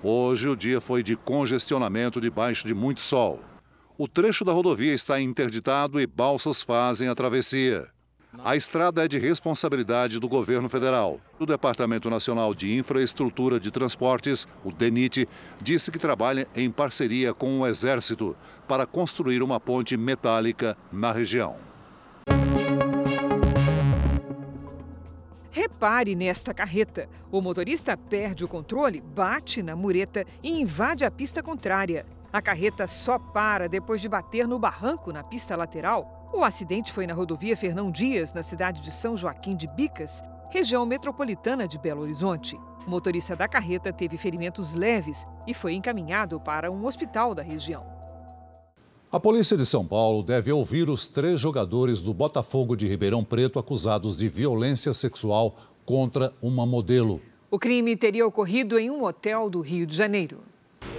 Hoje 0.01 0.47
o 0.47 0.55
dia 0.55 0.81
foi 0.81 1.03
de 1.03 1.15
congestionamento 1.15 2.19
debaixo 2.19 2.65
de 2.65 2.73
muito 2.73 3.01
sol. 3.01 3.41
O 3.97 4.07
trecho 4.07 4.43
da 4.43 4.51
rodovia 4.51 4.93
está 4.93 5.21
interditado 5.21 6.01
e 6.01 6.07
balsas 6.07 6.61
fazem 6.61 7.07
a 7.07 7.15
travessia. 7.15 7.92
A 8.41 8.55
estrada 8.55 9.05
é 9.05 9.07
de 9.07 9.19
responsabilidade 9.19 10.19
do 10.19 10.27
governo 10.27 10.67
federal. 10.67 11.19
O 11.37 11.45
Departamento 11.45 12.09
Nacional 12.09 12.55
de 12.55 12.75
Infraestrutura 12.75 13.59
de 13.59 13.69
Transportes, 13.69 14.47
o 14.63 14.71
DENIT, 14.71 15.29
disse 15.61 15.91
que 15.91 15.99
trabalha 15.99 16.47
em 16.55 16.71
parceria 16.71 17.31
com 17.31 17.59
o 17.59 17.67
Exército 17.67 18.35
para 18.67 18.87
construir 18.87 19.43
uma 19.43 19.59
ponte 19.59 19.95
metálica 19.95 20.75
na 20.91 21.11
região. 21.11 21.57
Repare 25.51 26.15
nesta 26.15 26.55
carreta. 26.55 27.07
O 27.31 27.39
motorista 27.39 27.95
perde 27.95 28.43
o 28.43 28.47
controle, 28.47 28.99
bate 28.99 29.61
na 29.61 29.75
mureta 29.75 30.25
e 30.41 30.59
invade 30.59 31.05
a 31.05 31.11
pista 31.11 31.43
contrária. 31.43 32.03
A 32.31 32.41
carreta 32.41 32.87
só 32.87 33.19
para 33.19 33.69
depois 33.69 34.01
de 34.01 34.09
bater 34.09 34.47
no 34.47 34.57
barranco 34.57 35.13
na 35.13 35.23
pista 35.23 35.55
lateral. 35.55 36.22
O 36.35 36.43
acidente 36.43 36.91
foi 36.91 37.05
na 37.05 37.13
rodovia 37.13 37.55
Fernão 37.55 37.91
Dias, 37.91 38.33
na 38.33 38.41
cidade 38.41 38.81
de 38.81 38.91
São 38.91 39.15
Joaquim 39.15 39.55
de 39.55 39.67
Bicas, 39.67 40.23
região 40.49 40.83
metropolitana 40.83 41.67
de 41.67 41.77
Belo 41.77 42.01
Horizonte. 42.01 42.59
O 42.87 42.89
motorista 42.89 43.35
da 43.35 43.47
carreta 43.47 43.93
teve 43.93 44.17
ferimentos 44.17 44.73
leves 44.73 45.25
e 45.45 45.53
foi 45.53 45.73
encaminhado 45.73 46.39
para 46.39 46.71
um 46.71 46.85
hospital 46.87 47.35
da 47.35 47.43
região. 47.43 47.85
A 49.11 49.19
polícia 49.19 49.55
de 49.55 49.63
São 49.63 49.85
Paulo 49.85 50.23
deve 50.23 50.51
ouvir 50.51 50.89
os 50.89 51.05
três 51.05 51.39
jogadores 51.39 52.01
do 52.01 52.15
Botafogo 52.15 52.75
de 52.75 52.87
Ribeirão 52.87 53.23
Preto 53.23 53.59
acusados 53.59 54.17
de 54.17 54.27
violência 54.27 54.91
sexual 54.91 55.55
contra 55.85 56.33
uma 56.41 56.65
modelo. 56.65 57.21
O 57.51 57.59
crime 57.59 57.95
teria 57.95 58.25
ocorrido 58.25 58.79
em 58.79 58.89
um 58.89 59.03
hotel 59.03 59.51
do 59.51 59.61
Rio 59.61 59.85
de 59.85 59.95
Janeiro. 59.95 60.39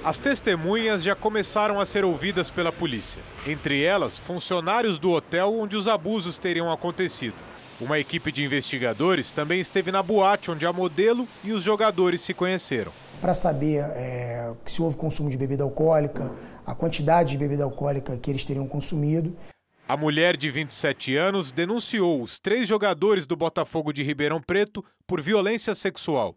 As 0.04 0.18
testemunhas 0.18 1.02
já 1.02 1.14
começaram 1.14 1.80
a 1.80 1.86
ser 1.86 2.04
ouvidas 2.04 2.50
pela 2.50 2.70
polícia. 2.70 3.22
Entre 3.46 3.82
elas, 3.82 4.18
funcionários 4.18 4.98
do 4.98 5.10
hotel 5.10 5.54
onde 5.54 5.76
os 5.76 5.88
abusos 5.88 6.38
teriam 6.38 6.70
acontecido. 6.70 7.34
Uma 7.80 7.98
equipe 7.98 8.30
de 8.30 8.44
investigadores 8.44 9.32
também 9.32 9.60
esteve 9.60 9.90
na 9.90 10.02
boate 10.02 10.50
onde 10.50 10.64
a 10.64 10.72
modelo 10.72 11.26
e 11.42 11.52
os 11.52 11.62
jogadores 11.62 12.20
se 12.20 12.32
conheceram. 12.32 12.92
Para 13.20 13.34
saber 13.34 13.78
é, 13.78 14.52
se 14.66 14.80
houve 14.80 14.96
consumo 14.96 15.30
de 15.30 15.36
bebida 15.36 15.64
alcoólica, 15.64 16.30
a 16.66 16.74
quantidade 16.74 17.30
de 17.32 17.38
bebida 17.38 17.64
alcoólica 17.64 18.16
que 18.16 18.30
eles 18.30 18.44
teriam 18.44 18.68
consumido. 18.68 19.34
A 19.88 19.96
mulher 19.96 20.36
de 20.36 20.50
27 20.50 21.16
anos 21.16 21.50
denunciou 21.50 22.22
os 22.22 22.38
três 22.38 22.68
jogadores 22.68 23.26
do 23.26 23.36
Botafogo 23.36 23.92
de 23.92 24.02
Ribeirão 24.02 24.40
Preto 24.40 24.84
por 25.06 25.20
violência 25.20 25.74
sexual. 25.74 26.36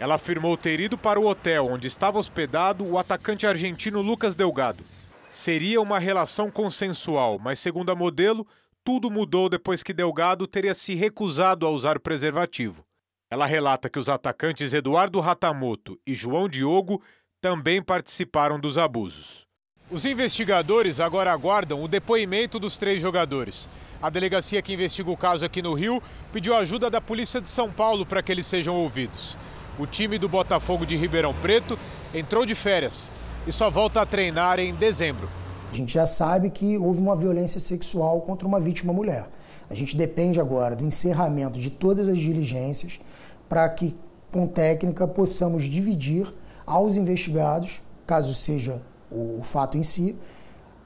Ela 0.00 0.14
afirmou 0.14 0.56
ter 0.56 0.80
ido 0.80 0.96
para 0.96 1.20
o 1.20 1.26
hotel 1.26 1.66
onde 1.66 1.86
estava 1.86 2.18
hospedado 2.18 2.86
o 2.86 2.98
atacante 2.98 3.46
argentino 3.46 4.00
Lucas 4.00 4.34
Delgado. 4.34 4.82
Seria 5.28 5.78
uma 5.78 5.98
relação 5.98 6.50
consensual, 6.50 7.38
mas 7.38 7.60
segundo 7.60 7.92
a 7.92 7.94
modelo, 7.94 8.46
tudo 8.82 9.10
mudou 9.10 9.50
depois 9.50 9.82
que 9.82 9.92
Delgado 9.92 10.46
teria 10.46 10.74
se 10.74 10.94
recusado 10.94 11.66
a 11.66 11.70
usar 11.70 12.00
preservativo. 12.00 12.82
Ela 13.30 13.44
relata 13.44 13.90
que 13.90 13.98
os 13.98 14.08
atacantes 14.08 14.72
Eduardo 14.72 15.20
Ratamoto 15.20 16.00
e 16.06 16.14
João 16.14 16.48
Diogo 16.48 17.02
também 17.38 17.82
participaram 17.82 18.58
dos 18.58 18.78
abusos. 18.78 19.46
Os 19.90 20.06
investigadores 20.06 20.98
agora 20.98 21.30
aguardam 21.30 21.84
o 21.84 21.88
depoimento 21.88 22.58
dos 22.58 22.78
três 22.78 23.02
jogadores. 23.02 23.68
A 24.00 24.08
delegacia 24.08 24.62
que 24.62 24.72
investiga 24.72 25.10
o 25.10 25.16
caso 25.16 25.44
aqui 25.44 25.60
no 25.60 25.74
Rio 25.74 26.02
pediu 26.32 26.56
ajuda 26.56 26.88
da 26.88 27.02
Polícia 27.02 27.38
de 27.38 27.50
São 27.50 27.70
Paulo 27.70 28.06
para 28.06 28.22
que 28.22 28.32
eles 28.32 28.46
sejam 28.46 28.74
ouvidos. 28.74 29.36
O 29.80 29.86
time 29.86 30.18
do 30.18 30.28
Botafogo 30.28 30.84
de 30.84 30.94
Ribeirão 30.94 31.32
Preto 31.40 31.78
entrou 32.14 32.44
de 32.44 32.54
férias 32.54 33.10
e 33.46 33.52
só 33.52 33.70
volta 33.70 34.02
a 34.02 34.04
treinar 34.04 34.60
em 34.60 34.74
dezembro. 34.74 35.26
A 35.72 35.74
gente 35.74 35.94
já 35.94 36.04
sabe 36.04 36.50
que 36.50 36.76
houve 36.76 37.00
uma 37.00 37.16
violência 37.16 37.58
sexual 37.58 38.20
contra 38.20 38.46
uma 38.46 38.60
vítima 38.60 38.92
mulher. 38.92 39.30
A 39.70 39.74
gente 39.74 39.96
depende 39.96 40.38
agora 40.38 40.76
do 40.76 40.84
encerramento 40.84 41.58
de 41.58 41.70
todas 41.70 42.10
as 42.10 42.18
diligências 42.18 43.00
para 43.48 43.66
que, 43.70 43.96
com 44.30 44.46
técnica, 44.46 45.08
possamos 45.08 45.64
dividir 45.64 46.30
aos 46.66 46.98
investigados, 46.98 47.80
caso 48.06 48.34
seja 48.34 48.82
o 49.10 49.40
fato 49.42 49.78
em 49.78 49.82
si, 49.82 50.14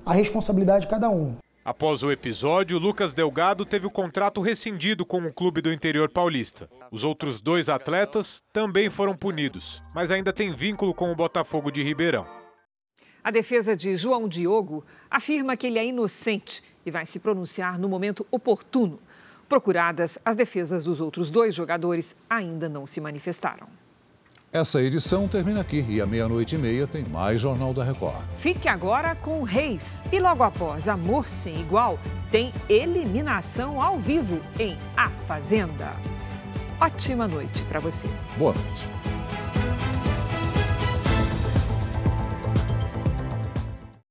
a 0.07 0.13
responsabilidade 0.13 0.83
de 0.83 0.91
cada 0.93 1.11
um. 1.11 1.35
Após 1.65 2.03
o 2.05 2.13
episódio, 2.13 2.79
Lucas 2.79 3.13
Delgado 3.13 3.65
teve 3.65 3.87
o 3.87 3.91
contrato 3.91 4.41
rescindido 4.41 5.05
com 5.05 5.19
o 5.27 5.33
clube 5.33 5.63
do 5.63 5.73
interior 5.73 6.11
paulista. 6.11 6.69
Os 6.95 7.03
outros 7.03 7.41
dois 7.41 7.69
atletas 7.69 8.41
também 8.53 8.89
foram 8.89 9.17
punidos, 9.17 9.83
mas 9.93 10.13
ainda 10.13 10.33
têm 10.33 10.55
vínculo 10.55 10.95
com 10.95 11.11
o 11.11 11.17
Botafogo 11.17 11.69
de 11.69 11.83
Ribeirão. 11.83 12.25
A 13.25 13.33
defesa 13.33 13.77
de 13.77 13.97
João 13.97 14.29
Diogo 14.29 14.85
afirma 15.11 15.57
que 15.57 15.67
ele 15.67 15.81
é 15.81 15.85
inocente 15.85 16.63
e 16.87 16.93
vai 16.93 17.05
se 17.05 17.19
pronunciar 17.19 17.81
no 17.81 17.89
momento 17.89 18.25
oportuno. 18.31 19.01
Procuradas, 19.49 20.21
as 20.25 20.37
defesas 20.37 20.85
dos 20.85 21.01
outros 21.01 21.33
dois 21.33 21.53
jogadores 21.53 22.15
ainda 22.31 22.69
não 22.69 22.87
se 22.87 23.01
manifestaram. 23.01 23.67
Essa 24.53 24.81
edição 24.81 25.27
termina 25.27 25.63
aqui 25.63 25.85
e 25.89 26.01
à 26.01 26.07
meia-noite 26.07 26.55
e 26.55 26.59
meia 26.59 26.87
tem 26.87 27.03
mais 27.03 27.41
Jornal 27.41 27.75
da 27.75 27.83
Record. 27.83 28.25
Fique 28.37 28.69
agora 28.69 29.17
com 29.17 29.43
Reis. 29.43 30.05
E 30.13 30.21
logo 30.21 30.45
após 30.45 30.87
Amor 30.87 31.29
Sem 31.29 31.61
Igual, 31.61 31.99
tem 32.31 32.53
eliminação 32.69 33.83
ao 33.83 33.99
vivo 33.99 34.41
em 34.61 34.79
A 34.97 35.11
Fazenda. 35.11 35.91
Ótima 36.85 37.27
noite 37.27 37.63
para 37.63 37.81
você. 37.81 38.07
Boa 38.37 38.53
noite. 38.53 38.87